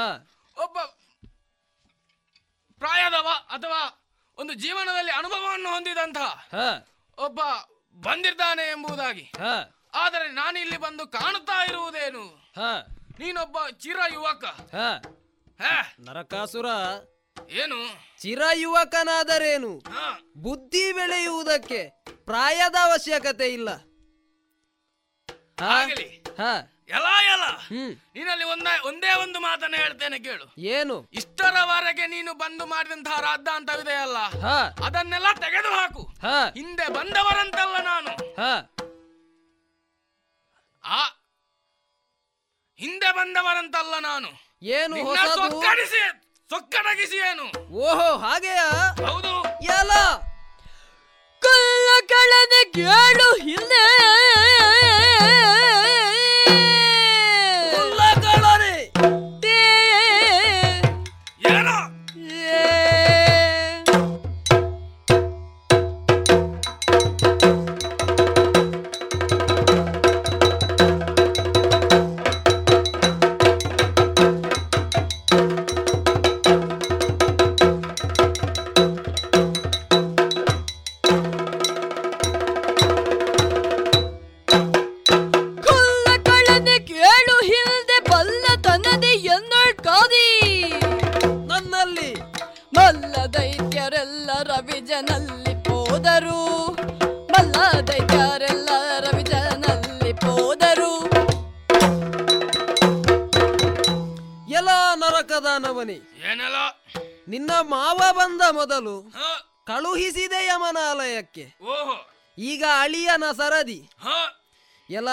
ಒಬ್ಬ 0.57 0.79
ಪ್ರಾಯದವ 2.81 3.29
ಅಥವಾ 3.51 3.81
ಒಂದು 4.39 4.55
ಜೀವನದಲ್ಲಿ 4.55 5.11
ಅನುಭವವನ್ನು 5.11 5.69
ಹೊಂದಿದಂತಹ 5.73 6.47
ಹ. 6.53 6.59
ಒಬ್ಬ 7.19 7.41
ಬಂದಿದ್ದಾನೆ 7.97 8.71
ಎಂಬುದಾಗಿ. 8.71 9.23
ಹ. 9.23 9.45
ಆದರೆ 9.95 10.33
ನಾನು 10.33 10.59
ಇಲ್ಲಿ 10.59 10.77
ಬಂದು 10.77 11.07
ಕಾಣುತ್ತಾ 11.07 11.65
ಇರುವುದೇನು? 11.65 12.53
ಹ. 12.57 12.61
ನೀನೊಬ್ಬ 13.19 13.69
ಚಿರ 13.69 13.97
ಯುವಕ. 14.13 14.45
ಹ. 14.45 14.79
ಹೇ, 15.61 15.95
ನರಕಾಸುರ. 16.01 16.67
ಏನು? 17.51 17.79
ಚಿರ 18.21 18.43
ಯುವಕನಾದರೇನು? 18.55 19.79
ಹಾ, 19.79 20.21
ಬುದ್ಧಿ 20.37 20.93
ಬೆಳೆಯುವುದಕ್ಕೆ 20.93 22.05
ಪ್ರಾಯದ 22.25 22.75
ಅವಶ್ಯಕತೆ 22.83 23.49
ಇಲ್ಲ? 23.49 23.69
ಆಗಲಿ 25.63 26.25
ಹ. 26.37 26.43
ಎಲ 26.89 27.07
ಎಲ್ಲ. 27.27 27.45
ಹ್ಮ್. 27.67 27.93
ನೀನಲ್ಲಿ 28.15 28.45
ಒಂದೇ 28.45 28.73
ಒಂದೇ 28.89 29.11
ಒಂದು 29.15 29.39
ಮಾತನ್ನ 29.41 29.77
ಹೇಳ್ತೇನೆ 29.77 30.19
ಕೇಳು. 30.19 30.47
ಏನು? 30.73 30.97
ಇಷ್ಟರವರೆಗೆ 31.13 32.07
ನೀನು 32.07 32.35
ಬಂದು 32.35 32.67
ಮಾಡಿದಂತಹ 32.67 33.21
ರಾದ್ದಾಂತವಿದೆಯಲ್ಲ 33.21 34.19
ಹ. 34.45 34.49
ಅದನ್ನೆಲ್ಲ 34.87 35.27
ತೆಗೆದು 35.41 35.71
ಹಾಕು 35.75 36.03
ಹಿಂದೆ 36.57 36.89
ಬಂದವರಂತಲ್ಲ 36.93 37.77
ನಾನು. 37.85 38.13
ಆ 40.85 41.01
ಹಿಂದೆ 42.81 43.11
ಬಂದವರಂತಲ್ಲ 43.13 43.95
ನಾನು. 44.03 44.31
ಏನು 44.73 44.97
ಸೊಕ್ಕಡಿಸಿ 45.37 46.03
ಸೊಕ್ಕಡಗಿಸಿ 46.51 47.19
ಏನು? 47.29 47.47
ಓಹೋ 47.83 48.09
ಹಾಗೆಯಾ? 48.19 48.67
ಹೌದು. 49.07 49.33
ಎಲ್ಲ. 49.73 49.93
ಕಳ್ಳಗಳನ್ನ 51.43 52.57
ಕೇಳು 52.75 53.29
ಹಿಂದೆ. 53.43 53.85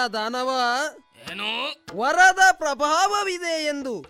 ದಾನವ 0.06 0.50
ಏನು? 1.30 1.74
ವರದ 1.96 2.38
ಪ್ರಭಾವವಿದೆ 2.52 3.64
ಎಂದು 3.64 4.00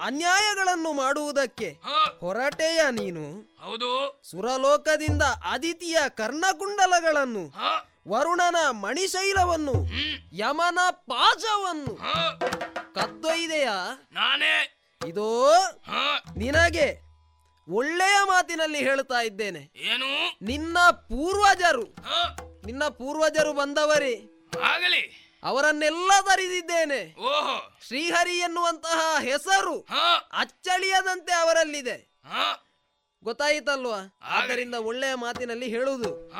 ಅನ್ಯಾಯಗಳನ್ನು 0.00 0.92
ಮಾಡುವುದಕ್ಕೆ 0.92 1.76
ಹೊರಟೆಯ 2.20 2.80
ನೀನು 2.90 3.54
ಹೌದು. 3.60 4.20
ಸುರಲೋಕದಿಂದ 4.30 5.22
ಅದಿತಿಯ 5.22 5.96
ಕರ್ಣಕುಂಡಲಗಳನ್ನು 6.08 7.54
ವರುಣನ 8.08 8.56
ಮಣಿಶೈಲವನ್ನು 8.70 9.72
ಯಮನ 10.32 10.78
ಪಾಜವನ್ನು 10.90 11.96
ಕದ್ದೊಯ್ದೆಯಾ 12.94 14.08
ನಾನೇ. 14.12 14.78
ಇದು 15.08 15.52
ನಿನಗೆ 16.36 17.12
ಒಳ್ಳೆಯ 17.68 18.16
ಮಾತಿನಲ್ಲಿ 18.24 18.78
ಹೇಳ್ತಾ 18.78 19.22
ಇದ್ದೇನೆ. 19.22 19.72
ಏನು? 19.74 20.38
ನಿನ್ನ 20.44 20.78
ಪೂರ್ವಜರು. 20.90 21.84
ನಿನ್ನ 22.66 22.84
ಪೂರ್ವಜರು 22.84 23.52
ಬಂದವರೇ. 23.52 24.14
ಆಗಲಿ. 24.64 25.21
ಅವರನ್ನೆಲ್ಲ 25.42 26.10
ತರಿದಿದ್ದೇನೆ 26.20 27.14
ಓಹೋ. 27.18 27.78
ಶ್ರೀಹರಿ 27.86 28.38
ಎನ್ನುವಂತಹ 28.38 29.18
ಹೆಸರು 29.20 29.86
ಅಚ್ಚಳಿಯದಂತೆ 30.32 31.32
ಅವರಲ್ಲಿದೆ. 31.32 32.20
ಗೊತ್ತಾಯಿತಲ್ವಾ? 33.24 34.18
ಆದ್ದರಿಂದ 34.22 34.74
ಒಳ್ಳೆಯ 34.74 35.14
ಮಾತಿನಲ್ಲಿ 35.14 35.68
ಹೇಳುವುದು. 35.68 36.32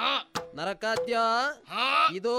ನರಕಾತ್ಯ 0.56 1.18
ಇದು 2.16 2.34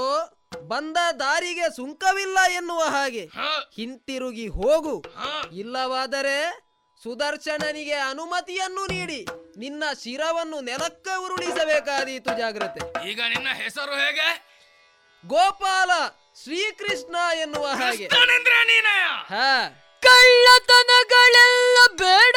ಬಂದ 0.68 0.98
ದಾರಿಗೆ 1.20 1.76
ಸುಂಕವಿಲ್ಲ 1.76 2.38
ಎನ್ನುವ 2.52 2.84
ಹಾಗೆ. 2.84 3.30
ಹಿಂತಿರುಗಿ 3.76 4.48
ಹೋಗು. 4.48 5.06
ಇಲ್ಲವಾದರೆ 5.52 6.64
ಸುದರ್ಶನನಿಗೆ 7.04 7.94
ಅನುಮತಿಯನ್ನು 7.94 8.86
ನೀಡಿ. 8.86 9.26
ನಿನ್ನ 9.58 9.84
ಶಿರವನ್ನು 10.04 10.60
ನೆಲಕ್ಕೆ 10.60 11.16
ಉರುಳಿಸಬೇಕಾದೀತು 11.16 12.38
ಜಾಗ್ರತೆ. 12.38 13.10
ಈಗ 13.12 13.22
ನಿನ್ನ 13.30 13.48
ಹೆಸರು 13.54 13.92
ಹೇಗೆ? 13.92 14.30
ಗೋಪಾಲ. 15.28 15.92
ಶ್ರೀಕೃಷ್ಣ 16.42 17.16
ಎನ್ನುವ 17.42 17.68
ಹಾಗೆ. 17.68 18.08
ಹಾ. 19.30 19.80
ಕಳ್ಳತನಗಳೆಲ್ಲ 20.02 21.78
ಬೇಡ. 21.96 22.36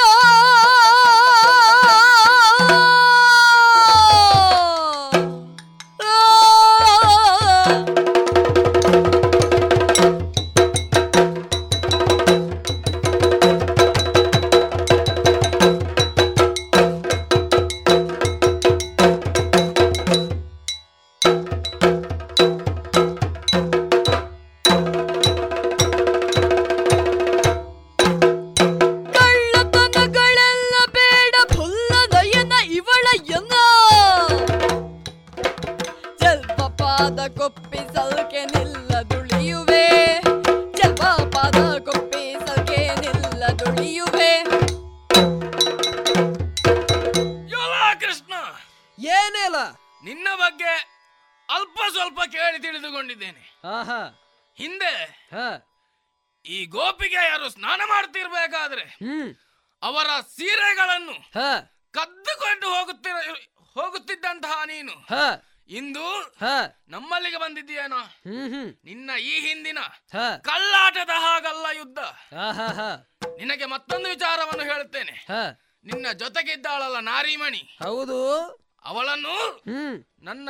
ನಿನಗೆ 73.36 73.65
ಮತ್ತೊಂದು 73.65 74.09
ವಿಚಾರವನ್ನು 74.09 74.65
ಹೇಳುತ್ತೇನೆ. 74.65 75.12
ಹಾ. 75.12 75.61
ನಿನ್ನ 75.85 76.12
ಜೊತೆಗಿದ್ದಾಳಲ್ಲ 76.12 76.98
ನಾರಿಮಣಿ. 76.98 77.78
ಹೌದು. 77.82 78.43
ಅವಳನ್ನು 78.85 79.53
ಹ್ಮ್. 79.53 80.05
ನನ್ನ 80.23 80.48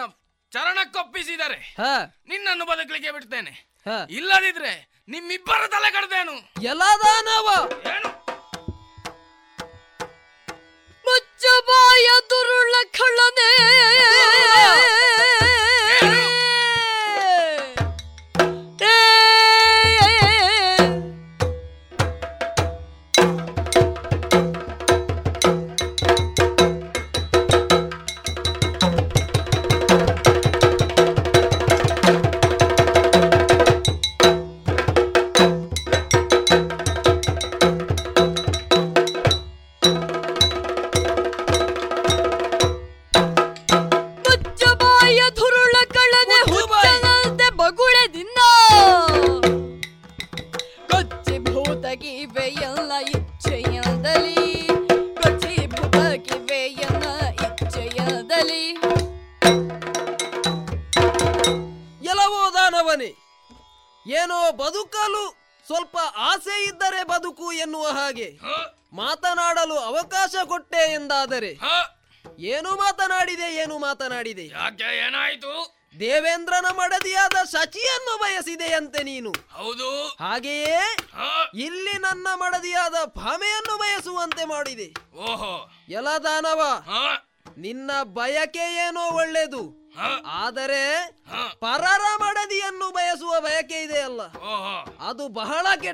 ಚರಣಕ್ಕೊಪ್ಪಿಸಿದರೆ 0.52 1.54
ಹಾ. 1.54 2.22
ನಿನ್ನನ್ನು 2.28 2.64
ಬದುಕಲಿಕ್ಕೆ 2.64 3.10
ಬಿಡ್ತೇನೆ. 3.10 3.50
ಹಾ. 3.86 4.06
ಇಲ್ಲದಿದ್ರೆ 4.10 5.02
ನಿಮ್ಮಿಬ್ಬರ 5.08 5.66
ತಲೆ 5.66 5.90
ಕಡ್ದೇನು? 5.90 6.62
ಎಲ್ಲದಾನವ? 6.62 7.70
ಏನು? 7.88 8.08
ಮುಚ್ಚಬಾಯ 11.04 12.08
ದುರುಳ 12.30 12.74
ಕಳ್ಳನೆ. 12.98 13.76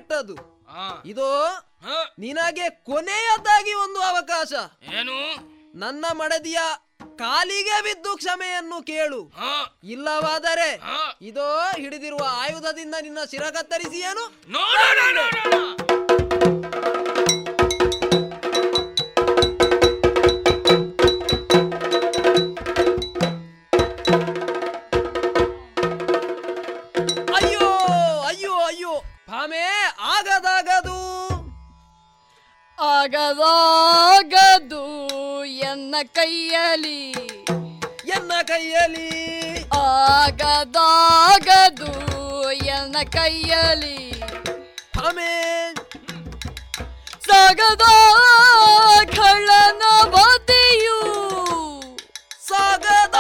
ಬಹಳ 0.03 0.35
ಕೆಟ್ಟದು 0.35 0.35
ಹಾ. 0.69 0.85
ಇದು 1.05 1.27
ನಿನಗೆ 2.19 2.67
ಕೊನೆಯದಾಗಿ 2.85 3.75
ಒಂದು 3.75 4.01
ಅವಕಾಶ. 4.03 4.53
ಏನು? 4.93 5.17
ನನ್ನ 5.75 6.05
ಮಡದಿಯ 6.13 6.61
ಕಾಲಿಗೆ 7.19 7.83
ಬಿದ್ದು 7.83 8.17
ಕ್ಷಮೆಯನ್ನು 8.17 8.83
ಕೇಳು. 8.83 9.21
ಇಲ್ಲವಾದರೆ 9.85 10.69
ಇದು 11.23 11.47
ಹಿಡಿದಿರುವ 11.77 12.25
ಆಯುಧದಿಂದ 12.37 12.95
ನಿನ್ನ 13.03 13.19
ಶಿರ 13.31 13.45
ಕತ್ತರಿಸಿ 13.51 14.01
ಆಗದಾಗದು 33.03 34.85
ಎನ್ನ 35.45 35.95
ಕೈಯಲಿ. 36.05 37.15
ಎನ್ನ 38.09 38.33
ಕೈಯಲ್ಲಿ 38.45 39.69
ಆಗದಾಗದು 39.77 41.93
ಎನ್ನ 42.55 42.97
ಕೈಯಲಿ. 43.11 44.13
ಸಾ 47.27 47.27
ಸಾಗದ 47.27 47.85
ಖಳನ 49.17 49.83
ವದೆಯು 50.05 50.99
ಸಾಗದ 52.49 53.19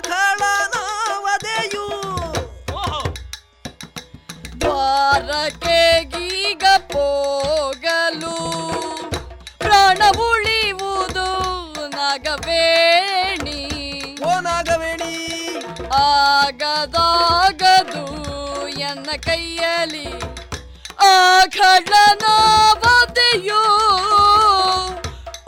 ಖಳನವದೆಯು 0.00 1.86
ದ್ವಾರಕ್ಕೆ 4.60 5.75
ಆಗದಾಗದು 16.66 18.04
ಎನ್ನ 18.68 19.10
ಕೈಯಲ್ಲಿ. 19.16 20.06
ಆ 20.98 21.44
ಖಡನ 21.46 22.26
ವದೆಯು 22.72 23.62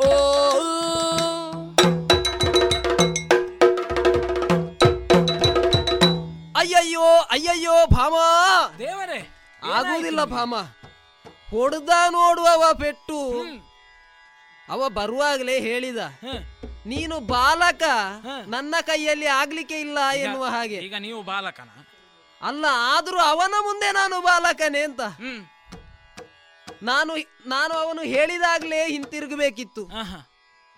ಓ. 0.06 0.10
ಅಯ್ಯಯ್ಯೋ 6.56 7.06
ಅಯ್ಯಯ್ಯೋ 7.30 7.86
ಭಾಮ. 7.86 8.14
ದೇವರೇ 8.78 9.20
ಆಗುವುದಿಲ್ಲ 9.64 10.24
ಭಾಮ. 10.24 10.54
ಹೊಡೆದ 11.50 11.88
ನೋಡುವವ 12.10 12.74
ಪೆಟ್ಟು. 12.74 13.18
ಅವ 14.72 14.88
ಬರುವಾಗಲೇ 14.98 15.56
ಹೇಳಿದ 15.68 16.00
ನೀನು 16.92 17.16
ಬಾಲಕ 17.34 17.84
ನನ್ನ 18.54 18.74
ಕೈಯಲ್ಲಿ 18.88 19.28
ಆಗ್ಲಿಕ್ಕೆ 19.40 19.76
ಇಲ್ಲ 19.86 19.98
ಎನ್ನುವ 20.24 20.44
ಹಾಗೆ. 20.54 20.78
ಈಗ 20.86 20.96
ನೀವು 21.06 21.20
ಬಾಲಕನ? 21.30 21.70
ಅಲ್ಲ 22.40 22.64
ಆದ್ರೂ 22.94 23.18
ಅವನ 23.32 23.54
ಮುಂದೆ 23.66 23.88
ನಾನು 23.98 24.16
ಬಾಲಕನೇ 24.28 24.82
ಅಂತ. 24.88 25.02
ನಾನು 26.90 27.12
ನಾನು 27.54 27.74
ಅವನು 27.82 28.02
ಹೇಳಿದಾಗ್ಲೇ 28.14 28.80
ಹಿಂತಿರುಗಬೇಕಿತ್ತು. 28.94 29.84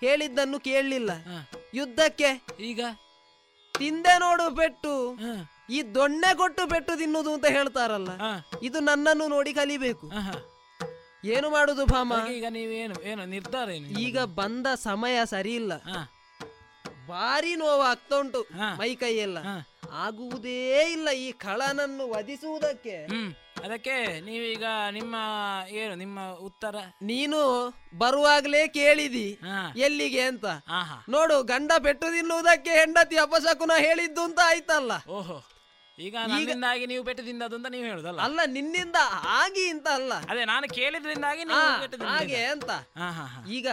ಹೇಳಿದ್ದನ್ನು 0.03 0.59
ಕೇಳಲಿಲ್ಲ. 0.69 1.11
ಯುದ್ಧಕ್ಕೆ 1.79 2.31
ಈಗ? 2.71 2.83
ತಿಂದೆ 3.75 4.15
ನೋಡು 4.19 4.47
ಪೆಟ್ಟು 4.57 4.95
ಈ 5.77 5.81
ದೊಣ್ಣೆ 5.97 6.31
ಕೊಟ್ಟು 6.39 6.63
ಪೆಟ್ಟು 6.71 6.93
ತಿನ್ನುವುದು 7.01 7.31
ಅಂತ 7.37 7.49
ಹೇಳ್ತಾರಲ್ಲ. 7.57 8.11
ಇದು 8.69 8.79
ನನ್ನನ್ನು 8.89 9.27
ನೋಡಿ 9.35 9.53
ಕಲಿಬೇಕು. 9.59 10.07
ಏನು 11.25 11.51
ಮಾಡುದು 11.51 11.87
ಭಾಮ? 11.87 12.13
ಈಗ 12.31 12.45
ನೀವೇನು 12.49 13.03
ಏನು 13.03 13.25
ನಿರ್ಧಾರ 13.27 13.69
ಏನು 13.71 13.99
ಈಗ 14.01 14.19
ಬಂದ 14.25 14.67
ಸಮಯ 14.75 15.25
ಸರಿ 15.25 15.55
ಇಲ್ಲ 15.55 15.73
ಭಾರಿ 17.09 17.57
ನೋವು 17.57 17.83
ಆಗ್ತಾ 17.83 18.17
ಉಂಟು 18.17 18.47
ಮೈ 18.79 18.95
ಕೈಯೆಲ್ಲ. 18.95 19.39
ಆಗುವುದೇ 19.93 20.83
ಇಲ್ಲ 20.93 21.09
ಈ 21.11 21.33
ಕಳನನ್ನು 21.33 22.09
ವಧಿಸುವುದಕ್ಕೆ. 22.11 23.07
ಹ್ಮ್. 23.07 23.31
ಅದಕ್ಕೆ 23.65 24.21
ನೀವೀಗ 24.21 24.65
ನಿಮ್ಮ 24.91 25.17
ಏನು 25.69 25.95
ನಿಮ್ಮ 25.95 26.21
ಉತ್ತರ? 26.41 26.77
ನೀನು 27.03 27.41
ಬರುವಾಗ್ಲೇ 27.99 28.69
ಕೇಳಿದಿ 28.69 29.39
ಎಲ್ಲಿಗೆ 29.77 30.21
ಅಂತ. 30.21 30.47
ನೋಡು 31.09 31.43
ಗಂಡ 31.43 31.73
ಪೆಟ್ಟು 31.79 32.07
ತಿನ್ನುವುದಕ್ಕೆ 32.11 32.71
ಹೆಂಡತಿ 32.71 33.17
ಅಪಶಕುನ 33.17 33.71
ಹೇಳಿದ್ದು 33.79 34.23
ಅಂತ 34.23 34.39
ಆಯ್ತಲ್ಲ. 34.45 34.93
ಓಹೋ. 35.09 35.39
ಈಗ 36.01 36.17
ನನ್ನಿಂದಾಗಿ 36.29 36.87
ನೀವು 36.87 37.05
ಬೆಟ್ಟದಿಂದ 37.05 37.43
ಅದು 37.43 37.57
ಅಂತ 37.57 37.67
ನೀವು 37.67 37.85
ಹೇಳುದಲ್ಲ? 37.85 38.21
ಅಲ್ಲ 38.21 38.41
ನಿನ್ನಿಂದ 38.47 38.97
ಆಗಿ 39.41 39.69
ಅಂತ 39.69 39.89
ಅಲ್ಲ. 39.89 40.13
ಅದೇ 40.31 40.45
ನಾನು 40.45 40.69
ಕೇಳಿದ್ರಿಂದಾಗಿ 40.69 41.45
ನೀವು. 41.45 42.05
ಹಾಗೆ 42.07 42.45
ಅಂತ. 42.45 42.71
ಹಾ, 42.71 43.11
ಹಾ, 43.11 43.25
ಹಾ. 43.25 43.41
ಈಗ 43.51 43.69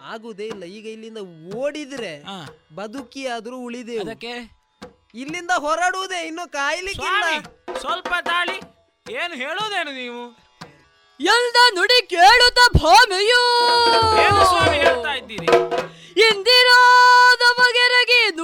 ಆಗುದೇ 0.00 0.46
ಇಲ್ಲ. 0.46 0.64
ಈಗ 0.64 0.86
ಇಲ್ಲಿಂದ 0.86 1.18
ಓಡಿದ್ರೆ 1.54 2.24
ಬದುಕಿ 2.74 3.26
ಆದ್ರೂ 3.26 3.58
ಉಳಿದೇ 3.58 3.98
ಅದಕ್ಕೆ? 3.98 4.34
ಇಲ್ಲಿಂದ 5.14 5.50
ಹೊರಡುವುದೇ 5.56 6.26
ಇನ್ನು 6.26 6.52
ಕಾಯ್ಲಿಕ್ಕಿಲ್ಲ. 6.52 7.24
ಸ್ವಲ್ಪ 7.80 8.14
ತಾಳಿ. 8.20 8.56
ಏನು 9.12 9.34
ಹೇಳೋದೇನು 9.34 9.92
ನೀವು? 9.92 10.22
ಎಲ್ದ 11.20 11.56
ನುಡಿ 11.74 12.06
ಕೇಳುತ್ತ 12.06 12.76
ಭೂಮಿಯೂ. 12.76 13.42
ಏನು 14.22 14.44
ಸ್ವಾಮಿ 14.44 14.76
ಹೇಳ್ತಾ 14.76 15.14
ಇದ್ದೀರಿ? 15.14 15.46
ಇಂದಿರಾದ 16.30 17.58
ಬಗೆರಗಿ 17.58 18.36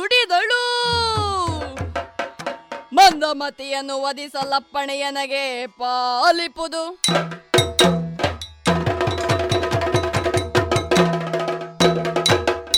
ಮಂದಮತಿಯನ್ನು 3.19 3.95
ವಧಿಸಲಪ್ಪಣೆಯನಗೆ 4.03 5.45
ಪಾಲಿಪುದು 5.79 6.83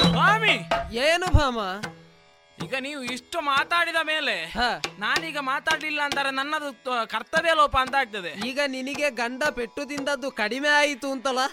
ಸ್ವಾಮಿ! 0.04 0.54
ಏನು 1.00 1.26
ಭಾಮ? 1.30 1.58
ಈಗ 2.58 2.74
ನೀವು 2.80 3.02
ಇಷ್ಟು 3.12 3.40
ಮಾತಾಡಿದ 3.44 4.00
ಮೇಲೆ 4.02 4.34
ನಾನೀಗ 4.98 5.38
ಮಾತಾಡ್ಲಿಲ್ಲ 5.42 6.00
ಅಂತಾರೆ 6.02 6.30
ನನ್ನದು 6.30 6.72
ತ- 6.84 7.06
ಕರ್ತವ್ಯ 7.06 7.54
ಲೋಪ 7.54 7.76
ಅಂತ 7.76 7.94
ಆಗ್ತದೆ. 7.94 8.32
ಈಗ 8.46 8.60
ನಿನಗೆ 8.66 9.10
ಗಂಡ 9.14 9.42
ಪೆಟ್ಟು 9.50 9.84
ತಿಂದದ್ದು 9.84 10.30
ಕಡಿಮೆ 10.32 10.68
ಆಯಿತು 10.76 11.10
ಅಂತಲ್ಲ? 11.10 11.44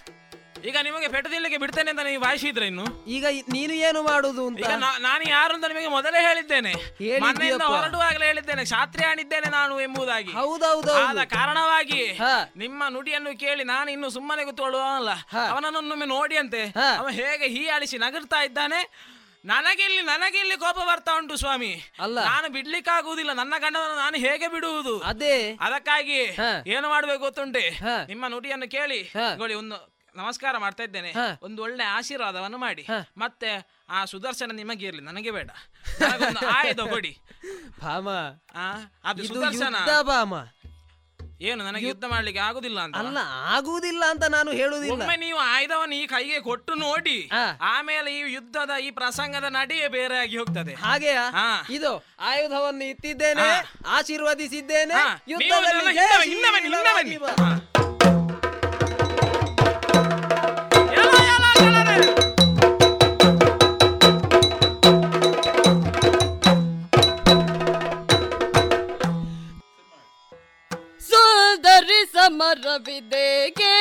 ಈಗ 0.65 0.77
ನಿಮಗೆ 0.83 1.07
ತಿನ್ಲಿಕ್ಕೆ 1.07 1.57
ಬಿಡ್ತೇನೆ 1.57 1.89
ಅಂತ 1.89 1.99
ನೀವು 1.99 2.23
ಭಾಷಿದ್ರೆ 2.23 2.67
ಇನ್ನು? 2.67 2.85
ಈಗ 3.07 3.23
ಇ- 3.23 3.41
ನೀನು 3.41 3.73
ಏನು 3.73 4.03
ಮಾಡುದು 4.03 4.47
ಅಂತ? 4.47 4.59
ಈಗ 4.59 4.65
ನಾ- 4.65 5.01
ನಾನು 5.01 5.29
ಯಾರು 5.29 5.53
ಅಂತ 5.53 5.65
ನಿಮಗೆ 5.65 5.87
ಮೊದಲೇ 5.87 6.21
ಹೇಳಿದ್ದೇನೆ. 6.21 6.73
ಮನೆಯಿಂದ 7.19 7.61
ಹೊರಡುವಾಗಲೇ 7.77 8.25
ಹೇಳಿದ್ದೇನೆ. 8.25 8.65
ಶಾಸ್ತ್ರಿ 8.65 9.05
ಆಣಿದ್ದೇನೆ 9.05 9.49
ನಾನು 9.49 9.81
ಎಂಬುದಾಗಿ. 9.81 10.31
ಹೌದೌದು 10.31 10.93
ಆದ 10.93 11.17
ಕಾರಣವಾಗಿ 11.23 12.13
ನಿಮ್ಮ 12.55 12.83
ನುಡಿಯನ್ನು 12.89 13.39
ಕೇಳಿ 13.39 13.63
ನಾನು 13.63 13.91
ಇನ್ನು 13.91 14.09
ಸುಮ್ಮನೆ 14.09 14.45
ಕೂತ್ಕೊಳ್ಳುವಲ್ಲ 14.45 15.09
ಅವನನ್ನೊಮ್ಮೆ 15.49 16.05
ನೋಡಿ 16.05 16.37
ಅಂತೆ 16.37 16.63
ಅವ 16.97 17.07
ಹೇಗೆ 17.09 17.47
ಹೀ 17.47 17.57
ಹೀಯಾಳಿಸಿ 17.57 17.97
ನಗರ್ತಾ 17.97 18.43
ಇದ್ದಾನೆ? 18.43 19.07
ನನಗಿಲ್ಲಿ 19.45 20.01
ನನಗಿಲ್ಲಿ 20.01 20.57
ಕೋಪ 20.57 20.77
ಬರ್ತಾ 20.77 21.17
ಉಂಟು 21.17 21.35
ಸ್ವಾಮಿ. 21.35 21.81
ಅಲ್ಲ. 21.99 22.23
ನಾನು 22.23 22.49
ಬಿಡ್ಲಿಕ್ಕಾಗುವುದಿಲ್ಲ. 22.49 23.33
ನನ್ನ 23.33 23.53
ಗಂಡನನ್ನು 23.57 23.95
ನಾನು 23.95 24.17
ಹೇಗೆ 24.17 24.47
ಬಿಡುವುದು? 24.47 24.99
ಅದೇ. 24.99 25.57
ಅದಕ್ಕಾಗಿ 25.61 26.37
ಏನು 26.67 26.89
ಮಾಡ್ಬೇಕು 26.89 27.19
ಗೊತ್ತುಂಟೆ? 27.19 27.79
ನಿಮ್ಮ 28.07 28.27
ನುಡಿಯನ್ನು 28.27 28.71
ಕೇಳಿ. 28.71 29.11
ಒಂದು 29.55 29.96
ನಮಸ್ಕಾರ 30.19 30.53
ಮಾಡ್ತಾ 30.63 30.83
ಇದ್ದೇನೆ. 30.87 31.11
ಒಂದು 31.47 31.59
ಒಳ್ಳೆ 31.65 31.85
ಆಶೀರ್ವಾದವನ್ನು 31.97 32.59
ಮಾಡಿ. 32.65 32.83
ಮತ್ತೆ 33.23 33.49
ಆ 33.89 33.99
ಸುದರ್ಶನ 34.11 34.51
ನಿಮಗೆ 34.61 34.85
ಇರ್ಲಿ 34.89 35.03
ನನಗೆ 35.09 35.31
ಬೇಡ. 35.37 35.49
ಆಯುಧ 36.57 36.81
ಕೊಡಿ. 36.93 37.13
ಭಾಮ 37.81 38.07
ಅದು 39.09 39.23
ಇದು 39.23 39.33
ಸುದರ್ಶನ. 39.33 39.75
ಭಾಮ. 40.11 40.33
ಏನು 41.47 41.61
ನನಗೆ 41.65 41.85
ಯುದ್ಧ 41.87 42.05
ಮಾಡ್ಲಿಕ್ಕೆ 42.11 42.41
ಆಗುದಿಲ್ಲ 42.41 42.79
ಅಂತ? 42.85 42.95
ಅಲ್ಲ 43.01 43.19
ಆಗುವುದಿಲ್ಲ 43.55 44.03
ಅಂತ 44.09 44.25
ನಾನು 44.35 44.51
ಹೇಳುವುದಿಲ್ಲ. 44.59 44.93
ಒಮ್ಮೆ 44.93 45.15
ನೀವು 45.25 45.39
ಆಯುಧವನ್ನು 45.39 45.95
ಈ 45.95 46.05
ಕೈಗೆ 46.13 46.39
ಕೊಟ್ಟು 46.47 46.73
ನೋಡಿ 46.85 47.17
ಆಮೇಲೆ 47.73 48.09
ಈ 48.17 48.21
ಯುದ್ಧದ 48.33 48.73
ಈ 48.85 48.89
ಪ್ರಸಂಗದ 48.99 49.49
ನಡೆಯೇ 49.59 49.87
ಬೇರೆ 49.97 50.17
ಆಗಿ 50.23 50.37
ಹೋಗ್ತದೆ. 50.37 50.73
ಹಾಗೆ 50.85 51.13
ಇದು 51.77 51.91
ಆಯುಧವನ್ನು 52.31 52.85
ಇತ್ತಿದ್ದೇನೆ 52.93 53.49
ಆಶೀರ್ವದಿಸಿದ್ದೇನೆ 53.97 54.95
ಸುಂದರಿ 72.39 72.57
ಸಮರವಿದೆಗೆ 72.59 73.76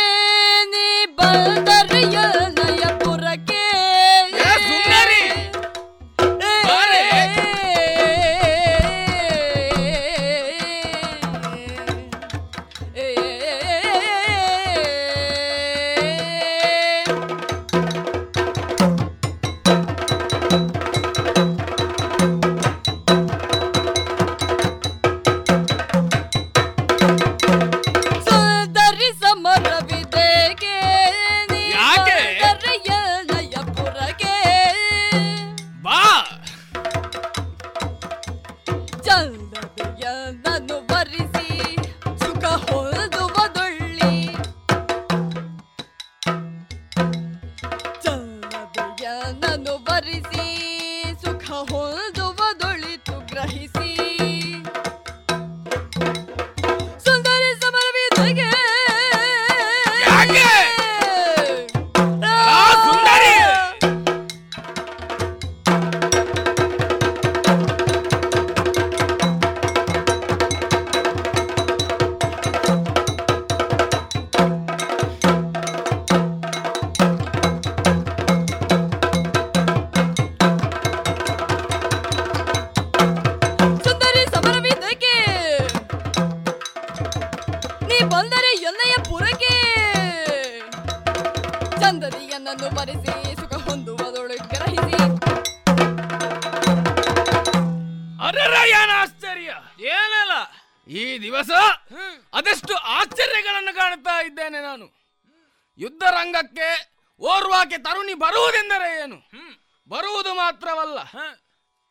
ಬರುವುದು 109.88 110.32
ಮಾತ್ರವಲ್ಲ. 110.34 110.98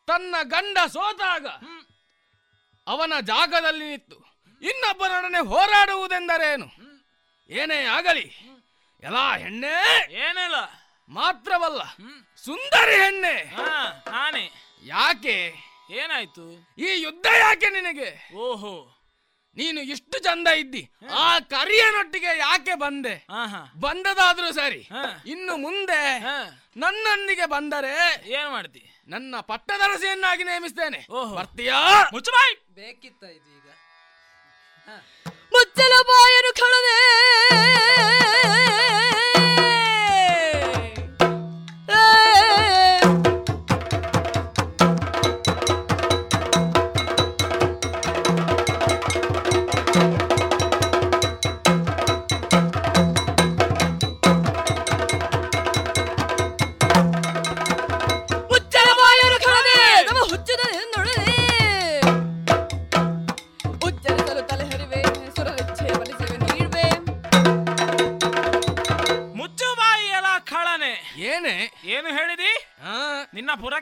ತನ್ನ 0.08 0.34
ಗಂಡ 0.54 0.78
ಸೋತಾಗ 0.94 1.46
ಅವನ 2.86 3.12
ಜಾಗದಲ್ಲಿ 3.30 3.84
ನಿಂತು 3.90 4.18
ಇನ್ನೊಬ್ಬರೊಡನೆ 4.62 5.40
ಹೋರಾಡುವುದೆಂದರೇನು? 5.52 6.68
ಏನೇ 7.50 7.78
ಆಗಲಿ 7.96 8.26
ಎಲ್ಲ 9.02 9.18
ಹೆಣ್ಣೆ 9.44 9.72
ಏನಿಲ್ಲ. 10.24 10.58
ಮಾತ್ರವಲ್ಲ 11.10 11.82
ಸುಂದರಿ 12.44 12.96
ಹೆಣ್ಣೆ. 13.02 13.34
ನಾನೇ. 14.12 14.44
ಯಾಕೆ? 14.84 15.36
ಏನಾಯ್ತು? 16.00 16.44
ಈ 16.78 16.88
ಯುದ್ಧ 17.04 17.26
ಯಾಕೆ 17.44 17.68
ನಿನಗೆ? 17.70 18.08
ಓಹೋ. 18.44 18.74
ನೀನು 19.56 19.80
ಇಷ್ಟು 19.94 20.16
ಚಂದ 20.18 20.48
ಇದ್ದಿ 20.62 20.82
ಆ 21.18 21.26
ಕರಿಯನೊಟ್ಟಿಗೆ 21.52 22.32
ಯಾಕೆ 22.38 22.74
ಬಂದೆ? 22.74 23.14
ಬಂದದಾದ್ರೂ 23.84 24.48
ಸರಿ 24.52 24.82
ಇನ್ನು 25.26 25.54
ಮುಂದೆ 25.56 26.00
ನನ್ನೊಂದಿಗೆ 26.76 27.46
ಬಂದರೆ 27.46 27.92
ಏನ್ 28.30 28.50
ಮಾಡ್ತಿ? 28.50 28.82
ನನ್ನ 29.08 29.34
ಪಟ್ಟದರಸಿಯನ್ನಾಗಿ 29.40 30.44
ನೇಮಿಸ್ತೇನೆ. 30.44 31.00
ಬರ್ತೀಯಾ? 31.34 31.76
ಮುಚ್ಚಬಾಯ್. 32.12 32.54
ಬೇಕಿತ್ತ 32.74 33.22
ಇದು 33.24 33.50
ಈಗ? 33.58 33.68
ಮುಚ್ಚಲ 35.52 35.92
ಬಾಯನು 36.02 36.50
ಕಳದೆ 36.54 36.96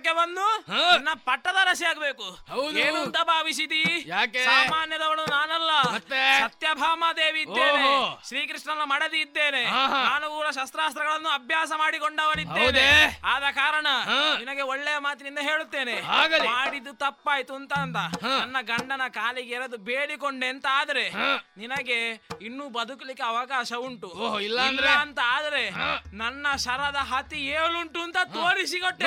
ಬಂದು 0.02 0.46
ನನ್ನ 0.68 1.08
ಪಟ್ಟದ 1.24 1.56
ರಸಿ 1.64 1.84
ಆಗ್ಬೇಕು. 1.84 2.26
ಏನು 2.84 3.02
ಅಂತ 3.02 3.16
ಭಾವಿಸಿದಿ? 3.22 3.82
ಯಾಕೆ? 4.06 4.44
ಸಾಮಾನ್ಯದವಳು 4.44 5.24
ನಾನಲ್ಲ? 5.30 5.70
ಸತ್ಯಭಾಮ 6.42 7.04
ದೇವಿ 7.16 7.40
ಇದ್ದೇನೆ. 7.40 7.84
ಶ್ರೀಕೃಷ್ಣನ 8.28 8.84
ಮಡದಿ 8.84 9.20
ಇದ್ದೇನೆ. 9.20 9.62
ನಾನು 9.90 10.26
ಊರ 10.26 10.50
ಶಸ್ತ್ರಾಸ್ತ್ರಗಳನ್ನು 10.50 11.28
ಅಭ್ಯಾಸ 11.28 11.72
ಮಾಡಿಕೊಂಡವನಿದ್ದೇನೆ? 11.76 13.20
ಆದ 13.24 13.44
ಕಾರಣ 13.50 13.86
ನಿನಗೆ 14.38 14.62
ಒಳ್ಳೆಯ 14.62 14.98
ಮಾತಿನಿಂದ 14.98 15.38
ಹೇಳುತ್ತೇನೆ. 15.38 16.00
ಮಾಡಿದ್ದು 16.46 16.92
ತಪ್ಪಾಯ್ತು 16.92 17.54
ಅಂತ 17.54 17.72
ಅಂತ 17.72 17.96
ನನ್ನ 18.22 18.56
ಗಂಡನ 18.60 19.02
ಕಾಲಿಗೆ 19.08 19.54
ಎರೆದು 19.54 19.76
ಬೇಡಿಕೊಂಡೆ 19.78 20.46
ಅಂತ 20.46 20.66
ಆದ್ರೆ 20.70 21.10
ನಿನಗೆ 21.56 21.98
ಇನ್ನೂ 22.40 22.68
ಬದುಕಲಿಕ್ಕೆ 22.68 23.22
ಅವಕಾಶ 23.22 23.72
ಉಂಟು. 23.72 24.10
ಇಲ್ಲ? 24.40 24.60
ಅಂತ 25.04 25.20
ಆದ್ರೆ 25.24 25.70
ನನ್ನ 26.12 26.46
ಶರದ 26.56 26.96
ಹತಿ 26.96 27.46
ಏಳುಂಟು 27.46 28.02
ಅಂತ 28.02 28.16
ತೋರಿಸಿಕೊಟ್ಟೆ 28.34 29.06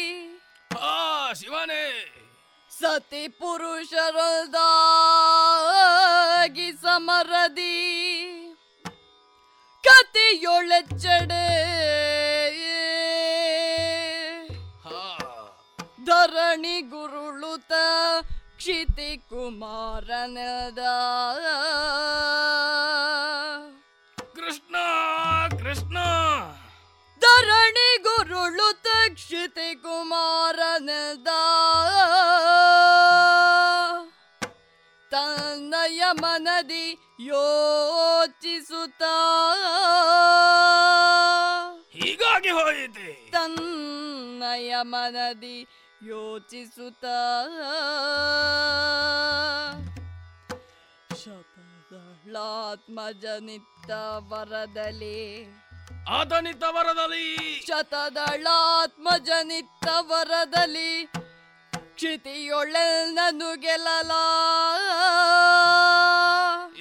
ಸತಿ 2.81 3.23
ಪುರುಷರದಾಗಿ 3.39 4.57
ಸಮರದಿ 6.83 7.75
ಕತಿಯೊಳೆಚ್ಚಡೆ 9.83 11.45
ಧರಣಿ 16.07 16.77
ಗುರುಳುತ 16.91 17.73
ಕ್ಷಿತಿ 18.59 19.11
ಕುಮಾರನದ 19.29 20.81
ಧರಣಿ 27.41 27.97
ಗುರುಳು 27.97 28.81
ತಕ್ಷಿತಿ 28.81 29.75
ಕುಮಾರನದ. 29.75 31.27
ತನ್ನಯ 35.11 36.03
ಮನದಿ 36.11 36.97
ಯೋಚಿಸುತ್ತ. 37.19 39.03
ಹೀಗಾಗಿ 41.91 42.49
ಹೋಯಿತೆ. 42.49 43.31
ತನ್ನಯ 43.31 44.75
ಮನದಿ 44.81 45.67
ಯೋಚಿಸುತ್ತ. 46.03 47.05
ಜನಿತ 53.21 53.91
ವರದಲಿ 54.17 55.45
ಆತನಿತ 56.11 56.63
ವರದಲ್ಲಿ 56.63 57.67
ಶತದಳಾತ್ಮಜನಿತ್ತ 57.67 59.87
ವರದಲಿ 59.99 61.09
ನನ್ನು 63.13 63.59
ಗೆಲ್ಲಲ. 63.59 64.11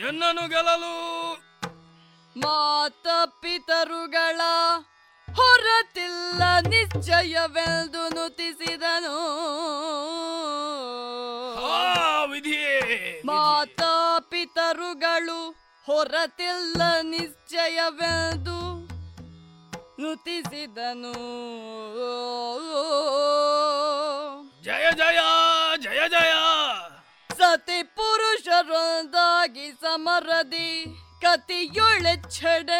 ಎನ್ನನು 0.09 0.49
ಗೆಲ್ಲಲು. 0.49 0.95
ಮಾತ 2.37 3.25
ಪಿತರುಗಳ 3.25 4.41
ಹೊರತಿಲ್ಲ 5.37 6.69
ನಿಶ್ಚಯವೆಂದು 6.69 8.09
ನುತಿಸಿದನು. 8.09 9.21
ಮಾತಾ 13.25 14.19
ಪಿತರುಗಳು 14.19 15.61
ಹೊರತಿಲ್ಲ 15.87 17.03
ನಿಶ್ಚಯವೆಂದು 17.03 18.90
ನುತಿಸಿದನು 20.01 21.15
ಜಯ 24.65 24.87
ಜಯ 25.01 25.21
ಜಯ 25.85 26.01
ಜಯ. 26.09 26.33
ಸತಿ 27.31 27.79
ಪುರುಷರೊಂದಾಗಿ 27.97 29.69
ಸಮರದಿ 29.83 30.71
ಕತಿಯೊಳೆಚ್ಚಡ 31.23 32.71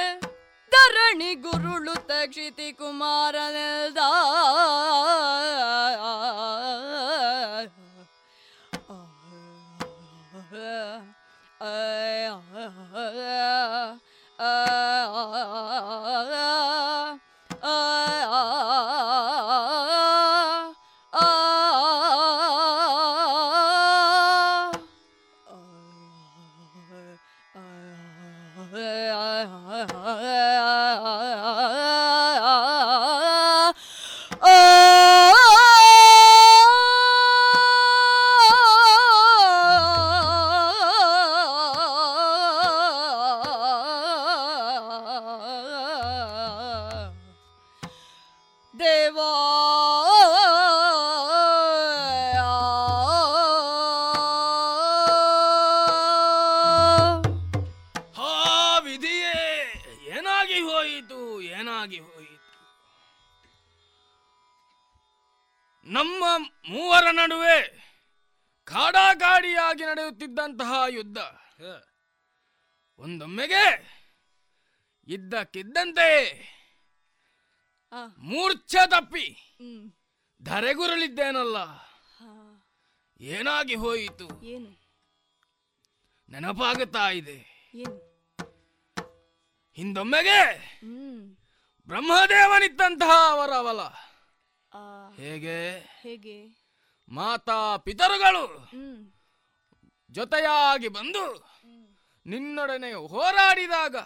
ಧರಣಿ 0.73 1.33
ಗುರುಳು 1.45 1.95
ತಕ್ಷಿತಿ 2.09 2.69
ಕುಮಾರನೆಲ್ದ 2.73 4.01
ಇದ್ದಕ್ಕಿದ್ದಂತೆ 75.41 76.09
ಮೂರ್ಛೆ 78.21 78.83
ತಪ್ಪಿ 78.87 79.27
ಧರೆಗುರುಳಿದ್ದೇನಲ್ಲ. 80.41 81.59
ಏನಾಗಿ 83.21 83.75
ಹೋಯಿತು? 83.75 84.27
ಏನು? 84.45 84.71
ನೆನಪಾಗುತ್ತಾ 86.29 87.07
ಇದೆ. 87.11 87.39
ಹಿಂದೊಮ್ಮೆಗೆ 89.79 90.39
ಬ್ರಹ್ಮದೇವನಿತ್ತಂತಹ 90.85 91.19
ಬ್ರಹ್ಮದೇವನಿದ್ದಂತಹ 91.89 93.13
ಅವರ 93.31 93.53
ಅವಲ. 93.55 93.81
ಆ, 94.73 94.83
ಹೇಗೆ? 95.17 95.59
ಹೇಗೆ? 96.03 96.39
ಮಾತಾ 97.09 97.77
ಪಿತರುಗಳು 97.77 98.45
ಜೊತೆಯಾಗಿ 100.11 100.89
ಬಂದು 100.89 101.25
ನಿನ್ನೊಡನೆ 102.27 102.93
ಹೋರಾಡಿದಾಗ 102.93 103.97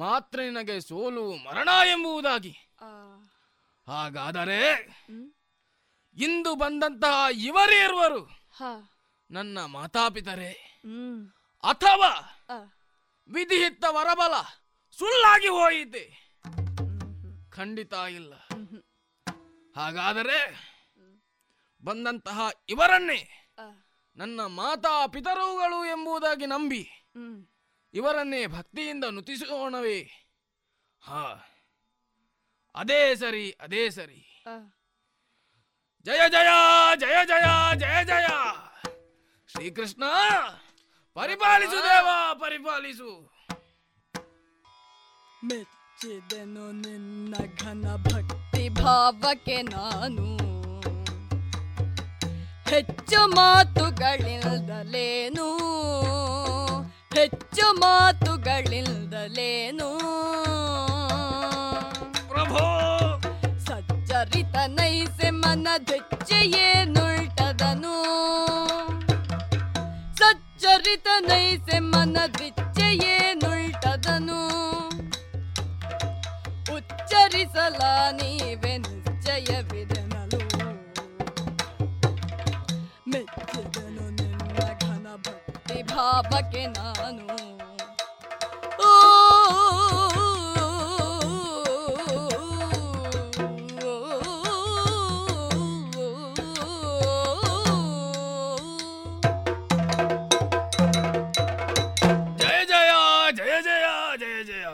ಮಾತ್ರ 0.00 0.40
ನಿನಗೆ 0.40 0.76
ಸೋಲು 0.80 1.24
ಮರಣ 1.36 1.68
ಎಂಬುದಾಗಿ. 1.86 2.54
ಹಾಗಾದರೆ 3.88 4.60
ಇಂದು 6.14 6.54
ಬಂದಂತಹ 6.54 7.16
ಇವರೇ 7.34 7.78
ಇರುವರು. 7.84 8.22
ನನ್ನ 9.30 9.58
ಮಾತಾಪಿತರೇ. 9.64 10.52
ಅಥವಾ 11.62 12.12
ವಿಧಿಹಿತ್ತ 13.28 13.84
ವರಬಲ 13.88 14.34
ಸುಳ್ಳಾಗಿ 14.98 15.48
ಹೋಯಿತೆ. 15.48 16.04
ಖಂಡಿತ 17.50 17.92
ಇಲ್ಲ. 17.92 18.34
ಹಾಗಾದರೆ 19.76 20.38
ಬಂದಂತಹ 21.82 22.40
ಇವರನ್ನೇ 22.68 23.20
ನನ್ನ 24.16 24.40
ಮಾತಾ 24.40 24.94
ಪಿತರುಗಳು 25.06 25.84
ಎಂಬುದಾಗಿ 25.84 26.46
ನಂಬಿ 26.46 26.82
ಇವರನ್ನೇ 27.94 28.46
ಭಕ್ತಿಯಿಂದ 28.46 29.04
ನುತಿಸೋಣವೇ. 29.04 30.10
ಹಾ 31.02 31.48
ಅದೇ 32.74 33.14
ಸರಿ 33.14 33.56
ಅದೇ 33.60 33.90
ಸರಿ. 33.90 34.42
ಜಯ 36.06 36.28
ಜಯ 36.28 36.48
ಜಯ 36.96 37.24
ಜಯ 37.24 37.76
ಜಯ 37.76 38.04
ಜಯ. 38.04 38.26
ಶ್ರೀಕೃಷ್ಣ 39.50 40.04
ಪರಿಪಾಲಿಸು 41.14 41.72
ದೇವ 41.72 42.34
ಪರಿಪಾಲಿಸು. 42.34 43.30
ಮೆಚ್ಚಿದೆನು 45.44 46.72
ನಿನ್ನ 46.72 47.34
ಘನ 47.58 47.96
ಭಕ್ತಿ 47.96 48.68
ಭಾವಕ್ಕೆ 48.68 49.62
ನಾನು. 49.62 50.36
ಹೆಚ್ಚು 52.70 53.36
ಮಾತುಗಳಿಲ್ದಲೇನು 53.36 55.60
ಹೆಚ್ಚು 57.20 57.66
ಮಾತುಗಳಿಲ್ಲದಲೇನು 57.80 59.88
ಪ್ರಭೋ! 62.30 62.62
ಸಚ್ಚರಿತ 63.66 64.56
ನೈಸೆ 64.76 65.28
ಮನದೆಚ್ಚೆಯೇನುಳ್ಟದನು 65.40 67.96
ಸಚ್ಚರಿತ 70.20 71.08
ನೈಸೆ 71.28 71.78
ನುಲ್ಟದನು 73.42 74.40
ಉಚ್ಚರಿಸಲ 76.76 77.80
ನೀವೆ 78.18 78.72
ನಿಶ್ಚಯವಿದನಲು 78.84 80.40
ಭಾವಕ್ಕೆ 86.00 86.66
ನಾನು. 86.66 87.40
ಓ 88.82 88.92
ಜಯ 102.36 102.64
ಜಯ 102.64 102.92
ಜಯ 103.32 103.62
ಜಯ 103.62 104.16
ಜಯ 104.16 104.44
ಜಯ. 104.44 104.66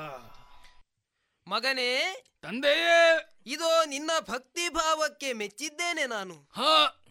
ಮಗನೇ 1.47 2.25
ತಂದೆಯೇ. 2.43 3.29
ಇದು 3.47 3.85
ನಿನ್ನ 3.85 4.11
ಭಕ್ತಿ 4.21 4.69
ಭಾವಕ್ಕೆ 4.69 5.33
ಮೆಚ್ಚಿದ್ದೇನೆ 5.33 6.07
ನಾನು. 6.07 6.35
ಹಾ. 6.35 7.05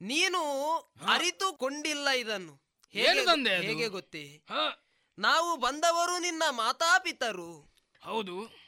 ನೀನು 0.00 0.76
ಅರಿತುಕೊಂಡಿಲ್ಲ 1.08 2.08
ಇದನ್ನು. 2.08 2.67
ಏನು 2.94 3.26
ಬಂದೆ 3.26 3.54
ಅದು? 3.54 3.62
ಹೇಗೆ 3.62 3.88
ಗೊತ್ತೇ? 3.88 4.22
ಹಾ. 4.48 4.84
ನಾವು 5.18 5.56
ಬಂದವರು 5.56 6.18
ನಿನ್ನ 6.18 6.42
ಮಾತಾಪಿತರು. 6.50 7.72
ಹೌದು. 8.04 8.58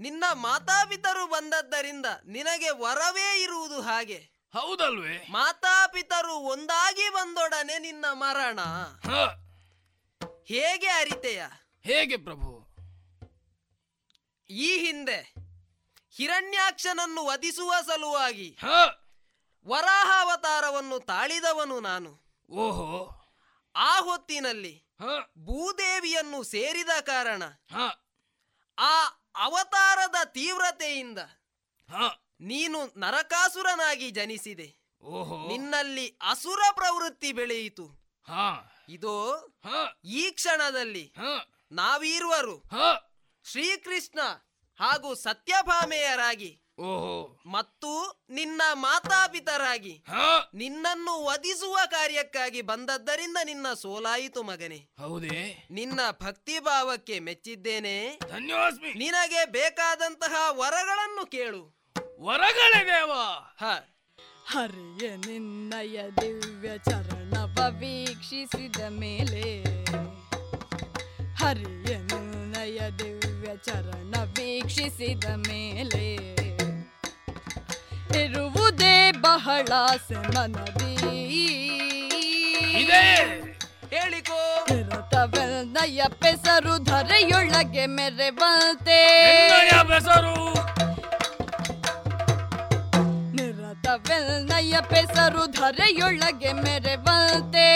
ನಿನ್ನ 0.00 0.24
ಮಾತಾಪಿತರು 0.32 1.26
ಬಂದದ್ದರಿಂದ 1.26 2.06
ನಿನಗೆ 2.26 2.70
ವರವೇ 2.70 3.42
ಇರುವುದು 3.42 3.80
ಹಾಗೆ. 3.80 4.16
ಹೌದಲ್ವೇ? 4.52 5.26
ಮಾತಾಪಿತರು 5.30 6.32
ಒಂದಾಗಿ 6.32 7.08
ಬಂದೊಡನೆ 7.08 7.78
ನಿನ್ನ 7.78 8.04
ಮರಣ. 8.12 8.60
ಹಾ. 9.04 9.24
ಹೇಗೆ 10.46 10.86
ಅರಿತೆಯ? 10.86 11.46
ಹೇಗೆ 11.84 12.16
ಪ್ರಭು? 12.16 12.74
ಈ 14.50 14.78
ಹಿಂದೆ 14.78 15.34
ಹಿರಣ್ಯಾಕ್ಷನನ್ನು 16.10 17.24
ವಧಿಸುವ 17.24 17.74
ಸಲುವಾಗಿ 17.86 18.56
ಹಾ. 18.60 19.00
ವರಾಹಾವತಾರವನ್ನು 19.66 20.98
ತಾಳಿದವನು 20.98 21.80
ನಾನು. 21.80 22.23
ಓಹೋ. 22.50 23.20
ಆ 23.76 24.00
ಹೊತ್ತಿನಲ್ಲಿ 24.00 24.88
ಭೂದೇವಿಯನ್ನು 25.38 26.42
ಸೇರಿದ 26.42 27.00
ಕಾರಣ 27.00 27.42
ಆ 28.78 29.04
ಅವತಾರದ 29.36 30.14
ತೀವ್ರತೆಯಿಂದ 30.24 31.18
ನೀನು 32.40 32.98
ನರಕಾಸುರನಾಗಿ 32.98 34.10
ಜನಿಸಿದೆ. 34.10 34.96
ಓಹೋ. 35.02 35.48
ನಿನ್ನಲ್ಲಿ 35.48 36.18
ಅಸುರ 36.22 36.58
ಪ್ರವೃತ್ತಿ 36.74 37.32
ಬೆಳೆಯಿತು. 37.32 38.14
ಇದು 38.88 39.12
ಈ 40.04 40.30
ಕ್ಷಣದಲ್ಲಿ 40.30 41.14
ನಾವೀರ್ವರು 41.72 42.58
ಹಾ. 42.58 43.10
ಶ್ರೀಕೃಷ್ಣ 43.44 44.20
ಹಾಗೂ 44.74 45.14
ಸತ್ಯಭಾಮೆಯರಾಗಿ 45.14 46.63
ಓಹೋ. 46.78 47.40
ಮತ್ತು 47.46 48.24
ನಿನ್ನ 48.30 48.62
ಮಾತಾಪಿತರಾಗಿ 48.72 50.04
ಹಾ. 50.08 50.50
ನಿನ್ನನ್ನು 50.54 51.24
ವಧಿಸುವ 51.24 51.78
ಕಾರ್ಯಕ್ಕಾಗಿ 51.86 52.62
ಬಂದದ್ದರಿಂದ 52.62 53.36
ನಿನ್ನ 53.44 53.66
ಸೋಲಾಯಿತು 53.72 54.42
ಮಗನೇ. 54.42 54.88
ಹೌದೇ? 54.98 55.66
ನಿನ್ನ 55.70 56.00
ಭಕ್ತಿ 56.22 56.58
ಭಾವಕ್ಕೆ 56.58 57.18
ಮೆಚ್ಚಿದ್ದೇನೆ. 57.18 58.18
ಧನ್ಯೋಸ್ಮಿ. 58.30 58.94
ನಿನಗೆ 58.94 59.44
ಬೇಕಾದಂತಹ 59.44 60.34
ವರಗಳನ್ನು 60.50 61.26
ಕೇಳು. 61.26 61.76
ವರಗಳೇ 62.20 62.84
ದೇವ. 62.86 63.12
ಹ. 63.58 63.64
ಹರಿಯ 64.46 65.16
ನಿನ್ನಯ 65.16 66.02
ದಿವ್ಯ 66.10 66.78
ಚರಣವ 66.78 67.78
ವೀಕ್ಷಿಸಿದ 67.78 68.76
ಮೇಲೆ 68.76 69.62
ಹರಿಯ 71.34 71.96
ನಿನ್ನಯ 71.98 72.78
ದಿವ್ಯ 72.90 73.56
ಚರಣ 73.56 74.14
ವೀಕ್ಷಿಸಿದ 74.18 75.24
ಮೇಲೆ 75.24 76.43
ಇರುವುದೇ 78.22 79.12
ಬಹಳ 79.12 79.66
ಸೆಮನದಿ 80.08 80.94
ಹೇಳಿಕೋ 83.90 84.38
ನಿರತವೆಲ್ನಯ 84.70 86.02
ಪೆಸರು 86.08 86.78
ಧರೆಯೊಳಗೆ 86.78 87.86
ಮೆರೆವಂತೆ. 87.86 89.00
ಬಂತೆ 89.50 89.82
ಬೆಸರು 89.82 90.36
ನಿರತವೆಲ್ನಯ 93.36 94.74
ಪೆಸರು 94.80 95.46
ಧರೆಯೊಳಗೆ 95.46 96.52
ಮೆರೆವಂತೆ. 96.52 97.68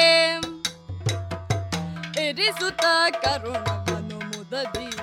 ಇರಿಸುತ್ತ 2.27 2.85
ಕರುಣವನು 3.25 4.19
ಮುದದಿ. 4.29 4.98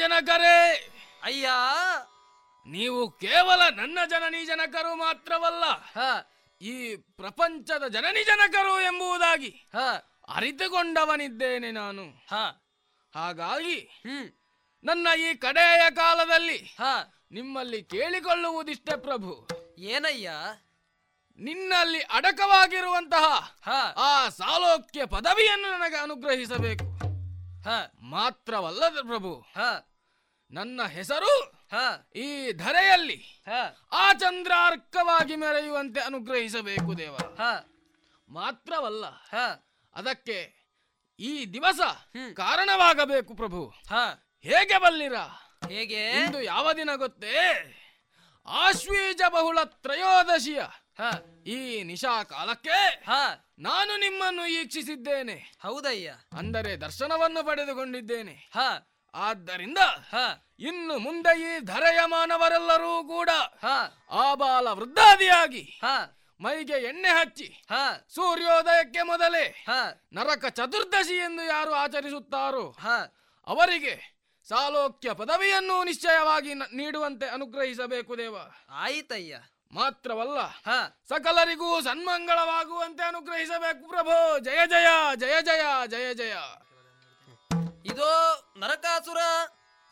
ಜನಕರೇ. 0.00 0.56
ಅಯ್ಯ. 1.22 1.48
ನೀವು 2.66 3.10
ಕೇವಲ 3.10 3.68
ನನ್ನ 3.76 3.98
ಜನನಿ 4.10 4.44
ಜನಕರು 4.44 4.94
ಮಾತ್ರವಲ್ಲ 4.94 5.64
ಹ. 5.92 5.98
ಈ 6.62 6.96
ಪ್ರಪಂಚದ 6.96 7.88
ಜನನಿ 7.88 8.24
ಜನಕರು 8.24 8.80
ಎಂಬುದಾಗಿ 8.80 9.50
ಹ. 9.74 9.78
ಅರಿತುಕೊಂಡವನಿದ್ದೇನೆ 10.28 11.70
ನಾನು. 11.70 12.04
ಹ. 12.30 12.34
ಹಾಗಾಗಿ 13.14 13.76
ನನ್ನ 14.84 15.08
ಈ 15.18 15.34
ಕಡೆಯ 15.34 15.90
ಕಾಲದಲ್ಲಿ 15.90 16.58
ನಿಮ್ಮಲ್ಲಿ 17.32 17.82
ಕೇಳಿಕೊಳ್ಳುವುದಿಷ್ಟೇ 17.84 18.96
ಪ್ರಭು. 18.96 19.32
ಏನಯ್ಯ? 19.78 20.30
ನಿನ್ನಲ್ಲಿ 21.38 22.00
ಅಡಕವಾಗಿರುವಂತಹ 22.00 23.26
ಆ 23.96 24.28
ಸಾಲೋಕ್ಯ 24.28 25.04
ಪದವಿಯನ್ನು 25.04 25.78
ನನಗೆ 25.78 25.96
ಅನುಗ್ರಹಿಸಬೇಕು. 25.96 26.86
ಮಾತ್ರವಲ್ಲದ 28.10 28.96
ಪ್ರಭು 29.06 29.32
ನನ್ನ 30.50 30.82
ಹೆಸರು 30.82 31.32
ಈ 32.16 32.52
ಧರೆಯಲ್ಲಿ 32.52 33.42
ಆ 33.92 34.12
ಚಂದ್ರಾರ್ಕವಾಗಿ 34.12 35.36
ಮೆರೆಯುವಂತೆ 35.36 36.00
ಅನುಗ್ರಹಿಸಬೇಕು 36.00 36.98
ದೇವ. 36.98 37.16
ಮಾತ್ರವಲ್ಲ 38.28 39.06
ಅದಕ್ಕೆ 39.94 40.38
ಈ 41.18 41.46
ದಿವಸ 41.46 41.80
ಕಾರಣವಾಗಬೇಕು 42.34 43.34
ಪ್ರಭು. 43.34 43.72
ಹೇಗೆ 44.42 44.78
ಬಲ್ಲಿರ? 44.78 45.14
ಹೇಗೆ? 45.68 46.10
ಇಂದು 46.10 46.42
ಯಾವ 46.42 46.72
ದಿನ 46.72 46.90
ಗೊತ್ತೇ? 46.96 47.36
ಆಶ್ವೀಜ 48.46 49.22
ಬಹುಳ 49.28 49.58
ತ್ರಯೋದಶಿಯ 49.64 50.62
ಈ 51.46 51.82
ನಿಶಾ 51.82 52.24
ಕಾಲಕ್ಕೆ 52.24 53.04
ನಾನು 53.58 53.96
ನಿಮ್ಮನ್ನು 53.96 54.46
ಈಕ್ಷಿಸಿದ್ದೇನೆ. 54.46 55.52
ಹೌದಯ್ಯ. 55.62 56.14
ಅಂದರೆ 56.38 56.76
ದರ್ಶನವನ್ನು 56.76 57.46
ಪಡೆದುಕೊಂಡಿದ್ದೇನೆ. 57.46 58.50
ಆದ್ದರಿಂದ 59.14 59.78
ಇನ್ನು 60.58 60.98
ಮುಂದೆ 60.98 61.40
ಈ 61.40 61.58
ಧರೆಯ 61.58 62.00
ಮಾನವರೆಲ್ಲರೂ 62.04 63.04
ಕೂಡ 63.04 63.30
ಆಬಾಲ 64.10 64.68
ವೃದ್ಧಾದಿಯಾಗಿ 64.68 65.80
ಮೈಗೆ 66.40 66.72
ಎಣ್ಣೆ 66.72 67.08
ಹಚ್ಚಿ 67.08 67.62
ಸೂರ್ಯೋದಯಕ್ಕೆ 68.08 69.02
ಮೊದಲೇ 69.02 69.64
ನರಕ 70.12 70.46
ಚತುರ್ದಶಿ 70.46 71.14
ಎಂದು 71.14 71.42
ಯಾರು 71.42 71.72
ಆಚರಿಸುತ್ತಾರೋ 71.72 72.76
ಅವರಿಗೆ 73.46 74.20
ಸಾಲೋಕ್ಯ 74.48 75.12
ಪದವಿಯನ್ನು 75.12 75.84
ನಿಶ್ಚಯವಾಗಿ 75.84 76.54
ನೀಡುವಂತೆ 76.54 77.26
ಅನುಗ್ರಹಿಸಬೇಕು 77.26 78.18
ದೇವ. 78.18 78.36
ಆಯಿತಯ್ಯ. 78.70 79.38
ಮಾತ್ರವಲ್ಲ 79.72 80.40
ಸಕಲರಿಗೂ 81.08 81.80
ಸನ್ಮಂಗಳವಾಗುವಂತೆ 81.80 83.04
ಅನುಗ್ರಹಿಸಬೇಕು 83.04 83.88
ಪ್ರಭು. 83.88 84.38
ಜಯ 84.38 84.66
ಜಯ 84.66 84.86
ಜಯ 85.16 85.42
ಜಯ 85.42 85.86
ಜಯ 85.86 86.14
ಜಯ. 86.14 86.34
ಇದೋ 87.84 88.44
ನರಕಾಸುರ 88.58 89.16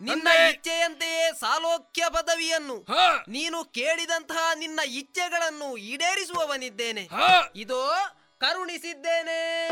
ನಿನ್ನ 0.01 0.29
ಇಚ್ಛೆಯಂತೆಯೇ 0.29 1.31
ಸಾಲೋಕ್ಯ 1.41 2.05
ಪದವಿಯನ್ನು 2.09 2.87
ನೀನು 3.29 3.65
ಕೇಳಿದಂತಹ 3.65 4.51
ನಿನ್ನ 4.55 4.81
ಇಚ್ಛೆಗಳನ್ನು 4.87 5.77
ಈಡೇರಿಸುವವನಿದ್ದೇನೆ. 5.77 7.09
ಇದೋ 7.57 7.91
ಕರುಣಿಸಿದ್ದೇನೆ. 8.41 9.69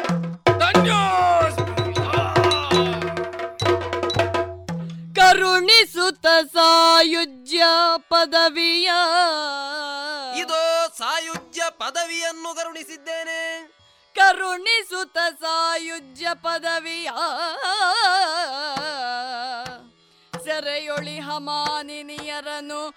ಕರುಣಿಸುತ್ತ 5.14 6.26
ಸಾಯುಜ್ಯ 6.52 7.62
ಪದವಿಯ. 7.98 8.90
ಇದೋ 10.38 10.88
ಸಾಯುಜ್ಯ 10.98 11.62
ಪದವಿಯನ್ನು 11.70 12.54
ಕರುಣಿಸಿದ್ದೇನೆ. 12.54 13.76
ಕರುಣಿಸುತ್ತ 14.16 15.18
ಸಾಯುಜ್ಯ 15.40 16.28
ಪದವಿಯ 16.42 17.08
ಸೆರೆಯೊಳಿ 20.44 21.18
ಹಮಾನಿನಿಯರನು 21.18 22.94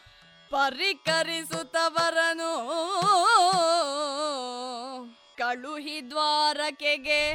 ಪರಿಕರಿಸುತ್ತವರನು. 0.52 2.52
ಕಳುಹಿ 5.38 6.10
ದ್ವಾರಕೆಗೆ 6.10 7.34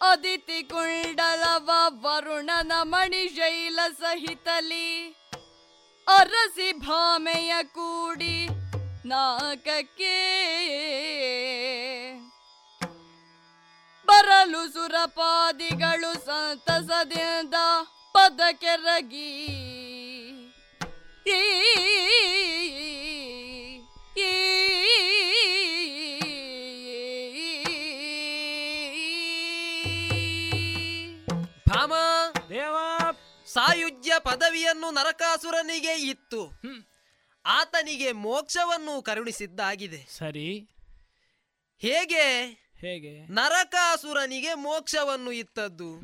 ಅದಿತಿ 0.00 0.62
ಕುಂಡಲವ 0.62 1.70
ವರುಣನ 2.04 2.72
ಮಣಿಶೈಲ 2.82 3.80
ಸಹಿತಲಿ. 4.00 5.16
ಅರಸಿ 6.18 6.72
ಭಾಮೆಯ 6.72 7.62
ಕೂಡಿ 7.62 8.48
ನಾಕಕ್ಕೆ 9.08 10.16
ಬರಲು 14.40 14.72
ಸುರಪಾದಿಗಳು 14.72 16.26
ಸಂತಸದಿಂದ 16.26 17.54
ಪದ 18.12 18.40
ಕೆರಗಿ 18.52 19.32
ಈ 21.26 21.40
ಭಾಮ 31.68 31.94
ದೇವ. 32.48 32.76
ಸಾಯುಜ್ಯ 33.46 34.12
ಪದವಿಯನ್ನು 34.18 34.90
ನರಕಾಸುರನಿಗೆ 34.90 35.92
ಇತ್ತು. 35.92 36.52
ಆತನಿಗೆ 37.46 38.12
ಮೋಕ್ಷವನ್ನು 38.12 39.02
ಕರುಣಿಸಿದ್ದಾಗಿದೆ. 39.02 40.06
ಸರಿ. 40.18 40.68
ಹೇಗೆ? 41.78 42.26
ಹೇಗೆ? 42.80 43.26
ನರಕಾಸುರನಿಗೆ 43.26 44.54
ಮೋಕ್ಷವನ್ನು 44.54 45.32
ಇತ್ತದ್ದು. 45.32 46.00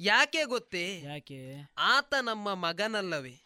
ಯಾಕೆ 0.00 0.44
ಗೊತ್ತೇ? 0.44 1.00
ಯಾಕೆ? 1.00 1.70
ಆತ 1.78 2.14
ನಮ್ಮ 2.22 2.54
ಮಗನಲ್ಲವೇ. 2.54 3.42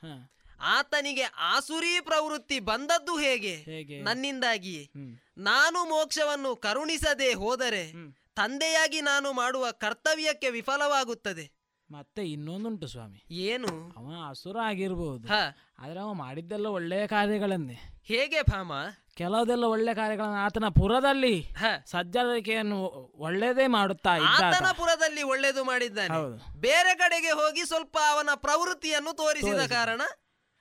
ಆತನಿಗೆ 0.61 1.23
ಆಸುರಿ 1.23 2.01
ಪ್ರವೃತ್ತಿ 2.01 2.61
ಬಂದದ್ದು 2.61 3.19
ಹೇಗೆ? 3.19 3.57
ನನ್ನಿಂದಾಗಿ 4.03 4.91
ನಾನು 5.39 5.85
ಮೋಕ್ಷವನ್ನು 5.85 6.57
ಕರುಣಿಸದೆ 6.57 7.35
ಹೋದರೆ 7.35 7.93
ತಂದೆಯಾಗಿ 8.35 9.01
ನಾನು 9.01 9.33
ಮಾಡುವ 9.33 9.71
ಕರ್ತವ್ಯಕ್ಕೆ 9.71 10.51
ವಿಫಲವಾಗುತ್ತದೆ. 10.51 11.51
ಮತ್ತೆ 11.91 12.25
ಇನ್ನೊಂದುಂಟು 12.25 12.87
ಸ್ವಾಮಿ. 12.87 13.25
ಏನು? 13.31 13.95
ಅವ 13.97 14.29
ಅಸುರ 14.29 14.57
ಆಗಿರ್ಬೋದು. 14.59 15.29
ಹ. 15.29 15.33
ಆದ್ರೆ 15.79 16.01
ಅವ 16.01 16.13
ಮಾಡಿದ್ದೆಲ್ಲ 16.13 16.67
ಒಳ್ಳೆಯ 16.67 17.07
ಕಾರ್ಯಗಳನ್ನೇ. 17.07 17.79
ಹೇಗೆ 18.05 18.43
ಭಾಮ? 18.43 18.73
ಕೆಲವುದೆಲ್ಲ 19.19 19.65
ಒಳ್ಳೆ 19.65 19.95
ಕಾರ್ಯಗಳನ್ನು 19.95 20.35
ಆತನ 20.35 20.69
ಪುರದಲ್ಲಿ 20.69 21.49
ಸಜ್ಜರಿಕೆಯನ್ನು 21.87 22.79
ಒಳ್ಳೆಯದೇ 23.15 23.67
ಮಾಡುತ್ತಾ. 23.67 24.11
ಆತನ 24.11 24.71
ಪುರದಲ್ಲಿ 24.77 25.23
ಒಳ್ಳೆಯದು 25.23 25.65
ಮಾಡಿದ್ದಾನೆ. 25.65 26.15
ಬೇರೆ 26.61 26.95
ಕಡೆಗೆ 26.95 27.31
ಹೋಗಿ 27.31 27.67
ಸ್ವಲ್ಪ 27.67 27.99
ಅವನ 28.11 28.29
ಪ್ರವೃತ್ತಿಯನ್ನು 28.35 29.17
ತೋರಿಸಿದ 29.17 29.69
ಕಾರಣ 29.69 30.01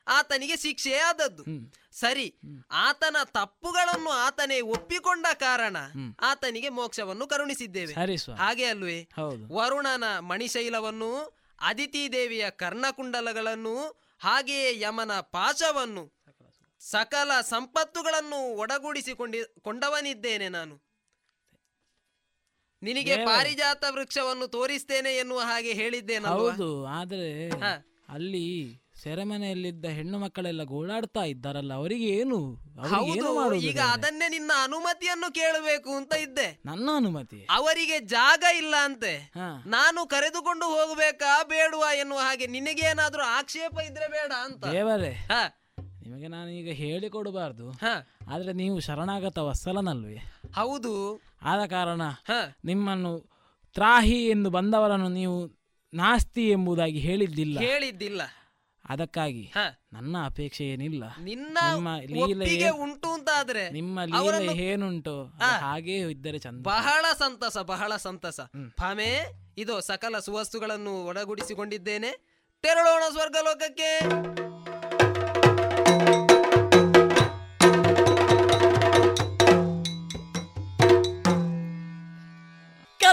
ಆತನಿಗೆ 0.07 0.57
ಶಿಕ್ಷೆ 0.57 0.97
ಆದದ್ದು. 0.97 1.43
ಸರಿ 1.91 2.39
ಆತನ 2.71 3.15
ತಪ್ಪುಗಳನ್ನು 3.25 4.09
ಆತನೇ 4.09 4.61
ಒಪ್ಪಿಕೊಂಡ 4.61 5.25
ಕಾರಣ 5.33 5.77
ಆತನಿಗೆ 6.21 6.69
ಮೋಕ್ಷವನ್ನು 6.69 7.27
ಕರುಣಿಸಿದ್ದೇವೆ. 7.27 7.93
ಹಾಗೆ 8.33 8.65
ಅಲ್ವೇ? 8.65 9.01
ಹೌದು. 9.15 9.55
ವರುಣನ 9.55 10.19
ಮಣಿಶೈಲವನ್ನು 10.19 11.37
ಅದಿತಿ 11.61 12.11
ದೇವಿಯ 12.11 12.49
ಕರ್ಣಕುಂಡಲಗಳನ್ನು 12.49 14.01
ಹಾಗೆಯೇ 14.19 14.79
ಯಮನ 14.79 15.11
ಪಾಶವನ್ನು 15.11 16.16
ಸಕಲ 16.91 17.41
ಸಂಪತ್ತುಗಳನ್ನು 17.41 18.55
ಒಡಗೂಡಿಸಿಕೊಂಡಿ 18.55 19.39
ಕೊಂಡವನಿದ್ದೇನೆ 19.61 20.49
ನಾನು. 20.49 20.75
ನಿನಗೆ 22.81 23.25
ಪಾರಿಜಾತ 23.25 23.83
ವೃಕ್ಷವನ್ನು 23.89 24.47
ತೋರಿಸ್ತೇನೆ 24.47 25.15
ಎನ್ನುವ 25.15 25.39
ಹಾಗೆ 25.39 25.73
ಹೇಳಿದ್ದೇನೆ 25.73 26.27
ಹೌದು 26.27 26.85
ಆದ್ರೆ 26.85 27.29
ಅಲ್ಲಿ 28.09 28.43
ಸೆರೆಮನೆಯಲ್ಲಿದ್ದ 29.03 29.85
ಹೆಣ್ಣು 29.85 30.17
ಮಕ್ಕಳೆಲ್ಲ 30.17 30.63
ಗೋಳಾಡ್ತಾ 30.63 31.23
ಇದ್ದಾರಲ್ಲ 31.23 31.73
ಅವರಿಗೆ 31.73 32.07
ಏನು? 32.09 32.37
ಹೌದು 32.87 33.55
ಈಗ 33.55 33.79
ಅದನ್ನೇ 33.79 34.29
ನಿನ್ನ 34.29 34.51
ಅನುಮತಿಯನ್ನು 34.63 35.33
ಕೇಳಬೇಕು 35.33 35.95
ಅಂತ 35.95 36.13
ಇದ್ದೆ. 36.15 36.47
ನನ್ನ 36.65 36.89
ಅನುಮತಿ. 36.95 37.45
ಅವರಿಗೆ 37.49 37.99
ಜಾಗ 37.99 38.43
ಇಲ್ಲ 38.57 38.75
ಅಂತೆ. 38.83 39.13
ನಾನು 39.67 40.07
ಕರೆದುಕೊಂಡು 40.07 40.65
ಹೋಗಬೇಕಾ 40.65 41.43
ಬೇಡುವ 41.43 41.85
ಎನ್ನುವ 41.95 42.19
ಹಾಗೆ 42.19 42.47
ನಿನಗೇನಾದ್ರೂ 42.47 43.23
ಆಕ್ಷೇಪ 43.23 43.79
ಇದ್ರೆ 43.79 44.07
ಬೇಡ 44.07 44.31
ಅಂತ. 44.43 44.63
ದೇವರೇ. 44.71 45.13
ನಿಮಗೆ 46.07 46.27
ನಾನು 46.27 46.49
ಈಗ 46.49 46.69
ಹೇಳಿಕೊಡಬಾರ್ದು 46.75 47.65
ಆದ್ರೆ 48.27 48.53
ನೀವು 48.53 48.79
ಶರಣಾಗತ 48.79 49.37
ವತ್ಸಲನಲ್ವೇ? 49.37 50.15
ಹೌದು. 50.55 50.93
ಆದ 51.41 51.65
ಕಾರಣ 51.69 52.01
ನಿಮ್ಮನ್ನು 52.65 53.11
ತ್ರಾಹಿ 53.73 54.27
ಎಂದು 54.27 54.49
ಬಂದವರನ್ನು 54.49 55.09
ನೀವು 55.09 55.37
ನಾಸ್ತಿ 55.93 56.49
ಎಂಬುದಾಗಿ 56.49 56.99
ಹೇಳಿದ್ದಿಲ್ಲ. 56.99 57.59
ಹೇಳಿದ್ದಿಲ್ಲ. 57.59 58.21
ಅದಕ್ಕಾಗಿ 58.89 59.51
ನನ್ನ 59.93 60.15
ಅಪೇಕ್ಷೆ 60.25 60.65
ಏನಿಲ್ಲ. 60.65 61.03
ನಿನ್ನ 61.21 61.57
ನಿಮ್ಮ 61.71 61.95
ಲೀಲೆ 61.97 62.69
ಉಂಟು 62.69 63.09
ಅಂತ 63.09 63.29
ಅಂತಾದ್ರೆ 63.29 63.69
ನಿಮ್ಮ 63.69 64.03
ಲೀಲೆ 64.03 64.53
ಏನುಂಟು? 64.57 65.23
ಹಾಗೆ 65.23 65.61
ಹಾಗೇ 65.61 65.97
ಇದ್ದರೆ 65.97 66.39
ಚಂದ. 66.39 66.63
ಬಹಳ 66.63 67.05
ಸಂತಸ 67.17 67.57
ಬಹಳ 67.57 67.95
ಸಂತಸ. 67.97 68.39
ಭಾಮೆ 68.81 69.09
ಇದು 69.57 69.81
ಸಕಲ 69.81 70.19
ಸುವಸ್ತುಗಳನ್ನು 70.19 71.05
ಒಡಗೂಡಿಸಿಕೊಂಡಿದ್ದೇನೆ. 71.05 72.11
ತೆರಳೋಣ 72.61 73.03
ಸ್ವರ್ಗಲೋಕಕ್ಕೆ. 73.11 73.91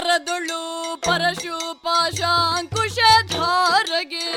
ಕರದುಳು 0.05 0.61
ಪರಶು 1.01 1.81
ಪಾಶಾಂಕುಶ 1.83 2.97
ಧಾರಗೆ. 3.31 4.27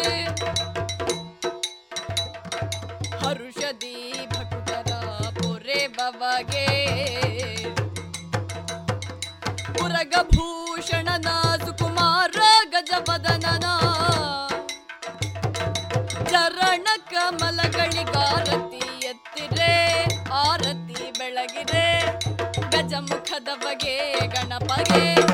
ಹರುಷದಿ 3.22 3.96
ಭಕ್ತರ 4.30 4.92
ಪೊರೆ 5.38 5.86
ಬವಗೆ. 5.86 6.66
ಪುರಗಭೂಷಣನ 9.78 11.28
ಸುಕುಮಾರ 11.64 12.38
ಗಜವದನನ. 12.70 13.64
ಕಮಲಗಳಿಗಾರತಿ 17.10 18.84
ಎತ್ತಿರೆ, 19.06 19.74
ಆರತಿ 20.32 21.00
ಬೆಳಗಿದೆ 21.18 21.86
ಗಜಮುಖದ 22.70 23.48
ಬಗೆ 23.64 23.96
ಗಣಪಗೆ. 24.26 25.27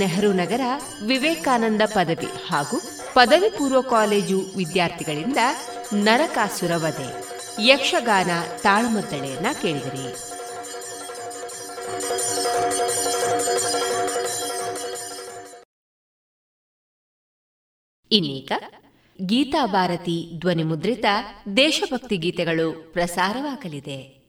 ನೆಹರು 0.00 0.32
ನಗರ 0.32 0.60
ವಿವೇಕಾನಂದ 1.06 1.82
ಪದವಿ 1.86 2.26
ಹಾಗೂ 2.48 2.80
ಪದವಿ 3.14 3.48
ಪೂರ್ವ 3.48 3.80
ಕಾಲೇಜು 3.80 4.40
ವಿದ್ಯಾರ್ಥಿಗಳಿಂದ 4.56 5.36
ನರಕಾಸುರ 5.92 6.70
ವಧೆ 6.76 7.08
ಯಕ್ಷಗಾನ 7.68 8.30
ತಾಳಮದ್ದಳೆಯನ್ನ 8.62 9.46
ಕೇಳಿದಿರಿ. 9.62 10.30
ಇನ್ನೀಗ 18.12 18.52
ಗೀತಾ 19.26 19.66
ಭಾರತಿ 19.66 20.32
ಧ್ವನಿ 20.38 20.62
ಮುದ್ರಿತ 20.62 21.04
ದೇಶಭಕ್ತಿ 21.56 22.16
ಗೀತೆಗಳು 22.16 22.92
ಪ್ರಸಾರವಾಗಲಿದೆ. 22.92 24.19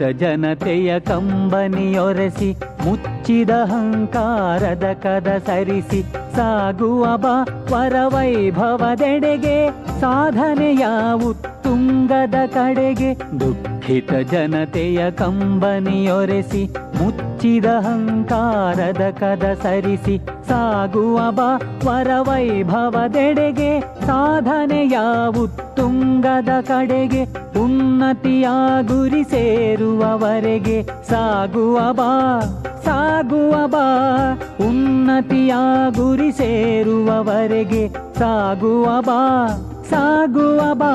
ದುಃಖಿತ 0.00 0.18
ಜನತೆಯ 0.18 1.00
ಕಂಬನಿಯೊರೆಸಿ, 1.00 2.56
ಮುಚ್ಚಿದ 2.86 3.50
ಹಂಕಾರದ 3.50 4.86
ಕದ 4.92 5.28
ಸರಿಸಿ, 5.46 6.00
ಸಾಗುವ 6.36 7.16
ಬಾ 7.16 7.34
ವರವೈಭವದೆಡೆಗೆ, 7.70 9.56
ಸಾಧನೆಯ 10.00 10.86
ಉತ್ತುಂಗದ 11.28 12.34
ಕಡೆಗೆ, 12.46 13.14
ದುಃಖಿತ 13.40 14.12
ಜನತೆಯ 14.12 15.10
ಕಂಬನಿಯೊರೆಸಿ, 15.10 16.62
ಮುಚ್ಚಿದ 17.02 17.66
ಹಂಕಾರದ 17.66 19.10
ಕದ 19.10 19.44
ಸರಿಸಿ 19.62 20.16
ಸಾಗುವ 20.50 21.30
ಬಾ 21.30 21.48
ವರವೈಭವದೆಡೆಗೆ 21.84 23.80
ಸಾಧನೆಯಾವು 23.80 25.74
ತುಂಗದ 25.76 26.48
ಕಡೆಗೆ 26.60 27.22
ಉನ್ನತಿಯ 27.60 28.48
ಗುರಿ 28.82 29.24
ಸೇರುವವರೆಗೆ 29.24 30.82
ಸಾಗುವ 30.82 31.92
ಬಾ 31.92 32.10
ಸಾಗುವ 32.84 33.66
ಬಾ 33.66 33.86
ಉನ್ನತಿಯ 34.68 35.54
ಗುರಿ 35.90 36.32
ಸೇರುವವರೆಗೆ 36.32 37.88
ಸಾಗುವ 38.18 39.00
ಬಾ 39.00 39.20
ಸಾಗುವ 39.90 40.74
ಬಾ. 40.74 40.92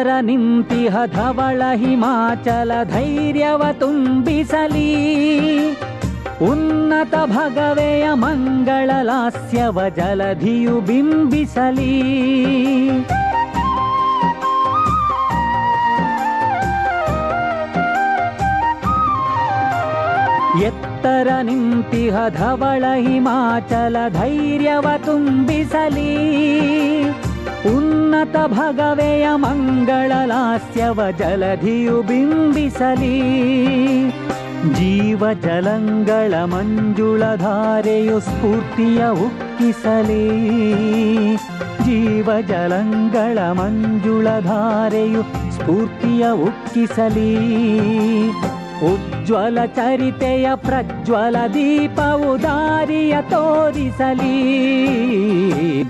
ಎತ್ತರ 0.00 0.20
ನಿಂತಿಹ 0.20 0.96
ಧವಳ 1.06 1.62
ಹಿಮಾಚಲ 1.74 2.72
ಧೈರ್ಯವ 2.84 3.62
ತುಂಬಿಸಲಿ. 3.72 4.92
ಉನ್ನತ 6.50 7.14
ಭಗವೆಯ 7.26 8.06
ಮಂಗಳ 8.12 8.90
ಲಾಸ್ಯವ 9.02 9.88
ಜಲಧಿಯು 9.88 10.80
ಬಿಂಬಿಸಲಿ. 10.80 11.92
ಎತ್ತರ 20.64 21.28
ನಿಂತಿಹ 21.42 22.28
ಧವಳ 22.28 22.84
ಹಿಮಾಚಲ 22.96 23.96
ಧೈರ್ಯವ 24.08 24.86
ತುಂಬಿಸಲಿ. 25.04 26.10
ಉನ್ನತ 27.66 28.36
ಭಗವೆಯ 28.46 29.28
ಮಂಗಳ 29.34 30.12
ಲಾಸ್ಯವ 30.24 31.10
ಜಲಧಿಯು 31.18 32.02
ಬಿಂಬಿಸಲಿ. 32.02 33.20
ಜೀವ 34.74 35.32
ಜಲಂಗಳ 35.32 36.34
ಮಂಜುಳಧಾರೆಯು 36.44 38.20
ಸ್ಫೂರ್ತಿಯ 38.20 39.04
ಉಕ್ಕಿಸಲಿ. 39.08 40.28
ಜೀವ 41.84 42.40
ಜಲಂಗಳ 42.48 43.38
ಮಂಜುಳಧಾರೆಯು 43.38 45.22
ಸ್ಫೂರ್ತಿಯ 45.52 46.26
ಉಕ್ಕಿಸಲಿ. 46.30 47.36
ಉಜ್ವಲ 48.84 49.64
ಚರಿತೆಯ 49.64 50.50
ಪ್ರಜ್ವಲ 50.54 51.36
ದೀಪವು 51.54 52.42
ದಾರಿಯ 52.42 53.16
ತೋರಿಸಲಿ. 53.22 54.36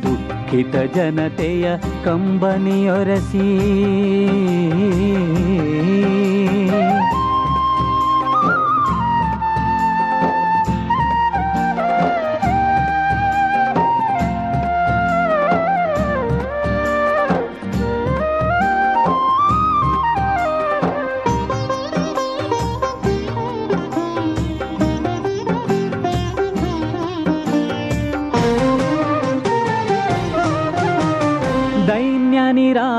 ದುಃಖಿತ 0.02 0.76
ಜನತೆಯ 0.94 1.76
ಕಂಬನಿಯೊರಸಿ. 2.04 3.56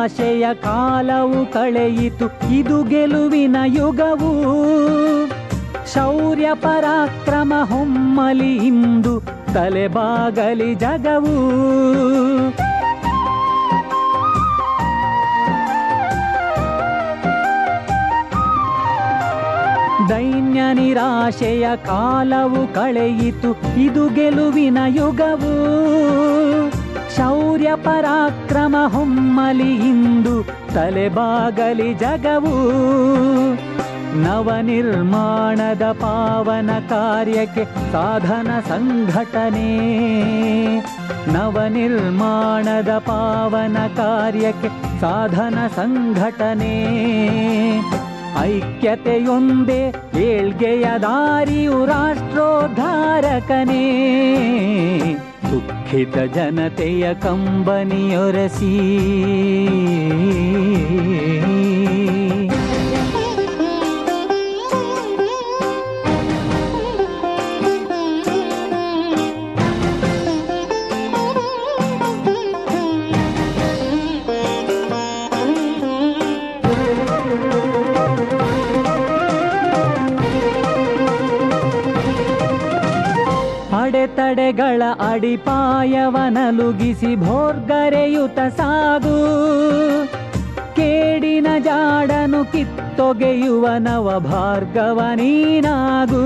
ನಿರಾಶೆಯ 0.01 0.45
ಕಾಲವು 0.53 1.39
ಕಳೆಯಿತು, 1.53 2.25
ಇದು 2.51 2.83
ಗೆಲುವಿನ 2.83 3.55
ಯುಗವು. 3.65 4.31
ಶೌರ್ಯ 5.93 6.49
ಪರಾಕ್ರಮ 6.53 7.53
ಹೊಮ್ಮಲಿ 7.63 8.53
ಇಂದು 8.67 9.13
ತಲೆಬಾಗಲಿ 9.53 10.75
ಜಗವು. 10.75 11.35
ದೈನ್ಯ 20.09 20.61
ನಿರಾಶೆಯ 20.73 21.67
ಕಾಲವು 21.85 22.73
ಕಳೆಯಿತು, 22.73 23.51
ಇದು 23.79 24.09
ಗೆಲುವಿನ 24.09 24.77
ಯುಗವು. 24.87 25.53
ಶೌರ್ಯ 27.17 27.71
ಪರಾಕ್ರಮ 27.75 28.75
ಹೊಮ್ಮಲಿ 28.88 29.75
ಇಂದು 29.75 30.43
ತಲೆಬಾಗಲಿ 30.43 31.93
ಜಗವು. 31.93 32.73
ನವನಿರ್ಮಾಣದ 34.21 35.83
ಪಾವನ 35.83 36.69
ಕಾರ್ಯಕ್ಕೆ 36.89 37.65
ಸಾಧನ 37.91 38.47
ಸಂಘಟನೆ. 38.69 39.77
ನವನಿರ್ಮಾಣದ 41.33 42.97
ಪಾವನ 42.97 43.77
ಕಾರ್ಯಕ್ಕೆ 43.88 44.99
ಸಾಧನ 45.01 45.67
ಸಂಘಟನೆ. 45.75 46.83
ಐಕ್ಯತೆಯೊಂದೇ 48.41 49.93
ಏಳ್ಗೆಯ 50.19 50.85
ದಾರಿಯು 51.01 51.85
ರಾಷ್ಟ್ರೋದ್ಧಾರಕನೇ. 51.85 52.88
ದುಃಖಿತ 55.51 56.17
ಜನತೆಯ 56.17 57.13
ಕಂಬನಿಯೊರಸಿ. 57.13 58.73
ಅಡೆತಡೆಗಳ 84.51 84.83
ಅಡಿಪಾಯವನಲುಗಿಸಿ 85.11 87.15
ಭೋರ್ಗರೆಯುತ 87.15 88.39
ಸಾಗು 88.57 89.15
ಕೇಡಿನ 90.75 91.47
ಜಾಡನು 91.59 92.51
ಕಿತ್ತೊಗೆಯುವ 92.51 93.67
ನವ 93.77 94.19
ಭಾರ್ಗವ 94.19 94.99
ನೀನಾಗು. 95.15 96.25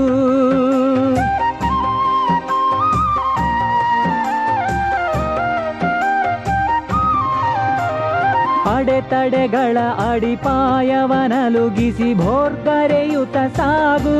ಅಡೆತಡೆಗಳ 8.76 9.78
ಅಡಿಪಾಯವನಲುಗಿಸಿ 10.10 12.14
ಭೋರ್ಗರೆಯುತ 12.14 13.36
ಸಾಗು 13.56 14.18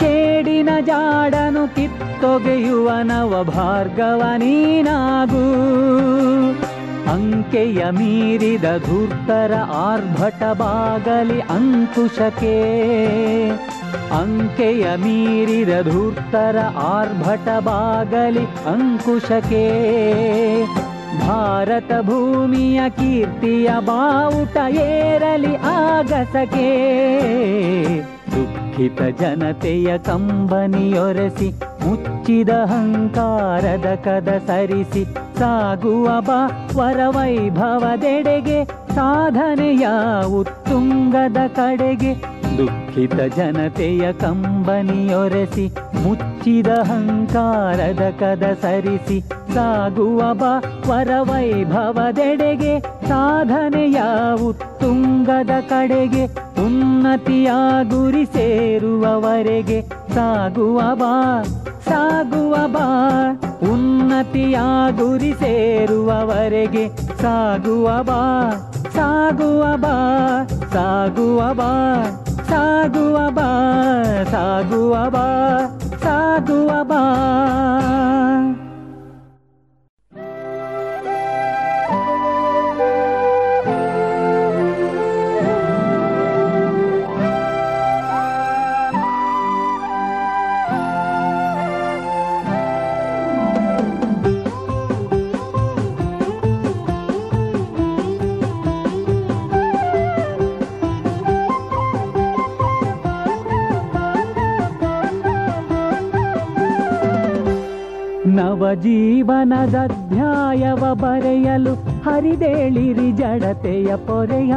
ಕೇಡಿನ 0.00 0.70
ಜಾಡನು 0.80 1.74
ಕಿತ್ತೊಗೆಯುವ 2.22 2.90
ನವ 3.02 3.42
ಭಾರ್ಗವ 3.42 4.22
ನೀನಾಗು. 4.36 5.46
ಅಂಕೆಯ 7.10 7.84
ಮೀರಿದ 7.90 8.62
ಧೂರ್ತರ 8.62 9.54
ಆರ್ಭಟ 9.74 10.42
ಬಾಗಲಿ 10.42 11.40
ಅಂಕುಶಕೆ. 11.40 12.60
ಅಂಕೆಯ 14.20 14.84
ಮೀರಿದ 14.96 15.82
ಧೂರ್ತರ 15.82 16.58
ಆರ್ಭಟ 16.78 17.48
ಬಾಗಲಿ 17.60 18.44
ಅಂಕುಶಕೆ. 18.44 19.66
ಭಾರತ 21.26 21.92
ಭೂಮಿಯ 22.02 22.80
ಕೀರ್ತಿಯ 22.88 23.70
ಬಾವುಟ 23.80 24.56
ಏರಲಿ 24.74 25.56
ಆಗಸಕೆ. 25.56 26.72
ದುಃಖಿತ 28.34 29.20
ಜನತೆಯ 29.20 29.98
ಕಂಬನಿಯೊರೆಸಿ, 29.98 31.48
ಮುಚ್ಚಿದ 31.86 32.48
ಅಹಂಕಾರದ 32.48 33.94
ಕದ 33.94 34.28
ಸರಿಸಿ, 34.46 35.04
ಸಾಗುವ 35.38 36.20
ಬಾ 36.20 36.70
ವರವೈಭವದೆಡೆಗೆ, 36.76 38.64
ಸಾಧನೆಯ 38.94 39.88
ಉತ್ತುಂಗದ 40.38 41.36
ಕಡೆಗೆ. 41.48 42.14
ದುಃಖಿತ 42.58 43.14
ಜನತೆಯ 43.14 44.12
ಕಂಬನಿಯೊರೆಸಿ 44.12 45.72
ಮುಚ್ಚಿದ 46.02 46.66
ಹಂಕಾರದ 46.66 48.10
ಕದ 48.20 48.58
ಸರಿಸಿ 48.62 49.20
ಸಾಗುವ 49.54 50.34
ಬಾ 50.34 50.60
ಸಾಧನೆಯ 53.08 54.02
ಉತ್ತುಂಗದ 54.48 55.50
ಕಡೆಗೆ 55.68 56.26
ಉನ್ನತಿಯ 56.66 57.50
ಗುರಿ 57.90 58.24
ಸೇರುವವರೆಗೆ 58.24 59.80
ಸಾಗುವ 60.14 60.80
ಬಾ 60.94 61.42
ಸಾಗುವ 61.84 62.54
ಬಾ, 62.66 62.86
ಉನ್ನತಿಯ 63.72 64.58
ಗುರಿ 64.90 65.32
ಸೇರುವವರೆಗೆ 65.32 66.88
ಸಾಗುವ 67.22 68.02
ಬಾ 68.02 68.20
ಸಾಗುವ 68.94 69.76
ಬಾ 69.76 69.94
ಸಾಗುವ 70.72 71.54
ಬಾ 71.54 71.70
ಸಾಗುವ 72.48 73.30
ಬಾ 73.30 73.48
ಸಾಗುವ 74.30 75.10
ಬಾ. 75.10 75.38
ಸಾಗುವ 76.12 76.70
ಬಾ. 76.82 77.02
ನವಜೀವನದಧ್ಯಾಯವ 108.34 110.94
ಬರೆಯಲು 110.94 111.74
ಹರಿದೇಳಿರಿ 111.74 113.12
ಜಡತೆಯ 113.12 113.96
ಪೊರೆಯ. 113.96 114.54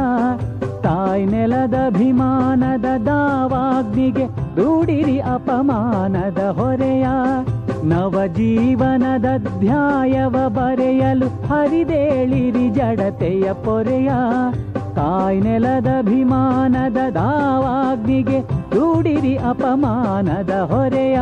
ತಾಯ್ 0.82 1.28
ನೆಲದಭಿಮಾನದ 1.28 3.06
ದಾವಾಗ್ನಿಗೆ 3.06 4.26
ರೂಢಿರಿ 4.26 5.18
ಅಪಮಾನದ 5.18 6.38
ಹೊರೆಯ. 6.38 7.06
ನವಜೀವನದಧ್ಯಾಯವ 7.84 10.48
ಬರೆಯಲು 10.48 11.26
ಹರಿದೇಳಿರಿ 11.26 12.70
ಜಡತೆಯ 12.70 13.52
ಪೊರೆಯ. 13.52 14.10
ತಾಯ್ 14.94 15.42
ನೆಲದಭಿಮಾನದ 15.42 17.12
ದಾವಾಗ್ನಿಗೆ 17.12 18.76
ರೂಢಿರಿ 18.76 19.36
ಅಪಮಾನದ 19.36 20.50
ಹೊರೆಯ. 20.50 21.18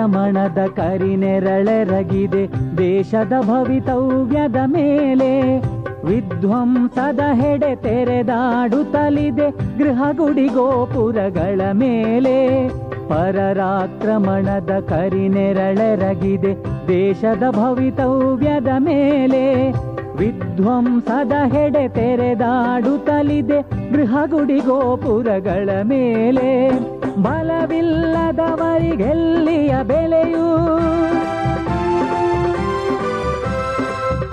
ಪರರಾಕ್ರಮಣದ 0.00 0.58
ಕರಿನೆರಳೆರಗಿದೆ 0.76 2.48
ದೇಶದ 2.78 3.32
ಭವಿತವ್ಯದ 3.40 4.56
ಮೇಲೆ. 4.66 5.62
ವಿಧ್ವಂಸದ 6.04 7.20
ಹೆಡೆ 7.32 7.76
ತೆರೆದಾಡುತ್ತಲಿದೆ, 7.76 9.78
ಗೃಹ 9.78 10.02
ಗುಡಿ 10.16 10.46
ಗೋಪುರಗಳ 10.46 11.60
ಮೇಲೆ. 11.72 12.68
ಪರರಾಕ್ರಮಣದ 13.08 14.84
ಕರಿನೆರಳೆರಗಿದೆ 14.88 16.56
ದೇಶದ 16.88 17.42
ಭವಿತವ್ಯದ 17.50 18.68
ಮೇಲೆ. 18.78 19.74
ವಿಧ್ವಂಸದ 20.16 21.32
ಹೆಡೆ 21.52 21.88
ತೆರೆದಾಡುತ್ತಲಿದೆ, 21.88 23.92
ಗೃಹ 23.92 24.16
ಗುಡಿ 24.26 24.58
ಗೋಪುರಗಳ 24.58 25.68
ಮೇಲೆ. 25.82 26.89
ಬಲವಿಲ್ಲದವರಿಗೆಲ್ಲಿಯ 27.16 29.74
ಬೆಲೆಯೂ? 29.82 30.80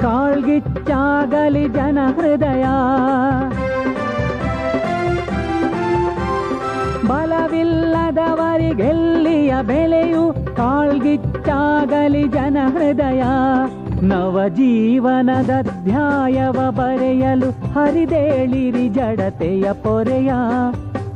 ಕಾಳ್ಗಿಚ್ಚಾಗಲಿ 0.02 1.68
ಜನ 1.68 2.00
ಹೃದಯ. 2.16 2.66
ಬಲವಿಲ್ಲದವರಿಗೆಲ್ಲಿಯ 7.08 9.56
ಬೆಲೆಯು? 9.62 10.56
ಕಾಳ್ಗಿಚ್ಚಾಗಲಿ 10.56 12.28
ಜನ 12.28 12.58
ಹೃದಯ. 12.68 13.24
ನವಜೀವನದ 14.02 15.50
ಧ್ಯಾಯವ 15.84 16.52
ಬರೆಯಲು 16.52 17.50
ಹರಿದೇಳಿರಿ 17.50 18.90
ಜಡತೆಯ 18.90 19.74
ಪೊರೆಯ. 19.74 20.32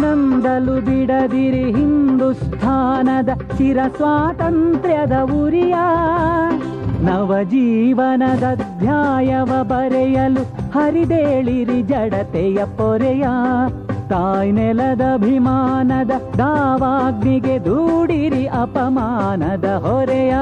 ನಂದಲು 0.00 0.74
ಬಿಡದಿರಿ 0.80 1.64
ಹಿಂದುಸ್ಥಾನದ 1.64 3.28
ಚಿರ 3.58 3.78
ಸ್ವಾತಂತ್ರ್ಯದ 3.96 5.12
ಉರಿಯ. 5.42 5.76
ನವಜೀವನದ 7.04 8.42
ಅಧ್ಯಾಯವ 8.42 9.62
ಬರೆಯಲು 9.62 10.42
ಹರಿದೇಳಿರಿ 10.70 11.82
ಜಡತೆಯ 11.82 12.58
ಪೊರೆಯ. 12.64 13.26
ತಾಯ್ 14.08 14.52
ನೆಲದಭಿಮಾನದ 14.52 16.10
ದಾವಾಗ್ನಿಗೆ 16.38 17.64
ದೂಡಿರಿ 17.64 18.46
ಅಪಮಾನದ 18.46 19.64
ಹೊರೆಯ. 19.64 20.34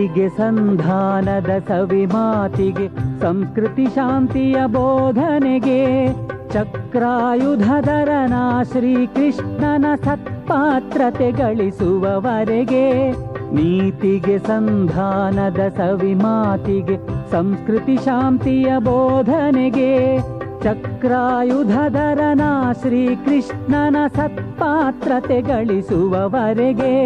ನೀತಿಗೆ 0.00 0.28
ಸಂಧಾನದ 0.28 1.50
ಸವಿ 1.68 2.06
ಮಾತಿಗೆ, 2.06 2.88
ಸಂಸ್ಕೃತಿ 3.20 3.86
ಶಾಂತಿಯ 3.86 4.56
ಬೋಧನೆಗೆ 4.66 6.08
ಚಕ್ರಾಯುಧರನ 6.52 8.32
ಶ್ರೀಕೃಷ್ಣನ 8.72 9.84
ಸತ್ಪಾತ್ರತೆ 10.04 11.30
ಗಳಿಸುವವರೆಗೆ, 11.30 13.12
ನೀತಿಗೆ 13.52 14.38
ಸಂಧಾನದ 14.38 15.60
ಸವಿ 15.76 16.14
ಮಾತಿಗೆ, 16.14 17.30
ಸಂಸ್ಕೃತಿ 17.30 17.96
ಶಾಂತಿಯ 17.96 18.72
ಬೋಧನೆಗೆ 18.78 20.18
ಚಕ್ರಾಯುಧರನ 20.62 22.40
ಶ್ರೀಕೃಷ್ಣನ 22.80 23.96
ಸತ್ಪಾತ್ರತೆ 24.16 25.40
ಗಳಿಸುವವರೆಗೆ. 25.40 26.96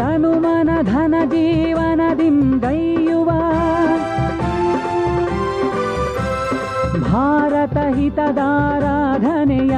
ತನುಮನ 0.00 0.70
ಧನ 0.82 1.14
ಜೀವನದಿಂದೈಯುವ 1.24 3.30
ಭಾರತ 7.00 7.96
ಹಿತದಾರಾಧನೆಯ. 7.96 9.76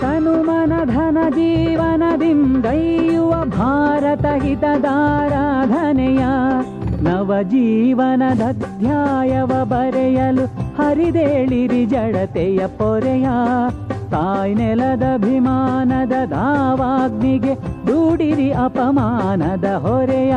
ತನುಮನ 0.00 0.72
ಧನ 0.84 1.18
ಜೀವನದಿಂದೈಯುವ 1.30 3.44
ಭಾರತ 3.44 4.42
ಹಿತದಾರಾಧನೆಯ. 4.42 6.24
ನವಜೀವನದ 7.02 8.48
ಅಧ್ಯಾಯವ 8.48 9.46
ಬರೆಯಲು 9.46 10.46
ಹರಿದೇಳಿರಿ 10.46 11.86
ಜಡತೆಯ 11.86 12.66
ಪೊರೆಯ. 12.66 13.28
ತಾಯ್ 14.10 14.56
ನೆಲದಭಿಮಾನದ 14.56 16.14
ದಾವಾಗ್ನಿಗೆ 16.30 17.54
ದೂಡಿರಿ 17.86 18.50
ಅಪಮಾನದ 18.52 19.64
ಹೊರೆಯ. 19.64 20.34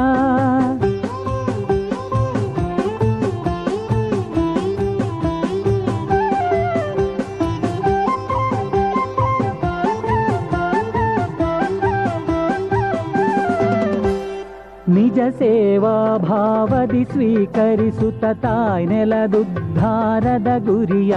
ನಿಜ 14.95 15.19
ಸೇವಾ 15.39 16.17
ಭಾವದಿ 16.17 17.03
ಸ್ವೀಕರಿಸುತ್ತ 17.03 18.25
ತಾಯ್ 18.25 18.87
ನೆಲದುದ್ಧಾರದ 18.87 20.47
ಗುರಿಯ 20.65 21.15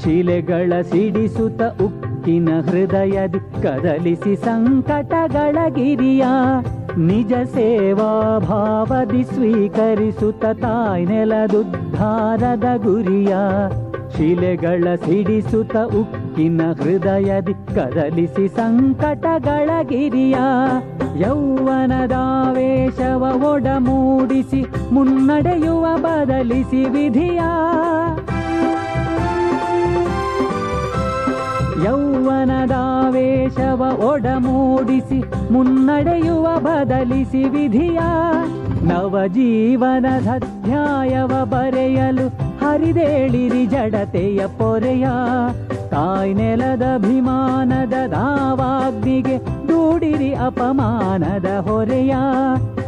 ಶಿಲೆಗಳ 0.00 0.72
ಸಿಡಿಸುತ್ತ 0.90 1.62
ಉಕ್ಕಿನ 1.84 2.48
ಹೃದಯದಿ 2.66 3.40
ಕದಲಿಸಿ 3.62 4.34
ಸಂಕಟಗಳ 4.44 5.56
ಗಿರಿಯ 5.76 6.24
ನಿಜ 7.08 7.32
ಸೇವಾ 7.54 8.10
ಭಾವದಿ 8.46 9.24
ಸ್ವೀಕರಿಸುತ್ತ 9.24 10.44
ತಾಯ್ 10.62 11.06
ನೆಲದುದ್ಧಾರದ 11.06 12.64
ಗುರಿಯ 12.84 13.34
ಶಿಲೆಗಳ 14.16 14.94
ಸಿಡಿಸುತ್ತ 15.04 15.76
ಉಕ್ಕಿನ 15.98 16.62
ಹೃದಯದಿ 16.80 17.54
ಕದಲಿಸಿ 17.76 18.46
ಸಂಕಟಗಳ 18.56 19.70
ಗಿರಿಯ 19.90 20.36
ಯೌವನದಾವೇಶವ 21.22 23.22
ಒಡಮೂಡಿಸಿ 23.50 24.62
ಮುನ್ನಡೆಯುವ 24.92 25.86
ಬದಲಿಸಿ 25.98 26.90
ವಿಧಿಯ 26.90 27.40
ಯೌವನದಾವೇಶವ 31.84 33.82
ಒಡಮೂಡಿಸಿ 34.06 35.52
ಮುನ್ನಡೆಯುವ 35.52 36.48
ಬದಲಿಸಿ 36.58 37.48
ವಿಧಿಯ 37.48 37.98
ನವಜೀವನದ 38.82 40.26
ಅಧ್ಯಾಯವ 40.26 41.44
ಬರೆಯಲು 41.44 42.28
ಹರಿದೇಳಿರಿ 42.58 43.66
ಜಡತೆಯ 43.66 44.46
ಪೊರೆಯ. 44.46 45.08
ತಾಯ್ 45.90 46.34
ನೆಲದಭಿಮಾನದ 46.34 48.08
ದಾವಾಗ್ನಿಗೆ 48.08 49.38
ದೂಡಿರಿ 49.38 50.34
ಅಪಮಾನದ 50.34 51.46
ಹೊರೆಯ. 51.60 52.14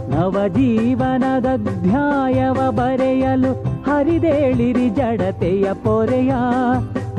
ನವಜೀವನದ 0.08 1.46
ಅಧ್ಯಾಯವ 1.46 2.70
ಬರೆಯಲು 2.70 3.52
ಹರಿದೇಳಿರಿ 3.82 4.90
ಜಡತೆಯ 4.90 5.72
ಪೊರೆಯ. 5.72 6.32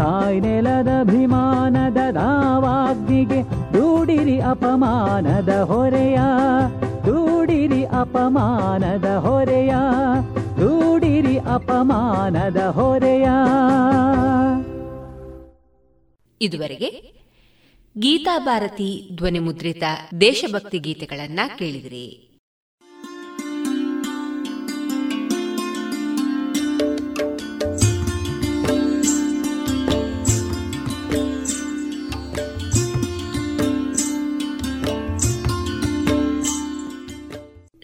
ತಾಯ್ 0.01 0.41
ನೆಲದಭಿಮಾನದ 0.41 1.97
ದಾವಾಗ್ನಿಗೆ 2.11 3.43
ದೂಡಿರಿ 3.73 4.39
ಅಪಮಾನದ 4.39 5.49
ಹೊರೆಯ, 5.49 6.19
ದೂಡಿರಿ 7.05 7.85
ಅಪಮಾನದ 7.85 9.05
ಹೊರೆಯ, 9.05 9.73
ದೂಡಿರಿ 10.59 11.37
ಅಪಮಾನದ 11.37 12.57
ಹೊರೆಯ. 12.57 13.27
ಇದುವರೆಗೆ 16.41 17.13
ಗೀತಾಭಾರತಿ 17.99 19.09
ಧ್ವನಿ 19.15 19.39
ಮುದ್ರಿತ 19.39 19.83
ದೇಶಭಕ್ತಿ 20.21 20.79
ಗೀತೆಗಳನ್ನ 20.79 21.39
ಕೇಳಿದಿರಿ. 21.57 22.30